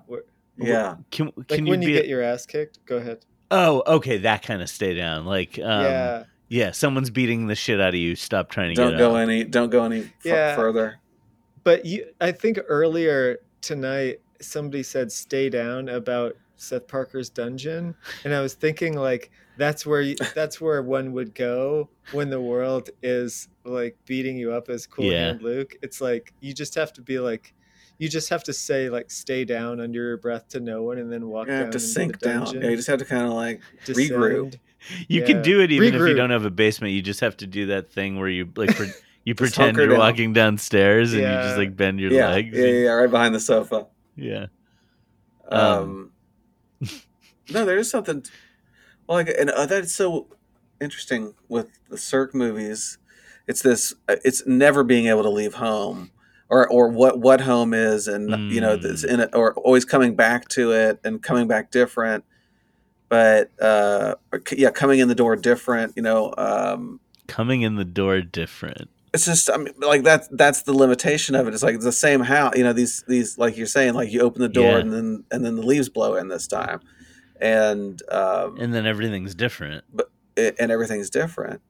yeah. 0.58 0.96
Can 1.10 1.32
like 1.36 1.58
you 1.60 1.64
when 1.66 1.82
you 1.82 1.88
be? 1.88 1.92
get 1.94 2.08
your 2.08 2.22
ass 2.22 2.46
kicked. 2.46 2.84
Go 2.86 2.96
ahead. 2.98 3.24
oh, 3.50 3.82
okay, 3.86 4.18
that 4.18 4.42
kind 4.42 4.60
of 4.62 4.68
stay 4.68 4.94
down. 4.94 5.24
Like, 5.24 5.58
um, 5.58 5.84
yeah, 5.84 6.24
yeah, 6.48 6.70
someone's 6.72 7.10
beating 7.10 7.46
the 7.46 7.54
shit 7.54 7.80
out 7.80 7.90
of 7.90 7.94
you. 7.94 8.16
Stop 8.16 8.50
trying 8.50 8.70
to 8.70 8.74
Don't 8.74 8.90
get 8.92 8.98
go 8.98 9.10
up. 9.16 9.22
any. 9.22 9.44
Don't 9.44 9.70
go 9.70 9.84
any 9.84 10.00
f- 10.00 10.10
Yeah. 10.24 10.56
further. 10.56 10.98
but 11.64 11.84
you, 11.86 12.06
I 12.20 12.32
think 12.32 12.58
earlier 12.68 13.38
tonight 13.60 14.20
somebody 14.40 14.82
said 14.82 15.12
stay 15.12 15.48
down 15.50 15.88
about 15.88 16.34
Seth 16.56 16.86
Parker's 16.88 17.28
dungeon, 17.30 17.94
and 18.24 18.34
I 18.34 18.40
was 18.40 18.54
thinking 18.54 18.94
like 18.96 19.30
that's 19.60 19.84
where 19.86 20.00
you, 20.00 20.16
that's 20.34 20.60
where 20.60 20.82
one 20.82 21.12
would 21.12 21.34
go 21.34 21.88
when 22.12 22.30
the 22.30 22.40
world 22.40 22.90
is 23.02 23.48
like 23.64 23.96
beating 24.06 24.36
you 24.36 24.52
up 24.52 24.68
as 24.68 24.86
Cool 24.86 25.04
Yeah. 25.04 25.26
Hand 25.26 25.42
Luke. 25.42 25.76
It's 25.82 26.00
like 26.00 26.32
you 26.40 26.52
just 26.52 26.74
have 26.74 26.92
to 26.94 27.02
be 27.02 27.18
like. 27.20 27.54
You 27.98 28.08
just 28.08 28.30
have 28.30 28.42
to 28.44 28.54
say 28.54 28.88
like 28.88 29.10
"stay 29.10 29.44
down" 29.44 29.78
under 29.78 30.00
your 30.02 30.16
breath 30.16 30.48
to 30.48 30.60
no 30.60 30.82
one, 30.84 30.96
and 30.96 31.12
then 31.12 31.28
walk 31.28 31.48
You 31.48 31.52
down 31.52 31.60
have 31.64 31.70
to 31.72 31.78
sink 31.78 32.18
down. 32.18 32.46
Yeah, 32.58 32.70
you 32.70 32.76
just 32.76 32.88
have 32.88 32.98
to 33.00 33.04
kind 33.04 33.26
of 33.26 33.34
like 33.34 33.60
descend. 33.84 34.10
regroup. 34.10 34.58
You 35.06 35.20
Yeah. 35.20 35.26
can 35.26 35.42
do 35.42 35.60
it 35.60 35.70
even 35.70 35.94
if 35.94 36.00
you 36.00 36.14
don't 36.14 36.30
have 36.30 36.46
a 36.46 36.50
basement. 36.50 36.94
You 36.94 37.02
just 37.02 37.20
have 37.20 37.36
to 37.36 37.46
do 37.46 37.66
that 37.66 37.92
thing 37.92 38.18
where 38.18 38.30
you 38.30 38.48
like 38.56 38.74
pre- 38.74 38.92
you 39.26 39.34
pretend 39.34 39.76
you're 39.76 39.88
down. 39.88 39.98
walking 39.98 40.32
downstairs 40.32 41.12
and 41.12 41.20
you 41.20 41.28
just 41.28 41.58
like 41.58 41.76
bend 41.76 42.00
your 42.00 42.10
yeah, 42.10 42.28
legs. 42.30 42.56
yeah, 42.56 42.64
yeah, 42.64 42.88
right 42.92 43.10
behind 43.10 43.34
the 43.34 43.40
sofa. 43.40 43.86
yeah. 44.16 44.46
Um, 45.50 46.12
no, 47.50 47.66
there 47.66 47.76
is 47.76 47.90
something. 47.90 48.24
Well, 49.10 49.18
like, 49.18 49.34
and 49.40 49.50
uh, 49.50 49.66
that's 49.66 49.92
so 49.92 50.28
interesting 50.80 51.34
with 51.48 51.66
the 51.90 51.98
Sirk 51.98 52.32
movies. 52.32 52.96
It's 53.48 53.60
this. 53.60 53.92
uh, 54.08 54.16
It's 54.24 54.46
never 54.46 54.84
being 54.84 55.08
able 55.08 55.24
to 55.24 55.28
leave 55.28 55.54
home, 55.54 56.12
or 56.48 56.68
or 56.70 56.88
what 56.88 57.18
what 57.18 57.40
home 57.40 57.74
is, 57.74 58.06
and 58.06 58.52
you 58.52 58.60
know, 58.60 58.76
this 58.76 59.04
Mm. 59.04 59.08
in 59.14 59.20
it, 59.20 59.30
or 59.34 59.52
always 59.54 59.84
coming 59.84 60.14
back 60.14 60.46
to 60.50 60.70
it 60.70 61.00
and 61.02 61.20
coming 61.20 61.48
back 61.48 61.72
different. 61.72 62.22
But 63.08 63.50
uh, 63.60 64.14
yeah, 64.52 64.70
coming 64.70 65.00
in 65.00 65.08
the 65.08 65.16
door 65.16 65.34
different. 65.34 65.94
You 65.96 66.02
know, 66.02 66.32
um, 66.38 67.00
Coming 67.26 67.62
in 67.62 67.74
the 67.74 67.84
door 67.84 68.20
different. 68.20 68.88
it's 69.12 69.24
just 69.24 69.50
I 69.50 69.56
mean 69.56 69.74
like 69.80 70.04
that's 70.04 70.28
that's 70.30 70.62
the 70.62 70.72
limitation 70.72 71.34
of 71.34 71.48
it. 71.48 71.54
It's 71.54 71.64
like 71.64 71.74
it's 71.74 71.82
the 71.84 71.90
same 71.90 72.20
house, 72.20 72.54
you 72.56 72.62
know, 72.62 72.72
these 72.72 73.02
these 73.08 73.38
like 73.38 73.56
you're 73.56 73.66
saying, 73.66 73.94
like 73.94 74.12
you 74.12 74.20
open 74.20 74.40
the 74.40 74.48
door 74.48 74.74
Yeah. 74.74 74.78
and 74.78 74.92
then 74.92 75.24
and 75.32 75.44
then 75.44 75.56
the 75.56 75.62
leaves 75.66 75.88
blow 75.88 76.14
in 76.14 76.28
this 76.28 76.46
time. 76.46 76.78
And 77.40 78.02
um 78.10 78.58
and 78.60 78.72
then 78.74 78.86
everything's 78.86 79.34
different. 79.34 79.84
it, 80.36 80.56
and 80.58 80.70
everything's 80.70 81.10
different. 81.10 81.60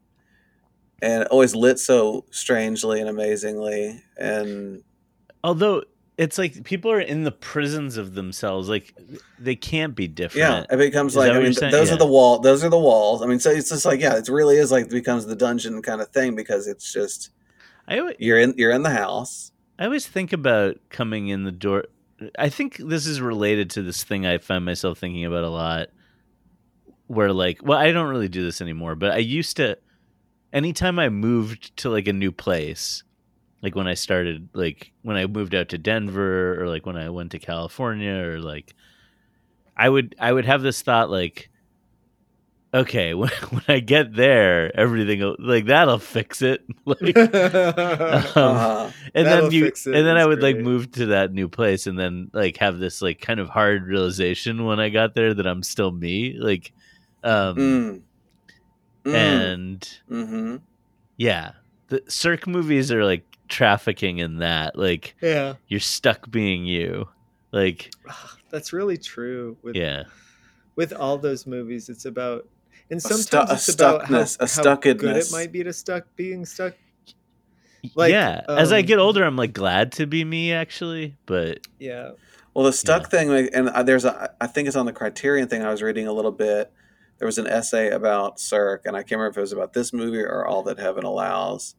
And 1.03 1.25
always 1.29 1.55
lit 1.55 1.79
so 1.79 2.25
strangely 2.31 3.01
and 3.01 3.09
amazingly 3.09 4.03
and 4.19 4.83
Although 5.43 5.85
it's 6.19 6.37
like 6.37 6.65
people 6.65 6.91
are 6.93 7.01
in 7.01 7.25
the 7.25 7.33
prisons 7.33 7.97
of 7.97 8.15
themselves, 8.15 8.69
like 8.69 8.95
they 9.39 9.57
can't 9.57 9.95
be 9.95 10.07
different. 10.07 10.67
yeah, 10.69 10.75
it 10.75 10.77
becomes 10.77 11.13
Is 11.13 11.17
like 11.17 11.31
I 11.31 11.35
mean 11.41 11.53
you're 11.53 11.71
those 11.71 11.89
Yeah. 11.89 11.95
are 11.95 11.99
the 11.99 12.07
wall 12.07 12.41
those 12.41 12.63
are 12.63 12.69
the 12.69 12.79
walls. 12.79 13.23
I 13.23 13.27
mean 13.27 13.41
so 13.41 13.51
it's 13.51 13.71
just 13.71 13.87
like 13.87 14.01
yeah, 14.01 14.17
it 14.19 14.29
really 14.29 14.57
is 14.57 14.71
like 14.71 14.87
it 14.87 14.91
becomes 14.91 15.25
the 15.25 15.37
dungeon 15.37 15.81
kind 15.81 16.01
of 16.03 16.09
thing 16.11 16.35
because 16.37 16.67
it's 16.67 16.93
just 16.93 17.31
I 17.89 17.99
always, 17.99 18.17
you're 18.19 18.39
in 18.39 18.55
you're 18.59 18.71
in 18.73 18.83
the 18.83 18.91
house. 18.91 19.53
I 19.79 19.87
always 19.87 20.07
think 20.07 20.35
about 20.35 20.77
coming 20.91 21.29
in 21.29 21.45
the 21.45 21.53
door. 21.53 21.85
I 22.39 22.49
think 22.49 22.77
this 22.77 23.07
is 23.07 23.21
related 23.21 23.71
to 23.71 23.83
this 23.83 24.05
thing 24.05 24.27
I 24.27 24.39
find 24.39 24.65
myself 24.65 24.99
thinking 24.99 25.25
about 25.25 25.45
a 25.45 25.51
lot. 25.51 25.89
Where 27.07 27.33
like, 27.33 27.61
well, 27.65 27.79
I 27.79 27.91
don't 27.91 28.11
really 28.11 28.29
do 28.29 28.45
this 28.45 28.61
anymore, 28.61 28.95
but 28.95 29.11
I 29.13 29.19
used 29.19 29.57
to. 29.57 29.79
Anytime 30.53 30.99
I 30.99 31.09
moved 31.09 31.77
to 31.79 31.91
like 31.91 32.09
a 32.09 32.13
new 32.13 32.33
place, 32.33 33.03
like 33.63 33.75
when 33.75 33.89
I 33.89 33.95
started, 33.95 34.49
like 34.53 34.93
when 35.03 35.17
I 35.17 35.27
moved 35.27 35.55
out 35.55 35.69
to 35.71 35.79
Denver, 35.79 36.61
or 36.63 36.69
like 36.69 36.87
when 36.87 36.97
I 36.97 37.11
went 37.11 37.33
to 37.33 37.39
California, 37.39 38.15
or 38.15 38.41
like, 38.41 38.75
I 39.77 39.89
would 39.89 40.15
I 40.21 40.33
would 40.33 40.45
have 40.45 40.63
this 40.63 40.83
thought 40.83 41.11
like, 41.11 41.50
okay, 42.75 43.15
when 43.15 43.31
when 43.51 43.63
I 43.69 43.81
get 43.81 44.15
there, 44.15 44.75
everything 44.79 45.21
will, 45.21 45.37
like 45.39 45.67
that'll 45.67 45.99
fix 45.99 46.43
it. 46.43 46.63
Like, 46.87 47.17
um, 48.37 48.57
Uh-huh. 48.57 48.91
and 49.15 49.31
then 49.31 49.51
you 49.53 49.67
and 49.67 50.07
then 50.07 50.17
I 50.17 50.21
That's 50.21 50.29
would 50.29 50.43
like 50.43 50.57
move 50.57 50.91
to 50.93 51.07
that 51.07 51.33
new 51.33 51.49
place 51.49 51.87
and 51.87 51.99
then 51.99 52.31
like 52.33 52.57
have 52.59 52.79
this 52.79 53.01
like 53.03 53.21
kind 53.21 53.39
of 53.41 53.49
hard 53.49 53.87
realization 53.87 54.65
when 54.65 54.81
I 54.81 54.89
got 54.89 55.15
there 55.15 55.35
that 55.35 55.47
I'm 55.47 55.63
still 55.63 55.93
me 55.93 56.37
like 56.39 56.73
um 57.23 57.57
Mm. 57.57 58.03
Mm. 59.05 59.15
and 59.15 60.01
hmm 60.09 60.57
yeah 61.17 61.53
the 61.89 62.03
Sirk 62.09 62.47
movies 62.47 62.93
are 62.93 63.05
like 63.05 63.25
trafficking 63.49 64.19
in 64.19 64.39
that 64.39 64.77
like 64.77 65.17
yeah, 65.23 65.55
you're 65.69 65.81
stuck 65.81 66.31
being 66.31 66.65
you 66.65 67.09
like 67.53 67.91
that's 68.51 68.73
really 68.73 68.97
true. 68.99 69.57
With 69.63 69.77
yeah 69.77 70.05
with 70.77 70.93
all 70.93 71.19
those 71.19 71.47
movies, 71.47 71.89
it's 71.89 72.05
about 72.05 72.49
and 72.91 72.99
A 72.99 73.01
sometimes 73.01 73.27
stu- 73.27 73.39
a 73.39 73.55
it's 73.55 73.69
about 73.75 74.07
how, 74.07 74.23
stuckness, 74.23 74.63
a 74.63 74.65
how 74.65 74.77
good 74.77 75.03
it 75.03 75.29
might 75.33 75.53
be 75.53 75.63
to 75.65 75.73
stuck 75.73 76.05
being 76.17 76.45
stuck. 76.45 76.75
Like, 77.95 78.13
yeah 78.13 78.43
as 78.47 78.73
I 78.73 78.81
um, 78.81 78.85
get 78.85 78.99
older 78.99 79.25
I'm 79.25 79.37
like 79.37 79.55
glad 79.55 79.93
to 79.93 80.07
be 80.07 80.23
me 80.23 80.53
actually 80.53 81.17
but 81.25 81.67
Yeah, 81.79 82.11
Well, 82.55 82.67
the 82.67 82.73
stuck 82.73 83.11
thing, 83.11 83.29
like, 83.29 83.51
and 83.55 83.69
uh, 83.69 83.83
there's 83.83 84.05
a, 84.05 84.35
I 84.41 84.47
think 84.47 84.67
it's 84.69 84.77
on 84.77 84.87
the 84.87 84.93
Criterion 84.93 85.49
thing. 85.49 85.63
I 85.63 85.71
was 85.71 85.83
reading 85.83 86.07
a 86.07 86.13
little 86.13 86.33
bit. 86.33 86.73
There 87.19 87.27
was 87.27 87.39
an 87.39 87.47
essay 87.47 87.91
about 87.91 88.41
Sirk, 88.41 88.87
and 88.87 88.97
I 88.97 89.01
can't 89.01 89.13
remember 89.13 89.31
if 89.31 89.37
it 89.39 89.41
was 89.41 89.53
about 89.53 89.73
this 89.73 89.93
movie 89.93 90.21
or 90.21 90.47
All 90.47 90.63
That 90.65 90.79
Heaven 90.79 91.05
Allows. 91.05 91.75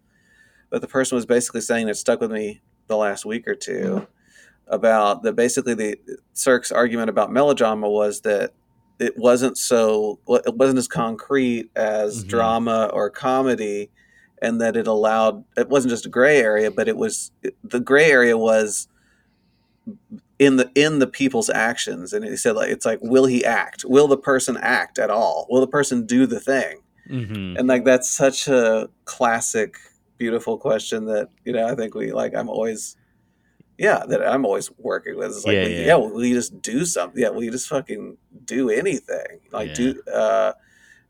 But 0.70 0.82
the 0.82 0.88
person 0.88 1.16
was 1.16 1.26
basically 1.26 1.62
saying 1.62 1.89
it 1.89 1.95
stuck 1.95 2.22
with 2.22 2.32
me 2.32 2.62
the 2.88 2.95
last 2.95 3.26
week 3.26 3.47
or 3.47 3.55
2 3.55 4.07
about 4.68 5.24
that. 5.24 5.36
Basically, 5.36 5.74
the 5.74 5.97
Sirk's 6.34 6.72
argument 6.72 7.09
about 7.09 7.32
melodrama 7.32 7.89
was 7.89 8.22
that 8.22 8.53
it 9.01 9.17
wasn't 9.17 9.57
so, 9.57 10.19
it 10.45 10.55
wasn't 10.55 10.77
as 10.79 10.87
concrete 10.87 11.69
as 11.75 12.23
Mhm. 12.23 12.27
drama 12.27 12.89
or 12.93 13.09
comedy, 13.09 13.89
and 14.41 14.61
that 14.61 14.77
it 14.77 14.87
allowed 14.87 15.43
it 15.57 15.69
wasn't 15.69 15.89
just 15.91 16.05
a 16.05 16.09
gray 16.09 16.39
area, 16.39 16.69
but 16.71 16.87
it 16.87 16.97
was 16.97 17.31
the 17.63 17.79
gray 17.79 18.09
area 18.11 18.37
was 18.37 18.87
in 20.39 20.57
the 20.57 20.69
in 20.75 20.99
the 20.99 21.07
people's 21.07 21.49
actions 21.49 22.13
and 22.13 22.23
he 22.25 22.35
said 22.35 22.55
like 22.55 22.69
it's 22.69 22.85
like 22.85 22.99
will 23.01 23.25
he 23.25 23.43
act 23.45 23.83
will 23.85 24.07
the 24.07 24.17
person 24.17 24.57
act 24.57 24.97
at 24.99 25.09
all 25.09 25.47
will 25.49 25.61
the 25.61 25.67
person 25.67 26.05
do 26.05 26.25
the 26.25 26.39
thing 26.39 26.77
mhm. 27.09 27.57
and 27.57 27.67
like 27.67 27.83
that's 27.83 28.09
such 28.09 28.47
a 28.47 28.87
classic 29.05 29.75
beautiful 30.17 30.57
question 30.57 31.05
that 31.05 31.29
you 31.45 31.51
know 31.53 31.67
i 31.67 31.75
think 31.75 31.93
we 31.95 32.11
like 32.11 32.35
i'm 32.35 32.49
always 32.49 32.95
yeah 33.82 34.05
that 34.07 34.21
i'm 34.25 34.45
always 34.45 34.69
working 34.77 35.17
with 35.17 35.32
it's 35.32 35.45
like 35.45 35.55
Yeah, 35.55 35.63
will, 35.63 35.69
yeah. 35.71 35.86
yeah. 35.88 35.95
will 35.95 36.23
you 36.25 36.36
just 36.36 36.61
do 36.61 36.86
something 36.86 37.21
yeah 37.21 37.29
will 37.29 37.43
you 37.43 37.51
just 37.51 37.67
fucking 37.67 38.17
do 38.45 38.69
anything 38.69 39.39
like 39.51 39.69
Yeah. 39.69 39.73
do 39.73 40.01
uh 40.13 40.53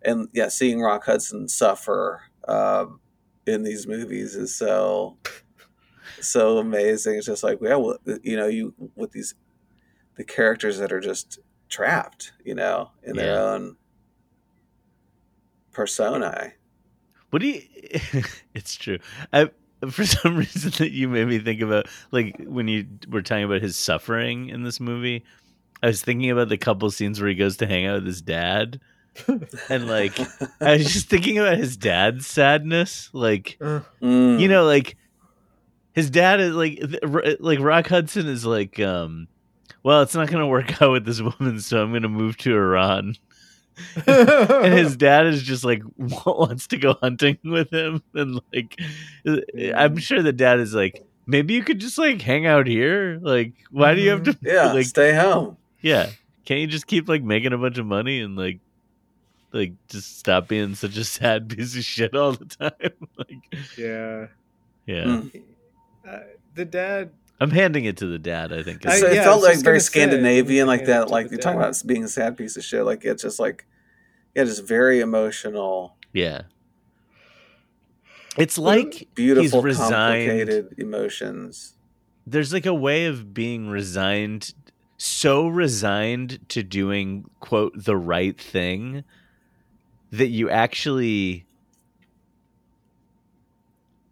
and 0.03 0.27
yeah 0.33 0.47
seeing 0.47 0.81
rock 0.81 1.05
hudson 1.05 1.47
suffer 1.47 2.23
um 2.47 2.99
in 3.45 3.63
these 3.63 3.85
movies 3.87 4.35
is 4.35 4.55
so 4.55 5.17
so 6.19 6.59
amazing. 6.59 7.15
It's 7.15 7.25
just 7.25 7.43
like, 7.43 7.57
yeah, 7.61 7.75
well, 7.75 7.97
you 8.21 8.35
know, 8.37 8.45
you 8.47 8.75
with 8.95 9.11
these 9.11 9.33
the 10.17 10.23
characters 10.23 10.77
that 10.77 10.91
are 10.91 10.99
just 10.99 11.39
trapped, 11.67 12.33
you 12.45 12.53
know, 12.53 12.91
in 13.03 13.15
their 13.15 13.33
Yeah. 13.33 13.41
own 13.41 13.77
personae. 15.71 16.53
What 17.29 17.41
do 17.41 17.47
you? 17.47 17.61
it's 18.53 18.75
true. 18.75 18.99
I 19.33 19.49
for 19.89 20.05
some 20.05 20.35
reason 20.35 20.71
that 20.77 20.91
you 20.91 21.07
made 21.09 21.27
me 21.27 21.39
think 21.39 21.61
about 21.61 21.87
like 22.11 22.35
when 22.45 22.67
you 22.67 22.85
were 23.09 23.21
talking 23.21 23.43
about 23.45 23.61
his 23.61 23.75
suffering 23.75 24.49
in 24.49 24.63
this 24.63 24.79
movie. 24.79 25.23
I 25.83 25.87
was 25.87 26.01
thinking 26.03 26.29
about 26.29 26.49
the 26.49 26.57
couple 26.59 26.91
scenes 26.91 27.19
where 27.19 27.29
he 27.29 27.35
goes 27.35 27.57
to 27.57 27.65
hang 27.65 27.87
out 27.87 27.95
with 27.95 28.05
his 28.05 28.21
dad, 28.21 28.79
and 29.69 29.87
like 29.87 30.19
I 30.61 30.73
was 30.77 30.93
just 30.93 31.09
thinking 31.09 31.39
about 31.39 31.57
his 31.57 31.75
dad's 31.75 32.27
sadness. 32.27 33.09
Like 33.13 33.57
Uh, 33.59 33.79
Mm. 34.01 34.39
you 34.39 34.47
know, 34.47 34.63
like 34.65 34.95
his 35.93 36.09
dad 36.09 36.39
is 36.39 36.53
like 36.53 36.83
like 37.39 37.59
Rock 37.59 37.87
Hudson 37.87 38.27
is 38.27 38.45
like, 38.45 38.79
um, 38.79 39.27
well, 39.83 40.03
it's 40.03 40.13
not 40.13 40.29
gonna 40.29 40.47
work 40.47 40.79
out 40.83 40.91
with 40.91 41.05
this 41.05 41.19
woman, 41.21 41.59
so 41.59 41.81
I'm 41.81 41.91
gonna 41.91 42.07
move 42.09 42.37
to 42.39 42.55
Iran. 42.55 43.15
and 44.07 44.73
his 44.73 44.95
dad 45.07 45.25
is 45.27 45.43
just 45.43 45.63
like 45.63 45.81
wants 45.97 46.67
to 46.67 46.77
go 46.77 46.93
hunting 47.01 47.37
with 47.43 47.71
him 47.71 48.01
and 48.13 48.39
like 48.53 48.79
i'm 49.75 49.97
sure 49.97 50.21
the 50.21 50.33
dad 50.33 50.59
is 50.59 50.73
like 50.73 51.03
maybe 51.27 51.53
you 51.53 51.63
could 51.63 51.79
just 51.79 51.97
like 51.97 52.21
hang 52.21 52.45
out 52.45 52.67
here 52.67 53.19
like 53.21 53.53
why 53.71 53.93
do 53.95 54.01
you 54.01 54.09
have 54.09 54.23
to 54.23 54.37
yeah, 54.41 54.71
like 54.73 54.85
stay 54.85 55.13
home. 55.15 55.57
yeah 55.81 56.09
can't 56.45 56.59
you 56.59 56.67
just 56.67 56.87
keep 56.87 57.07
like 57.07 57.23
making 57.23 57.53
a 57.53 57.57
bunch 57.57 57.77
of 57.77 57.85
money 57.85 58.19
and 58.21 58.35
like 58.35 58.59
like 59.53 59.73
just 59.89 60.17
stop 60.19 60.47
being 60.47 60.73
such 60.75 60.97
a 60.97 61.03
sad 61.03 61.49
piece 61.49 61.75
of 61.75 61.83
shit 61.83 62.15
all 62.15 62.31
the 62.33 62.45
time 62.45 62.71
like 63.17 63.67
yeah, 63.77 64.27
yeah 64.85 65.03
Mm. 65.03 65.41
uh, 66.07 66.17
the 66.55 66.65
dad. 66.65 67.11
i'm 67.39 67.51
handing 67.51 67.85
it 67.85 67.97
to 67.97 68.07
the 68.07 68.17
dad 68.17 68.51
i 68.53 68.63
think 68.63 68.85
I- 68.85 68.97
So 68.99 69.07
it 69.07 69.15
yeah, 69.15 69.23
felt 69.23 69.43
like 69.43 69.57
very 69.59 69.75
gonna 69.75 69.79
say, 69.81 69.85
Scandinavian, 69.85 70.67
like 70.67 70.85
that. 70.85 71.09
Like 71.09 71.29
you're 71.29 71.39
talking 71.39 71.59
dad. 71.59 71.67
about 71.69 71.83
being 71.85 72.03
a 72.03 72.07
sad 72.07 72.37
piece 72.37 72.57
of 72.57 72.63
shit. 72.63 72.83
Like 72.85 73.03
it's 73.05 73.21
just 73.23 73.39
like, 73.39 73.65
yeah, 74.35 74.43
just 74.43 74.63
very 74.65 74.99
emotional, 74.99 75.95
yeah. 76.13 76.43
It's 78.37 78.57
like 78.57 79.09
beautiful, 79.13 79.61
resigned. 79.61 79.91
complicated 79.93 80.75
emotions. 80.77 81.75
there's 82.25 82.53
like 82.53 82.65
a 82.65 82.73
way 82.73 83.05
of 83.05 83.33
being 83.33 83.67
resigned 83.67 84.53
so 84.97 85.47
resigned 85.47 86.39
to 86.49 86.63
doing 86.63 87.25
quote 87.39 87.73
the 87.75 87.97
right 87.97 88.39
thing 88.39 89.03
that 90.11 90.27
you 90.27 90.49
actually 90.49 91.45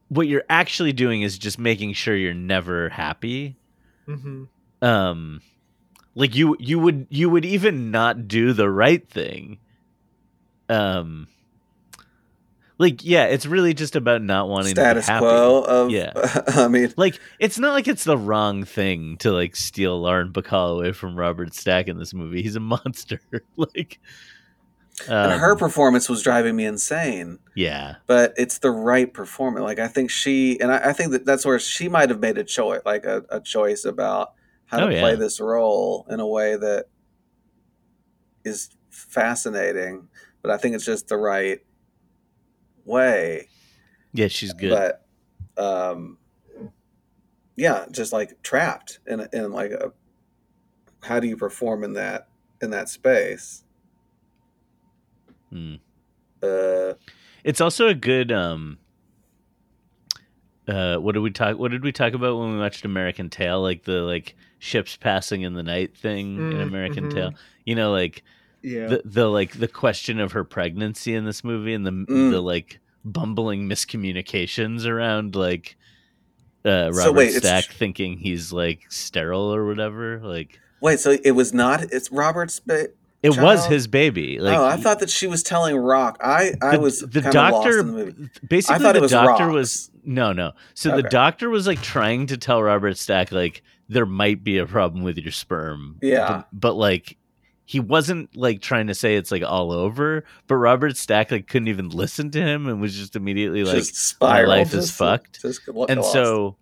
what 0.09 0.27
you're 0.27 0.43
actually 0.49 0.91
doing 0.91 1.21
is 1.21 1.37
just 1.37 1.59
making 1.59 1.93
sure 1.93 2.15
you're 2.15 2.33
never 2.33 2.89
happy. 2.89 3.55
Hmm 4.05 4.45
um 4.81 5.41
like 6.15 6.35
you 6.35 6.55
you 6.59 6.79
would 6.79 7.05
you 7.09 7.29
would 7.29 7.45
even 7.45 7.91
not 7.91 8.27
do 8.27 8.53
the 8.53 8.69
right 8.69 9.07
thing 9.09 9.59
um 10.69 11.27
like 12.77 13.03
yeah 13.03 13.25
it's 13.25 13.45
really 13.45 13.73
just 13.73 13.95
about 13.95 14.21
not 14.21 14.47
wanting 14.47 14.71
Status 14.71 15.05
to 15.05 15.09
be 15.11 15.13
happy 15.13 15.25
quo 15.25 15.61
of, 15.63 15.89
Yeah. 15.91 16.11
I 16.47 16.67
mean, 16.69 16.93
like 16.95 17.19
it's 17.39 17.59
not 17.59 17.73
like 17.73 17.87
it's 17.87 18.03
the 18.05 18.17
wrong 18.17 18.63
thing 18.63 19.17
to 19.17 19.31
like 19.31 19.55
steal 19.55 19.99
Lauren 20.01 20.31
Bacall 20.31 20.77
away 20.77 20.91
from 20.93 21.15
Robert 21.17 21.53
Stack 21.53 21.87
in 21.87 21.97
this 21.97 22.13
movie. 22.13 22.41
He's 22.41 22.55
a 22.55 22.59
monster. 22.61 23.19
like 23.57 23.99
and 25.07 25.31
um, 25.31 25.39
her 25.39 25.55
performance 25.55 26.09
was 26.09 26.21
driving 26.21 26.55
me 26.57 26.65
insane. 26.65 27.39
yeah. 27.55 27.95
but 28.05 28.33
it's 28.35 28.59
the 28.59 28.69
right 28.71 29.13
performance. 29.13 29.63
Like 29.63 29.79
I 29.79 29.87
think 29.87 30.09
she, 30.11 30.59
and 30.59 30.73
I, 30.73 30.89
I 30.89 30.93
think 30.93 31.11
that 31.11 31.25
that's 31.25 31.45
where 31.45 31.57
she 31.57 31.87
might 31.87 32.09
have 32.09 32.19
made 32.19 32.37
a 32.37 32.43
choice, 32.43 32.81
like 32.85 33.05
a, 33.05 33.23
a 33.29 33.39
choice 33.39 33.85
about 33.85 34.33
how 34.65 34.79
Oh, 34.79 34.89
to 34.89 34.99
play 34.99 35.11
yeah. 35.11 35.15
this 35.15 35.39
role 35.39 36.05
in 36.09 36.19
a 36.19 36.27
way 36.27 36.57
that 36.57 36.87
is 38.43 38.69
fascinating. 38.89 40.09
But 40.41 40.51
I 40.51 40.57
think 40.57 40.75
it's 40.75 40.85
just 40.85 41.07
the 41.07 41.17
right 41.17 41.59
way. 42.85 43.47
Yeah, 44.13 44.27
she's 44.27 44.53
good. 44.53 44.69
But 44.69 45.05
um, 45.61 46.17
yeah, 47.55 47.85
just 47.91 48.13
like 48.13 48.41
trapped 48.41 48.99
in 49.07 49.27
in 49.33 49.51
like 49.51 49.71
a. 49.71 49.91
How 51.03 51.19
do 51.19 51.27
you 51.27 51.37
perform 51.37 51.83
in 51.83 51.93
that 51.93 52.27
in 52.61 52.71
that 52.71 52.89
space? 52.89 53.63
Hmm. 55.49 55.75
Uh, 56.41 56.93
It's 57.43 57.61
also 57.61 57.87
a 57.87 57.93
good 57.93 58.31
um 58.31 58.79
uh, 60.67 60.97
what 60.97 61.13
did 61.13 61.21
we 61.21 61.31
talk? 61.31 61.57
What 61.57 61.71
did 61.71 61.83
we 61.83 61.91
talk 61.91 62.13
about 62.13 62.37
when 62.37 62.53
we 62.53 62.59
watched 62.59 62.85
American 62.85 63.29
Tail? 63.29 63.61
Like 63.61 63.83
the 63.83 64.01
like 64.01 64.35
ships 64.59 64.97
passing 64.97 65.41
in 65.41 65.53
the 65.53 65.63
night 65.63 65.97
thing 65.97 66.47
in 66.51 66.59
Mm, 66.59 66.61
American 66.61 67.07
mhm. 67.07 67.09
Tail. 67.09 67.33
You 67.65 67.75
know, 67.75 67.91
like 67.91 68.23
Yeah. 68.61 68.87
the 68.87 69.01
the 69.05 69.27
like 69.27 69.53
the 69.59 69.67
question 69.67 70.19
of 70.19 70.33
her 70.33 70.43
pregnancy 70.43 71.15
in 71.15 71.25
this 71.25 71.43
movie 71.43 71.73
and 71.73 71.85
the 71.85 71.91
Mm. 71.91 72.31
the 72.31 72.41
like 72.41 72.79
bumbling 73.05 73.69
miscommunications 73.69 74.85
around 74.85 75.35
like 75.35 75.77
uh 76.65 76.91
Robert 76.91 76.93
So 77.01 77.11
wait, 77.11 77.31
Stack 77.33 77.65
thinking 77.65 78.17
he's 78.17 78.51
like 78.51 78.81
sterile 78.89 79.53
or 79.53 79.65
whatever. 79.65 80.19
Like 80.23 80.59
Wait, 80.81 80.99
so 80.99 81.17
it 81.23 81.31
was 81.31 81.53
not? 81.53 81.83
It's 81.91 82.09
Robert's. 82.11 82.59
Ba- 82.61 82.87
it 83.21 83.37
was 83.37 83.65
his 83.65 83.85
baby. 83.87 84.39
Like 84.39 84.57
oh, 84.57 84.63
I 84.63 84.77
thought 84.77 84.99
that 85.01 85.09
she 85.09 85.27
was 85.27 85.43
telling 85.43 85.75
Rock. 85.75 86.17
I 86.21 86.53
I 86.61 86.77
the, 86.77 86.79
was 86.81 86.99
the 87.01 87.19
doctor 87.21 87.77
the 87.77 87.83
movie. 87.83 88.29
basically 88.47 88.93
the 88.93 89.01
was 89.01 89.11
doctor 89.11 89.43
Rock's. 89.47 89.53
was 89.53 89.91
no 90.05 90.31
no 90.31 90.53
so 90.73 90.95
the 90.95 91.03
doctor 91.03 91.49
was 91.49 91.67
like 91.67 91.81
trying 91.81 92.25
to 92.27 92.37
tell 92.37 92.63
robert 92.63 92.97
stack 92.97 93.33
like 93.33 93.61
there 93.89 94.05
might 94.05 94.41
be 94.45 94.57
a 94.57 94.65
problem 94.65 95.03
with 95.03 95.17
your 95.17 95.33
sperm 95.33 95.97
Yeah. 96.01 96.27
but, 96.29 96.47
but 96.53 96.73
like 96.75 97.17
he 97.69 97.79
wasn't 97.79 98.35
like 98.35 98.61
trying 98.61 98.87
to 98.87 98.95
say 98.95 99.15
it's 99.15 99.31
like 99.31 99.43
all 99.43 99.71
over 99.71 100.23
but 100.47 100.55
robert 100.55 100.97
stack 100.97 101.29
like 101.29 101.47
couldn't 101.47 101.67
even 101.67 101.89
listen 101.89 102.31
to 102.31 102.41
him 102.41 102.67
and 102.67 102.81
was 102.81 102.95
just 102.95 103.15
immediately 103.15 103.63
like 103.63 103.75
just 103.75 103.95
spiraled, 103.95 104.49
life 104.49 104.73
is 104.73 104.89
fucked. 104.89 105.43
And 105.87 106.01
lost. 106.01 106.13
so 106.13 106.55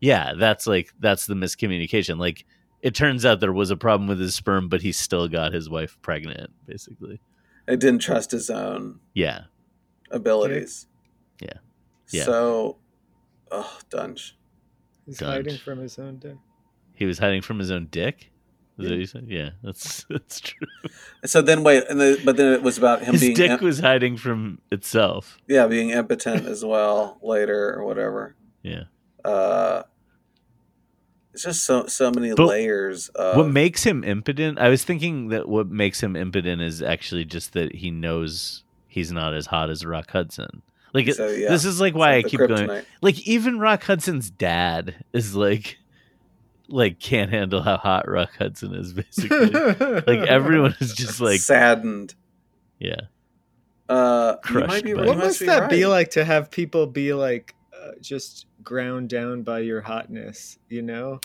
yeah 0.00 0.34
that's 0.38 0.66
like 0.66 0.92
that's 1.00 1.26
the 1.26 1.34
miscommunication 1.34 2.18
like 2.18 2.44
it 2.82 2.94
turns 2.94 3.24
out 3.24 3.40
there 3.40 3.52
was 3.52 3.70
a 3.70 3.76
problem 3.76 4.08
with 4.08 4.20
his 4.20 4.34
sperm 4.34 4.68
but 4.68 4.82
he 4.82 4.92
still 4.92 5.28
got 5.28 5.52
his 5.52 5.68
wife 5.68 5.98
pregnant 6.02 6.50
basically 6.66 7.20
it 7.66 7.80
didn't 7.80 8.00
trust 8.00 8.30
his 8.30 8.50
own 8.50 9.00
yeah 9.14 9.44
abilities. 10.14 10.86
Yeah. 11.40 11.58
Yeah. 12.10 12.24
So, 12.24 12.78
oh, 13.50 13.78
Dunge. 13.90 14.36
He's 15.04 15.18
Dunge. 15.18 15.32
hiding 15.32 15.58
from 15.58 15.78
his 15.78 15.98
own 15.98 16.18
dick. 16.18 16.36
he 16.94 17.04
was 17.04 17.18
hiding 17.18 17.42
from 17.42 17.58
his 17.58 17.70
own 17.70 17.88
dick 17.90 18.30
is 18.78 18.88
that 18.88 18.96
you 18.96 19.06
said? 19.06 19.26
Yeah, 19.28 19.50
that's 19.62 20.04
that's 20.10 20.40
true. 20.40 20.66
So 21.24 21.42
then, 21.42 21.62
wait, 21.62 21.84
and 21.88 22.00
the, 22.00 22.20
but 22.24 22.36
then 22.36 22.52
it 22.52 22.62
was 22.62 22.76
about 22.78 23.02
him 23.02 23.12
His 23.12 23.20
being, 23.22 23.34
dick 23.36 23.50
im- 23.50 23.64
was 23.64 23.80
hiding 23.80 24.16
from 24.16 24.60
itself. 24.72 25.38
yeah, 25.48 25.66
being 25.66 25.90
impotent 25.90 26.46
as 26.46 26.64
well 26.64 27.18
later 27.22 27.74
or 27.74 27.84
whatever. 27.84 28.34
Yeah. 28.62 28.84
Uh, 29.24 29.82
it's 31.32 31.42
just 31.42 31.64
so 31.64 31.86
so 31.86 32.10
many 32.10 32.32
But 32.34 32.46
layers. 32.46 33.08
Of, 33.10 33.36
what 33.36 33.48
makes 33.48 33.82
him 33.84 34.04
impotent? 34.04 34.58
I 34.58 34.68
was 34.68 34.84
thinking 34.84 35.28
that 35.28 35.48
what 35.48 35.68
makes 35.68 36.00
him 36.02 36.14
impotent 36.16 36.62
is 36.62 36.80
actually 36.82 37.24
just 37.24 37.52
that 37.54 37.74
he 37.74 37.90
knows 37.90 38.62
he's 38.86 39.10
not 39.10 39.34
as 39.34 39.46
hot 39.46 39.70
as 39.70 39.84
Rock 39.84 40.10
Hudson. 40.12 40.62
Like 40.92 41.12
So, 41.12 41.28
yeah, 41.28 41.48
this 41.48 41.64
is 41.64 41.80
like 41.80 41.94
why 41.96 42.12
I 42.12 42.16
like 42.16 42.24
the 42.26 42.30
keep 42.30 42.46
going. 42.46 42.82
Like 43.02 43.26
even 43.26 43.58
Rock 43.58 43.82
Hudson's 43.82 44.30
dad 44.30 44.94
is 45.12 45.34
like, 45.34 45.78
like 46.68 46.98
can't 47.00 47.30
handle 47.30 47.62
how 47.62 47.76
hot 47.76 48.08
Rock 48.08 48.30
Hudson 48.38 48.74
is. 48.74 48.92
Basically, 48.92 49.50
like 50.06 50.28
everyone 50.28 50.74
is 50.80 50.94
just 50.94 51.20
like, 51.20 51.40
saddened. 51.40 52.14
yeah, 52.78 53.00
Uh, 53.88 54.36
Crushed 54.36 54.68
might 54.68 54.84
be, 54.84 54.94
What 54.94 55.06
must 55.06 55.18
must 55.18 55.40
be 55.40 55.46
that 55.46 55.70
be 55.70 55.86
like 55.86 56.10
to 56.12 56.24
have 56.24 56.50
people 56.50 56.86
be 56.86 57.12
like 57.12 57.54
uh, 57.78 57.92
just 58.00 58.46
ground 58.62 59.08
down 59.10 59.42
by 59.42 59.58
your 59.60 59.80
hotness? 59.82 60.58
You 60.68 60.82
know. 60.82 61.20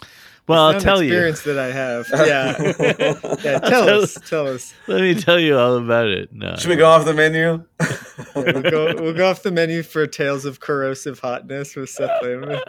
Well, 0.47 0.65
I'll 0.65 0.79
tell 0.79 0.97
an 0.97 1.05
you. 1.05 1.11
experience 1.11 1.43
that 1.43 1.59
I 1.59 1.71
have. 1.71 2.07
Yeah. 2.27 3.37
yeah. 3.43 3.59
Tell 3.59 3.85
tell- 3.85 4.01
us. 4.01 4.17
Tell 4.27 4.47
us. 4.47 4.73
Let 4.87 5.01
me 5.01 5.13
tell 5.13 5.39
you 5.39 5.55
all 5.57 5.77
about 5.77 6.07
it. 6.07 6.33
No, 6.33 6.55
Should 6.57 6.69
we 6.71 6.75
go 6.75 6.89
off 6.89 7.05
the 7.05 7.13
menu? 7.13 7.63
Yeah, 8.35 8.51
we'll 8.51 8.61
go. 8.63 8.95
We'll 9.01 9.13
go 9.13 9.29
off 9.29 9.43
the 9.43 9.51
menu 9.51 9.81
for 9.83 10.05
Tales 10.05 10.43
of 10.45 10.59
Corrosive 10.59 11.19
Hotness 11.19 11.75
with 11.75 11.89
Seth 11.89 12.21
Landman. 12.21 12.61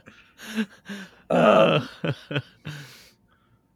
Uh, 1.30 1.86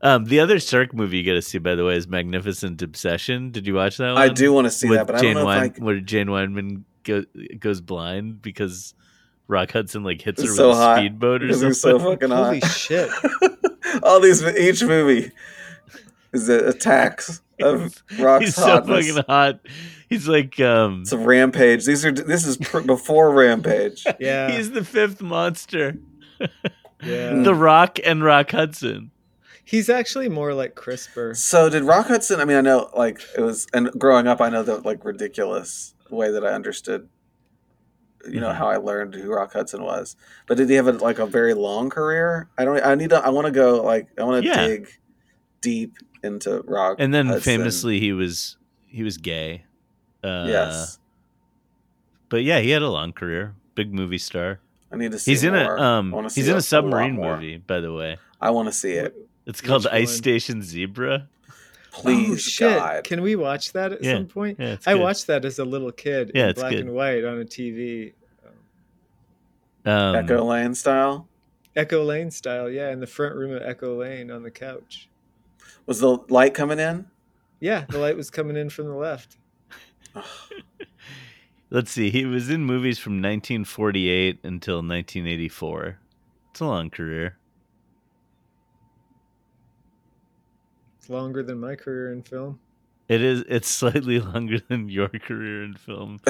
um, 0.03 0.25
the 0.25 0.41
other 0.41 0.59
Sirk 0.59 0.93
movie 0.93 1.19
you 1.19 1.25
got 1.25 1.35
to 1.35 1.43
see, 1.43 1.59
by 1.59 1.75
the 1.75 1.85
way, 1.85 1.97
is 1.97 2.07
Magnificent 2.09 2.83
Obsession. 2.83 3.51
Did 3.51 3.67
you 3.67 3.75
watch 3.75 3.97
that 3.99 4.13
one? 4.13 4.19
I 4.23 4.29
do 4.29 4.53
want 4.53 4.67
to 4.67 4.71
see 4.71 4.89
With 4.89 4.99
that, 4.99 5.07
but 5.07 5.17
I 5.17 5.21
Jane 5.21 5.35
don't 5.35 5.43
know 5.45 5.47
Wein- 5.47 5.65
if 5.73 5.81
I. 5.81 5.85
where 5.85 6.01
Jane 6.01 6.31
Wyman 6.31 6.85
go, 7.05 7.25
goes 7.59 7.81
blind 7.81 8.43
because 8.43 8.95
Rock 9.49 9.73
Hudson 9.73 10.03
like 10.05 10.21
hits 10.21 10.43
her 10.43 10.49
It's 10.49 10.59
with 10.59 10.71
a 10.77 10.97
speedboat 10.97 11.43
or 11.45 11.53
something. 11.53 11.73
so 11.75 11.99
fucking 11.99 12.31
Holy 12.31 12.61
shit! 12.61 13.11
All 14.03 14.21
these, 14.21 14.43
each 14.43 14.83
movie 14.83 15.31
is 16.33 16.49
a 16.49 16.69
attacks 16.69 17.41
of 17.63 18.03
Rock's 18.19 18.47
he's 18.47 18.55
so 18.57 18.63
hotness. 18.63 19.07
fucking 19.09 19.25
hot. 19.29 19.61
He's 20.09 20.27
like 20.27 20.59
um, 20.61 21.03
It's 21.03 21.13
a 21.13 21.19
rampage. 21.19 21.87
These 21.87 22.05
are 22.05 22.11
this 22.13 22.47
is 22.47 22.57
pr- 22.57 22.81
before 22.81 23.31
rampage. 23.33 24.05
Yeah. 24.19 24.51
he's 24.51 24.73
the 24.73 24.85
fifth 24.85 25.23
monster. 25.23 25.97
Yeah. 27.05 27.35
The 27.43 27.55
Rock 27.55 27.99
and 28.05 28.23
Rock 28.25 28.51
Hudson. 28.53 29.11
He's 29.65 29.89
actually 29.89 30.29
more 30.29 30.53
like 30.53 30.75
CRISPR. 30.75 31.37
So 31.37 31.71
did 31.71 31.85
Rock 31.85 32.07
Hudson? 32.09 32.39
I 32.41 32.45
mean, 32.45 32.57
I 32.59 32.61
know 32.61 32.91
like 32.95 33.21
it 33.37 33.41
was, 33.41 33.67
and 33.73 33.91
growing 33.99 34.27
up, 34.27 34.41
I 34.41 34.51
know 34.51 34.63
the 34.63 34.79
like 34.79 35.05
ridiculous 35.05 35.95
way 36.11 36.31
that 36.31 36.45
I 36.45 36.51
understood. 36.51 37.09
You 38.29 38.41
know 38.41 38.49
Mhm. 38.51 38.57
how 38.57 38.69
I 38.69 38.77
learned 38.79 39.15
who 39.15 39.31
Rock 39.35 39.53
Hudson 39.53 39.83
was, 39.83 40.17
but 40.47 40.57
did 40.57 40.71
he 40.71 40.77
have 40.77 40.87
a, 40.89 40.93
like 40.93 41.19
a 41.19 41.27
very 41.27 41.53
long 41.53 41.91
career? 41.91 42.49
I 42.57 42.65
don't. 42.65 42.83
I 42.83 42.95
need 42.95 43.11
to. 43.11 43.19
I 43.19 43.29
want 43.29 43.47
to 43.47 43.51
go 43.51 43.83
like 43.83 44.09
I 44.19 44.25
want 44.25 44.43
to 44.43 44.49
Yeah. 44.49 44.67
dig 44.67 44.89
deep 45.61 45.97
into 46.23 46.63
Rock. 46.67 46.97
And 46.99 47.13
then 47.13 47.27
Hudson. 47.27 47.43
famously, 47.43 48.01
he 48.01 48.13
was 48.15 48.57
he 48.87 49.03
was 49.03 49.19
gay. 49.19 49.65
Uh, 50.23 50.47
yes, 50.49 50.99
but 52.31 52.43
yeah, 52.45 52.61
he 52.61 52.71
had 52.71 52.81
a 52.81 52.89
long 52.89 53.13
career. 53.13 53.55
Big 53.75 53.93
movie 53.93 54.17
star. 54.19 54.61
I 54.95 54.97
need 54.97 55.13
to 55.13 55.19
see. 55.19 55.33
He's 55.33 55.45
in 55.45 55.55
a 55.55 55.69
um 55.81 56.13
he's 56.33 56.47
in 56.49 56.53
a- 56.53 56.57
a 56.57 56.59
a 56.59 56.63
submarine 56.63 57.17
movie, 57.17 57.57
by 57.59 57.81
the 57.81 57.93
way. 57.93 58.17
I 58.41 58.51
want 58.51 58.69
to 58.69 58.73
see 58.73 58.93
it. 58.93 59.15
It's 59.47 59.61
called 59.61 59.85
Which 59.85 59.93
Ice 59.93 60.09
one? 60.09 60.17
Station 60.17 60.63
Zebra. 60.63 61.29
Please, 61.93 62.31
oh 62.33 62.37
shit! 62.37 62.79
God. 62.79 63.05
Can 63.05 63.23
we 63.23 63.37
watch 63.37 63.73
that 63.73 63.93
at 63.93 64.03
Yeah. 64.03 64.15
some 64.15 64.27
point? 64.27 64.59
Yeah, 64.59 64.77
I 64.87 64.95
watched 64.95 65.27
that 65.29 65.45
as 65.45 65.59
a 65.59 65.65
little 65.65 65.93
kid 65.93 66.33
Yeah, 66.35 66.45
in 66.45 66.49
it's 66.51 66.61
black 66.61 66.71
good. 66.73 66.81
and 66.81 66.93
white 66.95 67.25
on 67.25 67.41
a 67.41 67.45
TV. 67.45 68.13
Um, 69.85 70.17
Echo 70.17 70.43
Lane 70.45 70.75
style. 70.75 71.29
Echo 71.77 72.03
Lane 72.05 72.31
style, 72.31 72.71
yeah, 72.71 72.91
in 72.91 73.01
the 73.01 73.07
front 73.07 73.35
room 73.35 73.53
of 73.53 73.63
Echo 73.63 73.97
Lane 73.97 74.31
on 74.31 74.43
the 74.43 74.51
couch. 74.51 75.09
Was 75.87 76.01
the 76.01 76.19
light 76.29 76.55
coming 76.55 76.79
in? 76.79 77.07
Yeah, 77.61 77.85
the 77.89 77.99
light 77.99 78.17
was 78.17 78.31
coming 78.31 78.57
in 78.57 78.71
from 78.71 78.87
the 78.87 78.95
left. 78.95 79.37
Let's 81.75 81.91
see. 81.91 82.09
He 82.11 82.25
was 82.25 82.51
in 82.51 82.65
movies 82.65 83.01
from 83.01 83.15
1948 83.15 84.39
until 84.45 84.77
1984. 84.77 85.99
It's 86.53 86.61
a 86.61 86.67
long 86.67 86.89
career. 86.89 87.37
It's 91.01 91.11
longer 91.11 91.43
than 91.43 91.59
my 91.59 91.75
career 91.75 92.13
in 92.13 92.23
film. 92.23 92.61
It 93.09 93.21
is. 93.23 93.43
It's 93.49 93.67
slightly 93.67 94.21
longer 94.21 94.61
than 94.69 94.89
your 94.89 95.09
career 95.09 95.65
in 95.65 95.75
film. 95.75 96.21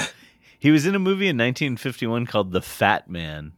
he 0.59 0.71
was 0.71 0.87
in 0.87 0.95
a 0.95 0.99
movie 0.99 1.27
in 1.29 1.37
1951 1.37 2.25
called 2.25 2.53
The 2.53 2.63
Fat 2.63 3.11
Man, 3.11 3.53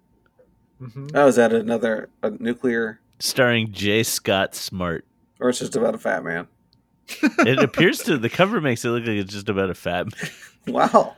hmm 0.81 1.07
Oh, 1.15 1.29
is 1.29 1.37
that 1.37 1.53
another 1.53 2.09
a 2.21 2.31
nuclear, 2.31 2.99
starring 3.21 3.71
J. 3.71 4.03
Scott 4.03 4.57
Smart. 4.57 5.07
or 5.39 5.51
it's 5.51 5.61
just 5.61 5.77
about 5.77 5.95
a 5.95 5.99
fat 5.99 6.25
man? 6.25 6.49
It 7.23 7.61
appears 7.63 7.99
to 8.01 8.19
the 8.19 8.29
cover 8.29 8.61
makes 8.61 8.85
it 8.85 8.89
look 8.89 9.03
like 9.07 9.17
it's 9.19 9.33
just 9.33 9.49
about 9.49 9.71
a 9.71 9.75
fat. 9.75 10.07
Man. 10.07 10.31
Wow. 10.67 11.15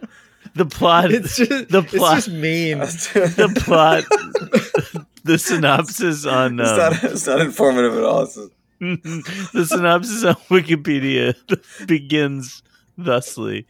The 0.55 0.66
plot. 0.66 1.11
It's 1.12 1.36
just 1.36 1.68
The 1.68 1.80
it's 1.82 1.93
plot- 1.95 2.16
just 2.16 2.28
mean. 2.30 2.78
the 2.78 3.53
plot. 3.64 4.05
the 5.24 5.39
synopsis 5.39 6.24
on. 6.26 6.59
it's, 6.59 6.70
Um, 6.70 6.76
not, 6.78 7.05
it's 7.05 7.26
not 7.26 7.41
informative 7.41 7.95
at 7.97 8.05
all. 8.05 8.24
Just- 8.26 8.51
the 8.80 9.66
synopsis 9.68 10.24
on 10.24 10.34
Wikipedia 10.51 11.34
begins 11.86 12.62
thusly. 12.97 13.66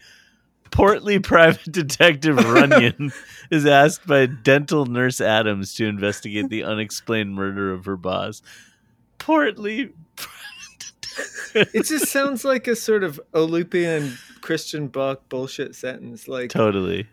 Portly 0.70 1.18
private 1.18 1.72
detective 1.72 2.36
Runyon 2.36 3.10
is 3.50 3.64
asked 3.64 4.06
by 4.06 4.26
dental 4.26 4.84
nurse 4.84 5.18
Adams 5.20 5.72
to 5.74 5.86
investigate 5.86 6.50
the 6.50 6.62
unexplained 6.62 7.34
murder 7.34 7.72
of 7.72 7.86
her 7.86 7.96
boss. 7.96 8.42
Portly. 9.18 9.90
It 11.54 11.86
just 11.86 12.08
sounds 12.08 12.44
like 12.44 12.66
a 12.68 12.76
sort 12.76 13.02
of 13.04 13.20
Olupian 13.32 14.16
Christian 14.40 14.88
Buck 14.88 15.28
bullshit 15.28 15.74
sentence. 15.74 16.28
Like, 16.28 16.50
totally. 16.50 17.06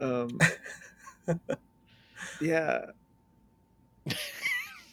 um, 0.00 0.38
yeah, 2.40 2.86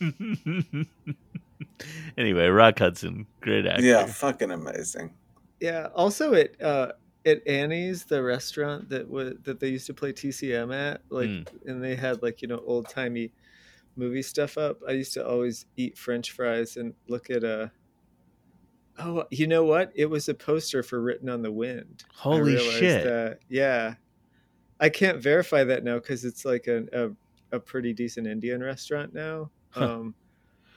anyway, 2.18 2.48
Rock 2.48 2.80
Hudson, 2.80 3.26
great 3.42 3.66
actor. 3.66 3.84
yeah, 3.84 4.06
fucking 4.06 4.52
amazing. 4.52 5.14
yeah. 5.60 5.88
Also, 5.96 6.34
at 6.34 6.60
uh, 6.62 6.94
at 7.26 7.46
Annie's, 7.48 8.06
the 8.06 8.22
restaurant 8.22 8.90
that 8.90 9.10
was 9.10 9.34
that 9.44 9.60
they 9.60 9.70
used 9.70 9.88
to 9.88 9.94
play 9.94 10.12
TCM 10.14 10.74
at, 10.74 11.02
like, 11.10 11.30
Mm. 11.30 11.48
and 11.68 11.84
they 11.84 11.96
had 11.96 12.22
like 12.22 12.42
you 12.42 12.48
know 12.48 12.62
old 12.66 12.90
timey 12.90 13.32
movie 13.96 14.22
stuff 14.24 14.58
up. 14.58 14.80
I 14.88 14.92
used 14.92 15.14
to 15.14 15.26
always 15.28 15.66
eat 15.78 15.98
French 15.98 16.32
fries 16.32 16.78
and 16.78 16.94
look 17.08 17.30
at 17.30 17.44
a. 17.44 17.72
Oh, 19.00 19.26
you 19.32 19.48
know 19.48 19.64
what? 19.66 19.92
It 19.96 20.06
was 20.06 20.30
a 20.30 20.34
poster 20.34 20.84
for 20.84 21.02
"Written 21.02 21.30
on 21.30 21.42
the 21.42 21.52
Wind." 21.52 22.04
Holy 22.14 22.58
shit. 22.58 23.04
that. 23.04 23.40
Yeah, 23.50 23.96
I 24.80 24.90
can't 24.90 25.20
verify 25.22 25.64
that 25.64 25.84
now 25.84 25.96
because 25.96 26.26
it's 26.26 26.46
like 26.46 26.68
a, 26.68 26.86
a 27.52 27.56
a 27.56 27.60
pretty 27.60 27.94
decent 27.94 28.28
Indian 28.28 28.62
restaurant 28.64 29.14
now. 29.14 29.50
Um, 29.76 30.14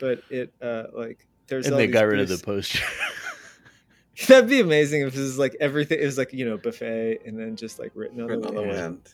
but 0.01 0.23
it 0.31 0.53
uh 0.63 0.85
like 0.95 1.27
there's 1.47 1.67
and 1.67 1.75
all 1.75 1.79
they 1.79 1.87
these 1.87 1.93
got 1.95 2.07
rid 2.07 2.21
of 2.21 2.29
the 2.29 2.39
poster. 2.39 2.81
That'd 4.29 4.49
be 4.49 4.61
amazing 4.61 5.03
if 5.03 5.13
this 5.13 5.21
is 5.21 5.39
like 5.39 5.55
everything. 5.61 6.01
It 6.01 6.05
was 6.07 6.17
like 6.17 6.33
you 6.33 6.47
know 6.49 6.57
buffet 6.57 7.19
and 7.27 7.39
then 7.39 7.55
just 7.55 7.79
like 7.79 7.93
written 7.95 8.21
on 8.23 8.29
Written 8.29 8.43
the 8.43 8.49
on 8.49 8.55
the 8.55 8.63
wall. 8.63 8.71
wind. 8.71 9.09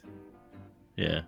yeah. 0.97 1.23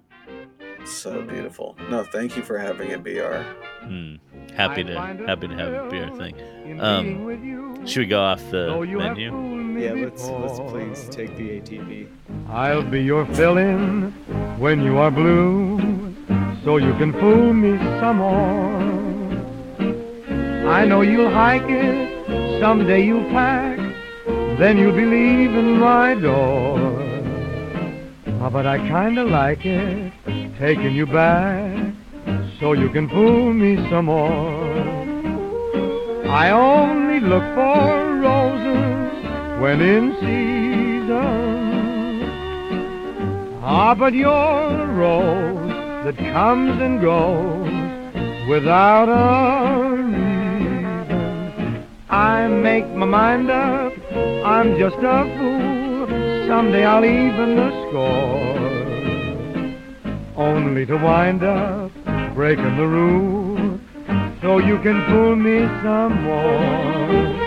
So 0.84 1.22
beautiful. 1.22 1.76
No, 1.90 2.04
thank 2.04 2.36
you 2.36 2.42
for 2.42 2.58
having 2.58 2.90
it, 2.90 3.02
BR. 3.02 3.42
Hmm. 3.86 4.16
Happy 4.54 4.84
to 4.84 4.94
happy 5.26 5.48
to 5.48 5.54
have 5.54 5.72
a 5.72 5.90
beer 5.90 6.10
thing. 6.10 6.34
Um, 6.80 7.04
being 7.04 7.24
with 7.24 7.42
you. 7.42 7.82
Should 7.86 8.00
we 8.00 8.06
go 8.06 8.22
off 8.22 8.40
the 8.50 8.66
Though 8.66 8.82
you 8.82 8.98
have 9.00 9.16
menu? 9.16 9.80
Yeah, 9.80 9.92
let's 9.94 10.24
let's 10.28 10.60
please 10.70 11.08
take 11.10 11.36
the 11.36 11.60
ATV. 11.60 12.08
I'll 12.48 12.82
be 12.82 13.02
your 13.02 13.26
fill-in 13.34 14.12
when 14.58 14.82
you 14.82 14.98
are 14.98 15.10
blue, 15.10 16.14
so 16.64 16.76
you 16.76 16.94
can 16.94 17.12
fool 17.12 17.52
me 17.52 17.76
some 18.00 18.18
more. 18.18 18.94
I 20.70 20.84
know 20.86 21.02
you'll 21.02 21.30
hike 21.30 21.68
it, 21.68 22.60
someday 22.60 23.04
you'll 23.04 23.28
pack, 23.30 23.78
then 24.58 24.78
you'll 24.78 24.96
be 24.96 25.04
leaving 25.04 25.78
my 25.78 26.14
door. 26.14 26.78
Ah, 28.40 28.50
but 28.50 28.66
I 28.66 28.78
kinda 28.78 29.24
like 29.24 29.66
it, 29.66 30.12
taking 30.66 30.94
you 30.96 31.04
back, 31.04 31.92
so 32.58 32.72
you 32.72 32.88
can 32.88 33.06
fool 33.10 33.52
me 33.52 33.76
some 33.90 34.06
more. 34.06 34.72
I 36.26 36.50
only 36.52 37.20
look 37.20 37.44
for 37.54 38.16
roses 38.28 39.12
when 39.60 39.82
in 39.82 40.04
season. 40.22 41.20
Ah, 43.62 43.94
but 43.94 44.14
you're 44.14 44.30
a 44.30 44.86
rose 45.04 46.04
that 46.04 46.16
comes 46.32 46.80
and 46.80 46.98
goes 47.02 48.48
without 48.48 49.08
a 49.10 50.02
reason. 50.02 51.84
I 52.08 52.48
make 52.48 52.88
my 53.02 53.04
mind 53.04 53.50
up, 53.50 53.92
I'm 54.46 54.78
just 54.78 54.96
a 54.96 55.24
fool. 55.36 56.06
Someday 56.48 56.86
I'll 56.86 57.04
even 57.04 57.56
the 57.56 57.70
score. 57.88 58.63
Only 60.36 60.84
to 60.86 60.96
wind 60.96 61.44
up 61.44 61.92
breaking 62.34 62.76
the 62.76 62.86
rule 62.86 63.78
so 64.42 64.58
you 64.58 64.78
can 64.80 65.06
fool 65.06 65.36
me 65.36 65.60
some 65.82 66.22
more. 66.24 67.43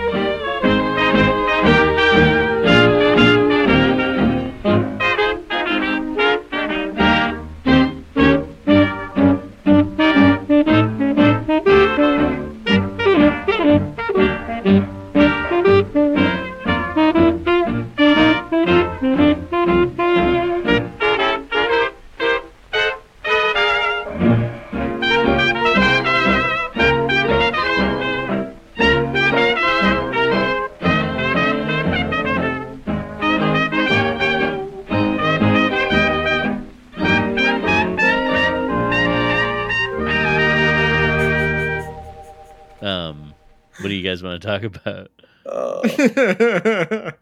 Want 44.46 44.62
to 44.62 44.68
talk 44.70 44.82
about? 44.86 45.10
Uh, 45.46 47.12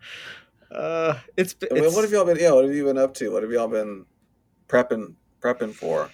uh, 0.75 1.19
it's, 1.37 1.55
I 1.71 1.75
mean, 1.75 1.93
what 1.93 2.03
have 2.03 2.13
y'all 2.13 2.25
been? 2.25 2.39
Yeah, 2.39 2.53
what 2.53 2.65
have 2.65 2.75
you 2.75 2.85
been 2.85 2.99
up 2.99 3.15
to? 3.15 3.31
What 3.33 3.43
have 3.43 3.53
y'all 3.53 3.69
been 3.69 4.05
prepping 4.69 5.15
prepping 5.41 5.75
for? 5.75 6.11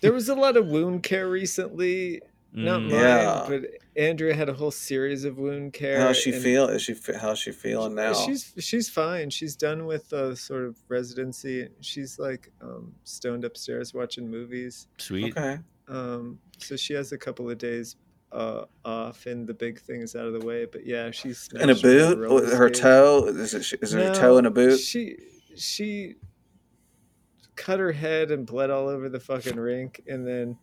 there 0.00 0.12
was 0.12 0.28
a 0.28 0.34
lot 0.34 0.56
of 0.56 0.66
wound 0.66 1.02
care 1.02 1.28
recently. 1.28 2.20
Not 2.50 2.80
Mm, 2.80 2.90
mine, 2.90 3.00
Yeah. 3.00 3.46
but 3.46 3.62
Andrea 3.94 4.34
had 4.34 4.48
a 4.48 4.54
whole 4.54 4.70
series 4.70 5.24
of 5.24 5.36
wound 5.36 5.74
care. 5.74 6.00
How's 6.00 6.16
she 6.16 6.32
and 6.32 6.42
feel? 6.42 6.66
Is 6.68 6.80
she 6.82 6.96
how's 7.20 7.38
she 7.38 7.52
feeling 7.52 7.94
now? 7.94 8.14
She's 8.14 8.54
she's 8.58 8.88
fine. 8.88 9.28
She's 9.28 9.54
done 9.54 9.84
with 9.84 10.08
the 10.08 10.34
sort 10.34 10.64
of 10.64 10.76
residency. 10.88 11.68
She's 11.82 12.18
like 12.18 12.50
um, 12.62 12.94
stoned 13.04 13.44
upstairs 13.44 13.92
watching 13.92 14.30
movies. 14.30 14.86
Sweet. 14.96 15.36
okay. 15.36 15.58
Um, 15.88 16.38
so 16.58 16.74
she 16.76 16.94
has 16.94 17.12
a 17.12 17.18
couple 17.18 17.50
of 17.50 17.58
days 17.58 17.96
uh, 18.32 18.64
off, 18.84 19.26
and 19.26 19.46
the 19.46 19.54
big 19.54 19.80
thing 19.80 20.00
is 20.02 20.14
out 20.14 20.26
of 20.26 20.38
the 20.38 20.44
way. 20.46 20.66
But 20.70 20.86
yeah, 20.86 21.10
she's 21.10 21.48
In 21.54 21.70
a 21.70 21.74
smashed 21.74 21.82
her 21.82 22.16
boot? 22.16 22.52
her 22.54 22.70
toe? 22.70 23.24
Is 23.26 23.54
it? 23.54 23.82
Is 23.82 23.92
her 23.92 23.98
No, 24.00 24.14
toe 24.14 24.38
in 24.38 24.46
a 24.46 24.50
boot? 24.50 24.78
She 24.78 25.16
she 25.56 26.14
cut 27.56 27.80
her 27.80 27.92
head 27.92 28.30
and 28.30 28.46
bled 28.46 28.70
all 28.70 28.88
over 28.88 29.08
the 29.08 29.20
fucking 29.20 29.56
rink, 29.56 30.00
and 30.06 30.26
then 30.26 30.58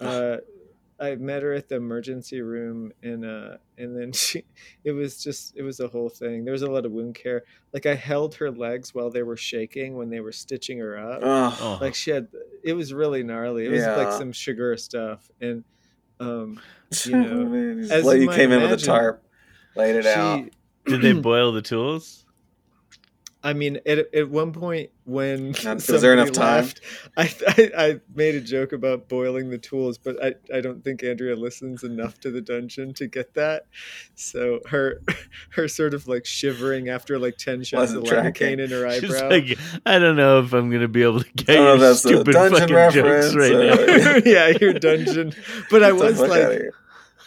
uh, 0.00 0.36
I 1.00 1.14
met 1.16 1.42
her 1.42 1.52
at 1.52 1.68
the 1.68 1.76
emergency 1.76 2.40
room, 2.42 2.92
and 3.02 3.24
uh, 3.24 3.56
and 3.78 3.96
then 3.96 4.12
she 4.12 4.44
it 4.84 4.92
was 4.92 5.22
just 5.22 5.56
it 5.56 5.62
was 5.62 5.80
a 5.80 5.88
whole 5.88 6.08
thing. 6.08 6.44
There 6.44 6.52
was 6.52 6.62
a 6.62 6.70
lot 6.70 6.84
of 6.86 6.92
wound 6.92 7.14
care. 7.14 7.44
Like 7.72 7.86
I 7.86 7.94
held 7.94 8.34
her 8.36 8.50
legs 8.50 8.94
while 8.94 9.10
they 9.10 9.22
were 9.22 9.36
shaking 9.36 9.96
when 9.96 10.10
they 10.10 10.20
were 10.20 10.32
stitching 10.32 10.78
her 10.78 10.98
up. 10.98 11.20
Oh, 11.22 11.78
Like 11.80 11.94
she 11.94 12.10
had, 12.10 12.28
it 12.64 12.72
was 12.72 12.92
really 12.92 13.22
gnarly. 13.22 13.66
It 13.66 13.70
was 13.70 13.86
like 13.86 14.12
some 14.12 14.32
sugar 14.32 14.76
stuff, 14.76 15.30
and 15.40 15.64
um, 16.20 16.60
you 17.04 17.16
know, 17.16 17.88
as 17.90 18.04
like 18.04 18.16
you 18.16 18.22
you 18.22 18.26
might 18.26 18.36
came 18.36 18.52
in 18.52 18.62
with 18.62 18.72
a 18.72 18.76
tarp, 18.76 19.22
laid 19.74 19.96
it 19.96 20.04
she, 20.04 20.10
out. 20.10 20.44
did 20.84 21.02
they 21.02 21.12
boil 21.14 21.52
the 21.52 21.62
tools? 21.62 22.25
I 23.46 23.52
mean, 23.52 23.78
at, 23.86 24.12
at 24.12 24.28
one 24.28 24.52
point 24.52 24.90
when 25.04 25.52
Not- 25.64 25.76
was 25.88 26.02
there 26.02 26.12
enough 26.12 26.32
time? 26.32 26.64
left, 26.64 26.80
I, 27.16 27.32
I 27.46 27.70
I 27.86 28.00
made 28.14 28.34
a 28.34 28.40
joke 28.40 28.72
about 28.72 29.08
boiling 29.08 29.50
the 29.50 29.58
tools, 29.58 29.98
but 29.98 30.16
I, 30.22 30.34
I 30.52 30.60
don't 30.60 30.82
think 30.82 31.04
Andrea 31.04 31.36
listens 31.36 31.84
enough 31.84 32.18
to 32.20 32.30
the 32.32 32.40
dungeon 32.40 32.92
to 32.94 33.06
get 33.06 33.34
that. 33.34 33.66
So 34.16 34.60
her 34.68 35.00
her 35.50 35.68
sort 35.68 35.94
of 35.94 36.08
like 36.08 36.26
shivering 36.26 36.88
after 36.88 37.18
like 37.18 37.36
ten 37.36 37.62
shots 37.62 37.92
Wasn't 37.92 38.02
of 38.02 38.08
tracking. 38.08 38.58
lidocaine 38.58 38.64
in 38.64 38.70
her 38.70 38.90
She's 39.00 39.14
eyebrow. 39.14 39.30
like, 39.30 39.58
I 39.86 39.98
don't 40.00 40.16
know 40.16 40.40
if 40.40 40.52
I'm 40.52 40.70
gonna 40.70 40.88
be 40.88 41.02
able 41.04 41.20
to 41.22 41.32
get 41.34 41.50
I 41.50 41.54
don't 41.54 41.64
know 41.64 41.68
your 41.68 41.74
if 41.76 41.80
that's 41.82 41.98
stupid 42.00 42.32
dungeon 42.32 42.68
fucking 42.68 42.92
jokes 42.92 43.34
right 43.36 43.52
or- 43.52 43.96
now. 43.96 44.16
yeah, 44.30 44.48
your 44.60 44.72
dungeon. 44.74 45.32
But 45.70 45.84
I 45.84 45.90
Get 45.92 45.98
the 45.98 46.04
was 46.04 46.20
like, 46.20 46.60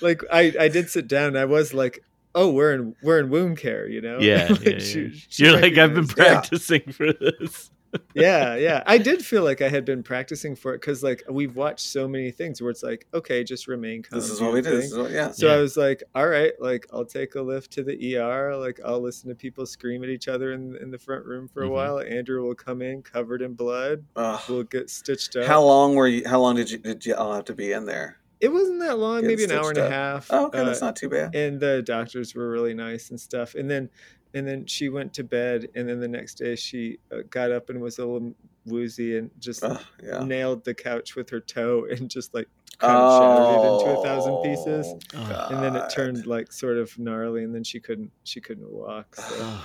like 0.02 0.22
I 0.32 0.54
I 0.60 0.68
did 0.68 0.90
sit 0.90 1.08
down. 1.08 1.38
I 1.38 1.46
was 1.46 1.74
like, 1.74 2.04
oh, 2.36 2.50
we're 2.52 2.74
in 2.74 2.96
we're 3.04 3.20
in 3.20 3.30
wound 3.30 3.58
care, 3.58 3.88
you 3.88 4.02
know. 4.02 4.20
Yeah, 4.20 4.48
Like, 4.50 4.62
yeah, 4.66 4.72
yeah. 4.74 4.80
she 4.80 5.44
You're 5.44 5.54
like, 5.54 5.78
I've 5.78 5.94
been 5.94 6.06
recognized- 6.06 6.18
Yeah. 6.18 6.26
practicing 6.34 6.92
for 6.92 7.14
this. 7.14 7.72
yeah 8.14 8.56
yeah 8.56 8.84
i 8.86 9.00
did 9.00 9.26
feel 9.26 9.44
like 9.44 9.64
i 9.64 9.68
had 9.68 9.84
been 9.84 10.04
practicing 10.04 10.56
for 10.56 10.76
it 10.76 10.80
because 10.80 11.02
like 11.02 11.24
we've 11.28 11.56
watched 11.56 11.88
so 11.88 12.08
many 12.08 12.30
things 12.30 12.62
where 12.62 12.70
it's 12.70 12.84
like 12.84 13.08
okay 13.16 13.44
just 13.44 13.68
remain 13.68 14.04
calm 14.04 14.20
This 14.20 14.30
is 14.30 14.40
what 14.40 14.54
we 14.54 14.62
do. 14.62 14.70
This 14.70 14.92
thing. 14.92 15.00
is 15.00 15.04
what, 15.06 15.10
yeah. 15.12 15.32
so 15.32 15.48
Yeah. 15.48 15.54
i 15.54 15.58
was 15.58 15.76
like 15.76 16.04
all 16.14 16.28
right 16.28 16.52
like 16.60 16.86
i'll 16.94 17.04
take 17.04 17.34
a 17.34 17.42
lift 17.42 17.72
to 17.72 17.84
the 17.84 18.18
er 18.18 18.56
like 18.56 18.80
i'll 18.86 19.02
listen 19.02 19.28
to 19.30 19.34
people 19.34 19.66
scream 19.66 20.04
at 20.04 20.10
each 20.10 20.28
other 20.28 20.54
in, 20.54 20.76
in 20.80 20.92
the 20.92 21.00
front 21.00 21.26
room 21.26 21.48
for 21.48 21.64
a 21.64 21.68
Mhm. 21.68 21.72
while 21.72 22.00
andrew 22.00 22.46
will 22.46 22.54
come 22.54 22.84
in 22.84 23.02
covered 23.02 23.42
in 23.42 23.56
blood 23.56 24.06
Ugh. 24.16 24.40
we'll 24.48 24.64
get 24.66 24.92
stitched 24.92 25.36
up 25.38 25.48
How 25.48 25.64
long 25.64 25.96
were 25.96 26.08
you? 26.08 26.28
How 26.30 26.40
long 26.40 26.56
did 26.58 26.70
you 26.70 26.78
did 26.78 27.04
you 27.08 27.16
all 27.16 27.34
have 27.34 27.46
to 27.46 27.56
be 27.56 27.72
in 27.72 27.86
there? 27.86 28.18
It 28.42 28.50
wasn't 28.52 28.80
that 28.80 28.98
long 28.98 29.26
maybe 29.26 29.44
an 29.44 29.52
hour 29.52 29.68
and 29.70 29.76
stitched 29.78 29.88
a 29.88 29.90
half 29.90 30.28
Oh, 30.32 30.46
okay, 30.48 30.64
that's 30.64 30.82
uh, 30.82 30.86
not 30.88 30.96
too 30.96 31.10
bad. 31.10 31.36
and 31.36 31.60
the 31.60 31.82
doctors 31.82 32.34
were 32.36 32.50
really 32.50 32.74
nice 32.74 33.10
and 33.10 33.20
stuff 33.20 33.56
and 33.56 33.70
then 33.70 33.90
and 34.34 34.48
then 34.48 34.66
she 34.68 34.90
went 34.90 35.14
to 35.16 35.24
bed 35.24 35.68
and 35.76 35.90
then 35.90 36.00
the 36.00 36.08
next 36.08 36.36
day 36.36 36.56
she 36.56 37.00
uh, 37.12 37.18
got 37.30 37.52
up 37.52 37.70
and 37.70 37.82
was 37.82 37.98
a 37.98 38.06
little 38.06 38.34
woozy 38.66 39.18
and 39.18 39.32
just 39.40 39.64
yeah. 40.04 40.24
nailed 40.24 40.64
the 40.64 40.74
couch 40.74 41.16
with 41.16 41.30
her 41.32 41.40
toe 41.40 41.86
and 41.92 42.10
just 42.10 42.34
like 42.34 42.48
kind 42.78 42.96
of 42.96 43.20
shattered 43.20 43.50
it 43.50 43.74
into 43.74 44.00
a 44.00 44.04
thousand 44.04 44.42
pieces 44.44 44.94
Oh, 45.16 45.48
and 45.52 45.64
then 45.64 45.76
it 45.76 45.90
turned 45.90 46.26
like 46.28 46.52
sort 46.54 46.78
of 46.78 46.98
gnarly 47.00 47.44
and 47.44 47.54
then 47.54 47.64
she 47.64 47.80
couldn't 47.80 48.12
she 48.24 48.40
couldn't 48.40 48.70
walk 48.72 49.16
so 49.16 49.58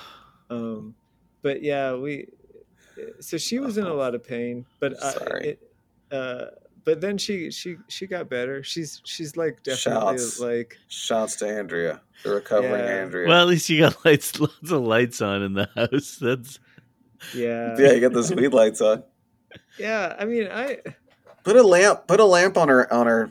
um 0.50 0.94
but 1.42 1.62
yeah 1.62 1.94
we 1.94 2.26
so 3.20 3.36
she 3.36 3.58
was 3.60 3.76
in 3.78 3.84
a 3.86 3.92
lot 3.94 4.14
of 4.14 4.24
pain 4.24 4.64
but 4.80 4.94
I, 5.02 5.12
Sorry. 5.12 5.48
it, 5.50 5.70
uh 6.10 6.46
but 6.84 7.00
then 7.00 7.16
she 7.18 7.50
she 7.50 7.76
she 7.88 8.06
got 8.06 8.28
better 8.28 8.62
she's 8.62 9.00
she's 9.04 9.36
like 9.36 9.62
definitely 9.62 10.18
Shouts. 10.18 10.40
like 10.40 10.76
Shouts 10.88 11.36
to 11.36 11.48
Andrea, 11.48 12.00
the 12.24 12.34
recovering 12.34 12.72
Yeah. 12.84 13.02
Andrea. 13.02 13.28
Well, 13.28 13.42
at 13.42 13.48
least 13.48 13.68
you 13.68 13.80
got 13.80 14.04
lights, 14.04 14.38
lots 14.40 14.70
of 14.70 14.82
lights 14.82 15.20
on 15.22 15.42
in 15.42 15.54
the 15.54 15.68
house. 15.74 16.18
That's 16.20 16.58
yeah 17.34 17.74
yeah, 17.78 17.92
you 17.92 18.00
got 18.00 18.12
those 18.12 18.34
weed 18.34 18.52
lights 18.52 18.80
on. 18.82 19.02
yeah 19.78 20.14
i 20.18 20.24
mean 20.24 20.48
i 20.52 20.78
Put 21.44 21.56
a 21.56 21.62
lamp. 21.62 22.06
Put 22.06 22.20
a 22.20 22.24
lamp 22.24 22.56
on 22.56 22.68
her 22.68 22.90
on 22.90 23.06
her 23.06 23.28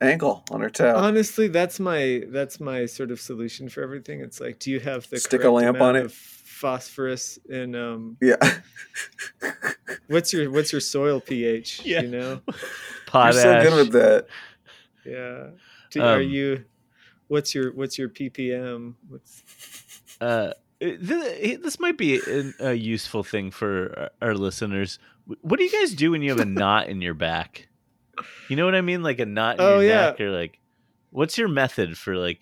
ankle, 0.00 0.44
on 0.52 0.60
her 0.60 0.70
toe. 0.70 0.94
Honestly, 0.96 1.48
that's 1.48 1.80
my 1.80 2.22
that's 2.28 2.60
my 2.60 2.86
sort 2.86 3.10
of 3.10 3.20
solution 3.20 3.68
for 3.68 3.82
everything. 3.82 4.20
It's 4.20 4.40
like, 4.40 4.60
do 4.60 4.70
you 4.70 4.78
have 4.78 5.08
the 5.10 5.18
Stick 5.18 5.42
a 5.42 5.50
lamp 5.50 5.80
on 5.80 5.96
it. 5.96 6.04
of 6.06 6.12
phosphorus 6.62 7.40
and 7.50 7.74
um, 7.74 8.16
yeah. 8.22 8.36
what's 10.06 10.32
your 10.32 10.50
what's 10.50 10.70
your 10.72 10.80
soil 10.80 11.20
pH? 11.20 11.82
Yeah. 11.84 12.02
You 12.02 12.08
know, 12.08 12.40
potash 13.06 13.34
You're 13.44 13.62
so 13.64 13.70
good 13.70 13.76
with 13.76 13.92
that. 13.92 14.26
yeah. 15.04 15.46
Do, 15.90 16.00
are 16.02 16.20
Um, 16.20 16.28
you? 16.28 16.64
What's 17.28 17.54
your 17.54 17.72
what's 17.72 17.98
your 17.98 18.08
ppm? 18.08 18.94
What's 19.08 19.42
uh, 20.20 20.52
th- 20.80 21.60
this 21.60 21.80
might 21.80 21.98
be 21.98 22.20
an, 22.26 22.54
a 22.60 22.74
useful 22.74 23.24
thing 23.24 23.50
for 23.50 24.10
our 24.22 24.28
our 24.30 24.34
listeners. 24.34 24.98
What 25.40 25.58
do 25.58 25.64
you 25.64 25.70
guys 25.72 25.94
do 25.94 26.12
when 26.12 26.22
you 26.22 26.30
have 26.30 26.40
a 26.40 26.44
knot 26.60 26.88
in 26.88 27.00
your 27.02 27.14
back? 27.14 27.68
You 28.48 28.56
know 28.56 28.64
what 28.66 28.74
I 28.74 28.82
mean, 28.82 29.02
like 29.02 29.18
a 29.18 29.26
knot 29.26 29.56
in 29.56 29.60
Oh, 29.64 29.74
your 29.80 29.88
yeah. 29.88 30.00
neck, 30.10 30.20
or 30.20 30.30
like, 30.30 30.58
what's 31.10 31.36
your 31.38 31.48
method 31.48 31.96
for 31.98 32.16
like? 32.16 32.40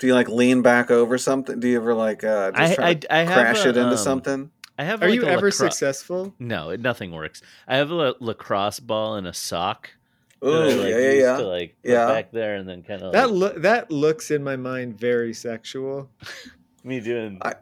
Do 0.00 0.06
you 0.08 0.14
like 0.14 0.28
lean 0.28 0.62
back 0.62 0.90
over 0.90 1.18
something? 1.18 1.60
Do 1.60 1.68
you 1.68 1.76
ever 1.76 1.94
like 1.94 2.24
uh, 2.24 2.50
just 2.52 2.72
I- 2.72 2.74
try 2.74 2.88
I- 2.88 2.94
to 2.94 3.14
I 3.14 3.26
crash 3.26 3.64
a, 3.64 3.68
it 3.70 3.76
into 3.76 3.90
um, 3.92 3.96
something? 3.96 4.50
I 4.78 4.84
have. 4.84 5.02
are 5.02 5.06
like 5.08 5.14
you 5.14 5.24
a 5.24 5.28
ever 5.30 5.46
lacro- 5.50 5.50
successful? 5.70 6.34
No, 6.40 6.74
nothing 6.76 7.12
works. 7.12 7.42
I 7.68 7.76
have 7.76 7.90
a 7.92 8.14
lacrosse 8.20 8.80
ball 8.80 9.14
and 9.14 9.26
a 9.26 9.32
sock. 9.32 9.90
that 10.40 10.48
Ooh, 10.48 10.64
like, 10.68 10.88
yeah, 10.90 10.98
yeah, 10.98 11.10
used 11.10 11.20
yeah. 11.20 11.36
To, 11.36 11.42
like 11.46 11.76
Yeah. 11.84 12.06
back 12.06 12.32
there 12.32 12.56
and 12.56 12.68
then 12.68 12.82
kind 12.82 13.02
of 13.02 13.12
That 13.12 13.30
like, 13.30 13.54
lo- 13.54 13.58
that 13.60 13.90
looks 13.92 14.30
in 14.32 14.42
my 14.42 14.56
mind 14.56 14.98
very 14.98 15.32
sexual. 15.32 16.10
me 16.84 16.98
doing. 17.00 17.38
I- 17.42 17.54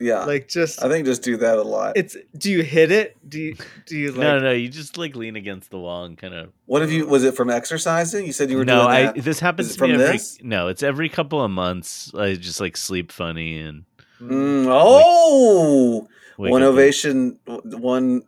yeah. 0.00 0.24
Like 0.24 0.48
just 0.48 0.82
I 0.84 0.88
think 0.88 1.06
just 1.06 1.22
do 1.22 1.36
that 1.38 1.58
a 1.58 1.62
lot. 1.62 1.96
it's. 1.96 2.16
Do 2.36 2.50
you 2.50 2.62
hit 2.62 2.90
it? 2.90 3.16
Do 3.28 3.40
you 3.40 3.56
do 3.86 3.96
you 3.96 4.10
like? 4.12 4.20
no, 4.20 4.38
no, 4.40 4.52
you 4.52 4.68
just 4.68 4.98
like 4.98 5.16
lean 5.16 5.36
against 5.36 5.70
the 5.70 5.78
wall 5.78 6.04
and 6.04 6.16
kind 6.18 6.34
of. 6.34 6.52
what 6.66 6.82
have 6.82 6.90
you? 6.92 7.06
Was 7.06 7.24
it 7.24 7.34
from 7.34 7.50
exercising? 7.50 8.26
You 8.26 8.32
said 8.32 8.50
you 8.50 8.58
were 8.58 8.64
No, 8.64 8.82
doing 8.82 8.88
I. 8.88 9.02
that. 9.12 9.22
This 9.24 9.40
happens 9.40 9.68
Is 9.70 9.76
it 9.76 9.78
to 9.78 9.84
me 9.86 9.92
from 9.94 10.00
every. 10.02 10.16
this? 10.18 10.38
No, 10.42 10.68
it's 10.68 10.82
every 10.82 11.08
couple 11.08 11.42
of 11.42 11.50
months. 11.50 12.12
I 12.14 12.34
just 12.34 12.60
like 12.60 12.76
sleep 12.76 13.10
funny 13.12 13.58
and. 13.58 13.84
Mm, 14.20 14.66
oh, 14.70 16.08
wake 16.38 16.50
one 16.50 16.62
up 16.62 16.68
and- 16.68 16.78
ovation. 16.78 17.38
One. 17.46 18.22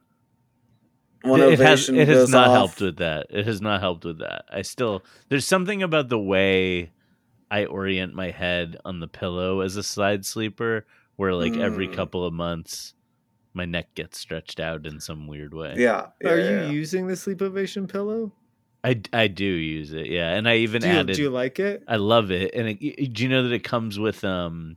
One 1.23 1.41
it 1.41 1.59
has 1.59 1.89
ovation. 1.89 1.97
it 1.97 2.09
has 2.09 2.31
not 2.31 2.49
off. 2.49 2.55
helped 2.57 2.81
with 2.81 2.97
that. 2.99 3.27
It 3.31 3.45
has 3.47 3.61
not 3.61 3.81
helped 3.81 4.05
with 4.05 4.19
that. 4.21 4.45
I 4.53 4.63
still 4.63 5.03
there's 5.29 5.47
something 5.47 5.83
about 5.83 6.09
the 6.09 6.19
way 6.19 6.93
I 7.51 7.65
orient 7.65 8.15
my 8.15 8.31
head 8.31 8.77
on 8.85 9.01
the 9.01 9.09
pillow 9.09 9.61
as 9.61 9.77
a 9.77 9.83
side 9.83 10.25
sleeper 10.25 10.87
where 11.19 11.35
like 11.35 11.57
every 11.57 11.89
Mm. 11.89 11.95
couple 11.95 12.25
of 12.25 12.33
months 12.33 12.95
my 13.55 13.65
neck 13.65 13.93
gets 13.95 14.19
stretched 14.19 14.61
out 14.61 14.87
in 14.87 15.01
some 15.01 15.27
weird 15.27 15.53
way. 15.53 15.75
Yeah. 15.77 16.07
yeah, 16.23 16.31
Are 16.31 16.39
yeah. 16.39 16.67
you 16.69 16.73
using 16.73 17.09
the 17.09 17.17
sleep 17.17 17.43
ovation 17.43 17.87
pillow? 17.89 18.33
I, 18.85 19.01
I 19.13 19.27
do 19.27 19.45
use 19.45 19.93
it. 19.93 20.07
Yeah, 20.07 20.35
and 20.35 20.49
I 20.49 20.59
even 20.59 20.81
Do 20.83 20.87
you, 20.89 20.95
added 20.95 21.17
do 21.17 21.23
you 21.23 21.31
like 21.31 21.59
it? 21.59 21.83
I 21.89 21.97
love 21.97 22.31
it. 22.31 22.55
And 22.55 22.69
it, 22.69 22.79
y- 22.81 23.09
do 23.13 23.23
you 23.25 23.29
know 23.29 23.43
that 23.43 23.53
it 23.53 23.65
comes 23.65 23.99
with 23.99 24.23
um 24.25 24.77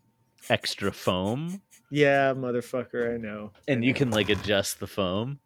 extra 0.50 0.92
foam 0.92 1.62
Yeah, 1.92 2.34
motherfucker, 2.34 3.14
I 3.14 3.18
know. 3.18 3.52
and 3.68 3.86
you 3.86 3.94
can 3.94 4.10
like 4.10 4.30
adjust 4.30 4.80
the 4.80 4.88
foam? 4.88 5.40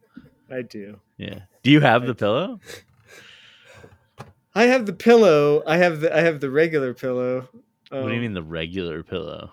I 0.49 0.61
do. 0.61 0.99
Yeah. 1.17 1.39
Do 1.63 1.71
you 1.71 1.81
have 1.81 2.05
the 2.07 2.15
pillow? 2.15 2.59
I 4.53 4.63
have 4.67 4.85
the 4.85 4.93
pillow. 4.93 5.61
I 5.67 5.77
have 5.77 5.99
the 5.99 6.15
I 6.15 6.21
have 6.21 6.39
the 6.39 6.49
regular 6.49 6.93
pillow. 6.93 7.49
what 7.89 8.01
do 8.03 8.07
you 8.07 8.15
Um, 8.15 8.21
mean 8.21 8.33
the 8.33 8.43
regular 8.43 9.03
pillow? 9.03 9.51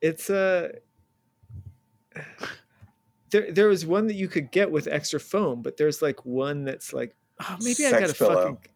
It's 0.00 0.30
a. 0.30 0.72
There, 3.30 3.52
there 3.52 3.68
was 3.68 3.84
one 3.84 4.06
that 4.06 4.14
you 4.14 4.26
could 4.28 4.50
get 4.50 4.70
with 4.70 4.86
extra 4.88 5.20
foam, 5.20 5.60
but 5.62 5.76
there's 5.76 6.00
like 6.00 6.24
one 6.24 6.64
that's 6.64 6.92
like, 6.94 7.14
oh, 7.42 7.56
maybe 7.60 7.84
I 7.86 7.90
Sex 7.90 8.00
got 8.00 8.10
a 8.10 8.14
pillow. 8.14 8.42
fucking. 8.54 8.70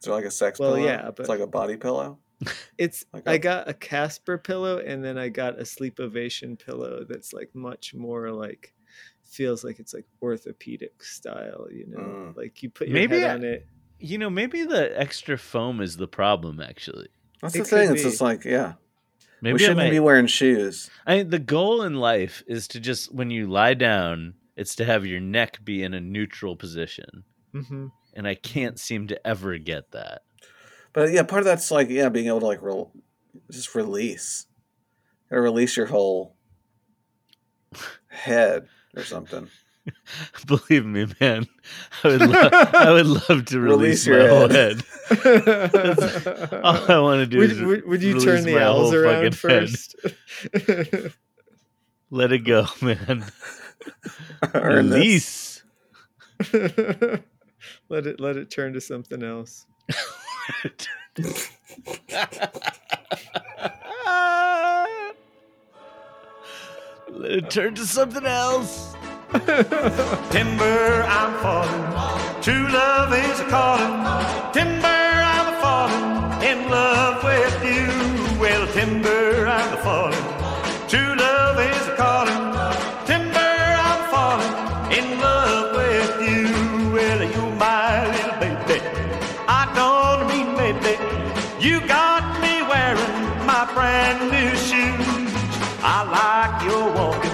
Is 0.00 0.06
it 0.06 0.10
like 0.12 0.24
a 0.24 0.30
sex 0.30 0.58
Well, 0.60 0.74
pillow? 0.76 0.86
yeah, 0.86 1.06
but- 1.06 1.20
it's 1.20 1.28
like 1.28 1.40
a 1.40 1.46
body 1.46 1.76
pillow. 1.76 2.18
It's 2.78 3.04
Like 3.14 3.26
I 3.26 3.32
a- 3.34 3.38
got 3.38 3.68
a 3.68 3.74
Casper 3.74 4.36
pillow, 4.38 4.78
and 4.78 5.02
then 5.02 5.16
I 5.18 5.28
got 5.30 5.58
a 5.58 5.64
Sleep 5.64 5.98
Ovation 5.98 6.56
pillow 6.56 7.04
that's 7.08 7.32
like 7.32 7.50
much 7.54 7.94
more 7.94 8.30
like 8.30 8.74
feels 9.24 9.64
like 9.64 9.80
it's 9.80 9.92
like 9.94 10.04
orthopedic 10.22 11.02
style. 11.02 11.66
You 11.72 11.86
know, 11.88 11.98
Mm. 11.98 12.36
like 12.36 12.62
you 12.62 12.68
put 12.70 12.88
your 12.88 12.94
Maybe 12.94 13.20
head 13.20 13.30
I- 13.30 13.34
on 13.34 13.44
it. 13.44 13.66
You 13.98 14.18
know, 14.18 14.28
maybe 14.28 14.62
the 14.64 14.92
extra 15.00 15.38
foam 15.38 15.80
is 15.80 15.96
the 15.96 16.06
problem 16.06 16.60
actually. 16.60 17.08
That's 17.40 17.54
It 17.56 17.58
the 17.60 17.64
could 17.64 17.70
thing. 17.70 17.92
It's 17.94 18.02
be. 18.04 18.08
just 18.10 18.20
like 18.20 18.44
yeah. 18.44 18.74
Maybe 19.40 19.52
we 19.54 19.58
shouldn't 19.58 19.90
be 19.90 20.00
wearing 20.00 20.26
shoes. 20.26 20.90
I 21.06 21.18
mean, 21.18 21.30
the 21.30 21.38
goal 21.38 21.82
in 21.82 21.94
life 21.94 22.42
is 22.46 22.66
to 22.68 22.80
just 22.80 23.14
when 23.14 23.30
you 23.30 23.46
lie 23.46 23.74
down, 23.74 24.34
it's 24.56 24.74
to 24.76 24.84
have 24.84 25.04
your 25.04 25.20
neck 25.20 25.64
be 25.64 25.82
in 25.82 25.94
a 25.94 26.00
neutral 26.00 26.56
position. 26.56 27.24
hmm 27.52 27.88
And 28.14 28.26
I 28.26 28.34
can't 28.34 28.80
seem 28.80 29.06
to 29.08 29.26
ever 29.26 29.58
get 29.58 29.92
that. 29.92 30.22
But 30.92 31.12
yeah, 31.12 31.22
part 31.22 31.40
of 31.40 31.44
that's 31.44 31.70
like 31.70 31.90
yeah, 31.90 32.08
being 32.08 32.28
able 32.28 32.40
to 32.40 32.46
like 32.46 32.62
rel- 32.62 32.92
just 33.50 33.74
release, 33.74 34.46
or 35.30 35.42
release 35.42 35.76
your 35.76 35.86
whole 35.86 36.36
head 38.08 38.68
or 38.96 39.04
something. 39.04 39.48
Believe 40.46 40.84
me, 40.86 41.06
man. 41.20 41.46
I 42.04 42.08
would 42.08 42.20
lo- 42.20 42.48
I 42.52 42.92
would 42.92 43.06
love 43.06 43.44
to 43.46 43.60
release, 43.60 44.06
Release 44.06 44.06
your 44.06 44.22
my 44.22 44.28
whole 44.28 44.48
head. 44.48 44.82
head. 45.08 46.60
All 46.64 46.90
I 46.92 46.98
want 46.98 47.20
to 47.20 47.26
do 47.26 47.38
would, 47.38 47.50
is 47.52 47.60
would, 47.62 47.86
would 47.86 48.02
you 48.02 48.20
turn 48.20 48.44
the 48.44 48.58
L's 48.58 48.92
around 48.92 49.36
first? 49.36 49.94
Let 52.10 52.32
it 52.32 52.40
go, 52.40 52.66
man. 52.80 53.24
Release. 54.54 55.62
let 56.52 58.06
it 58.06 58.20
let 58.20 58.36
it 58.36 58.50
turn 58.50 58.72
to 58.74 58.80
something 58.80 59.22
else. 59.22 59.66
Let 67.08 67.30
it 67.32 67.50
turn 67.50 67.74
to 67.76 67.86
something 67.86 68.26
else. 68.26 68.95
Timber, 69.36 71.04
I'm 71.06 71.32
falling. 71.42 72.40
True 72.40 72.68
love 72.68 73.12
is 73.12 73.40
a 73.40 73.44
calling. 73.50 73.92
Timber, 74.54 74.86
I'm 74.86 75.52
a 75.52 75.60
falling 75.60 76.42
in 76.42 76.70
love 76.70 77.22
with 77.22 77.62
you. 77.62 78.40
Well, 78.40 78.66
timber, 78.72 79.46
I'm 79.46 79.74
a 79.74 79.82
falling. 79.82 80.24
True 80.88 81.14
love 81.16 81.60
is 81.60 81.86
a 81.86 81.96
calling. 81.96 82.44
Timber, 83.04 83.56
I'm 83.88 84.02
falling 84.08 84.96
in 84.96 85.20
love 85.20 85.76
with 85.76 86.12
you. 86.26 86.92
Well, 86.94 87.22
you 87.22 87.54
my 87.56 88.08
little 88.08 88.40
baby. 88.40 88.80
I 89.48 89.68
don't 89.76 90.28
mean 90.32 90.56
maybe. 90.56 90.96
You 91.62 91.86
got 91.86 92.40
me 92.40 92.62
wearing 92.62 93.44
my 93.44 93.70
brand 93.74 94.30
new 94.30 94.50
shoes. 94.56 95.32
I 95.82 96.04
like 96.08 96.64
your 96.64 96.90
walking. 96.94 97.25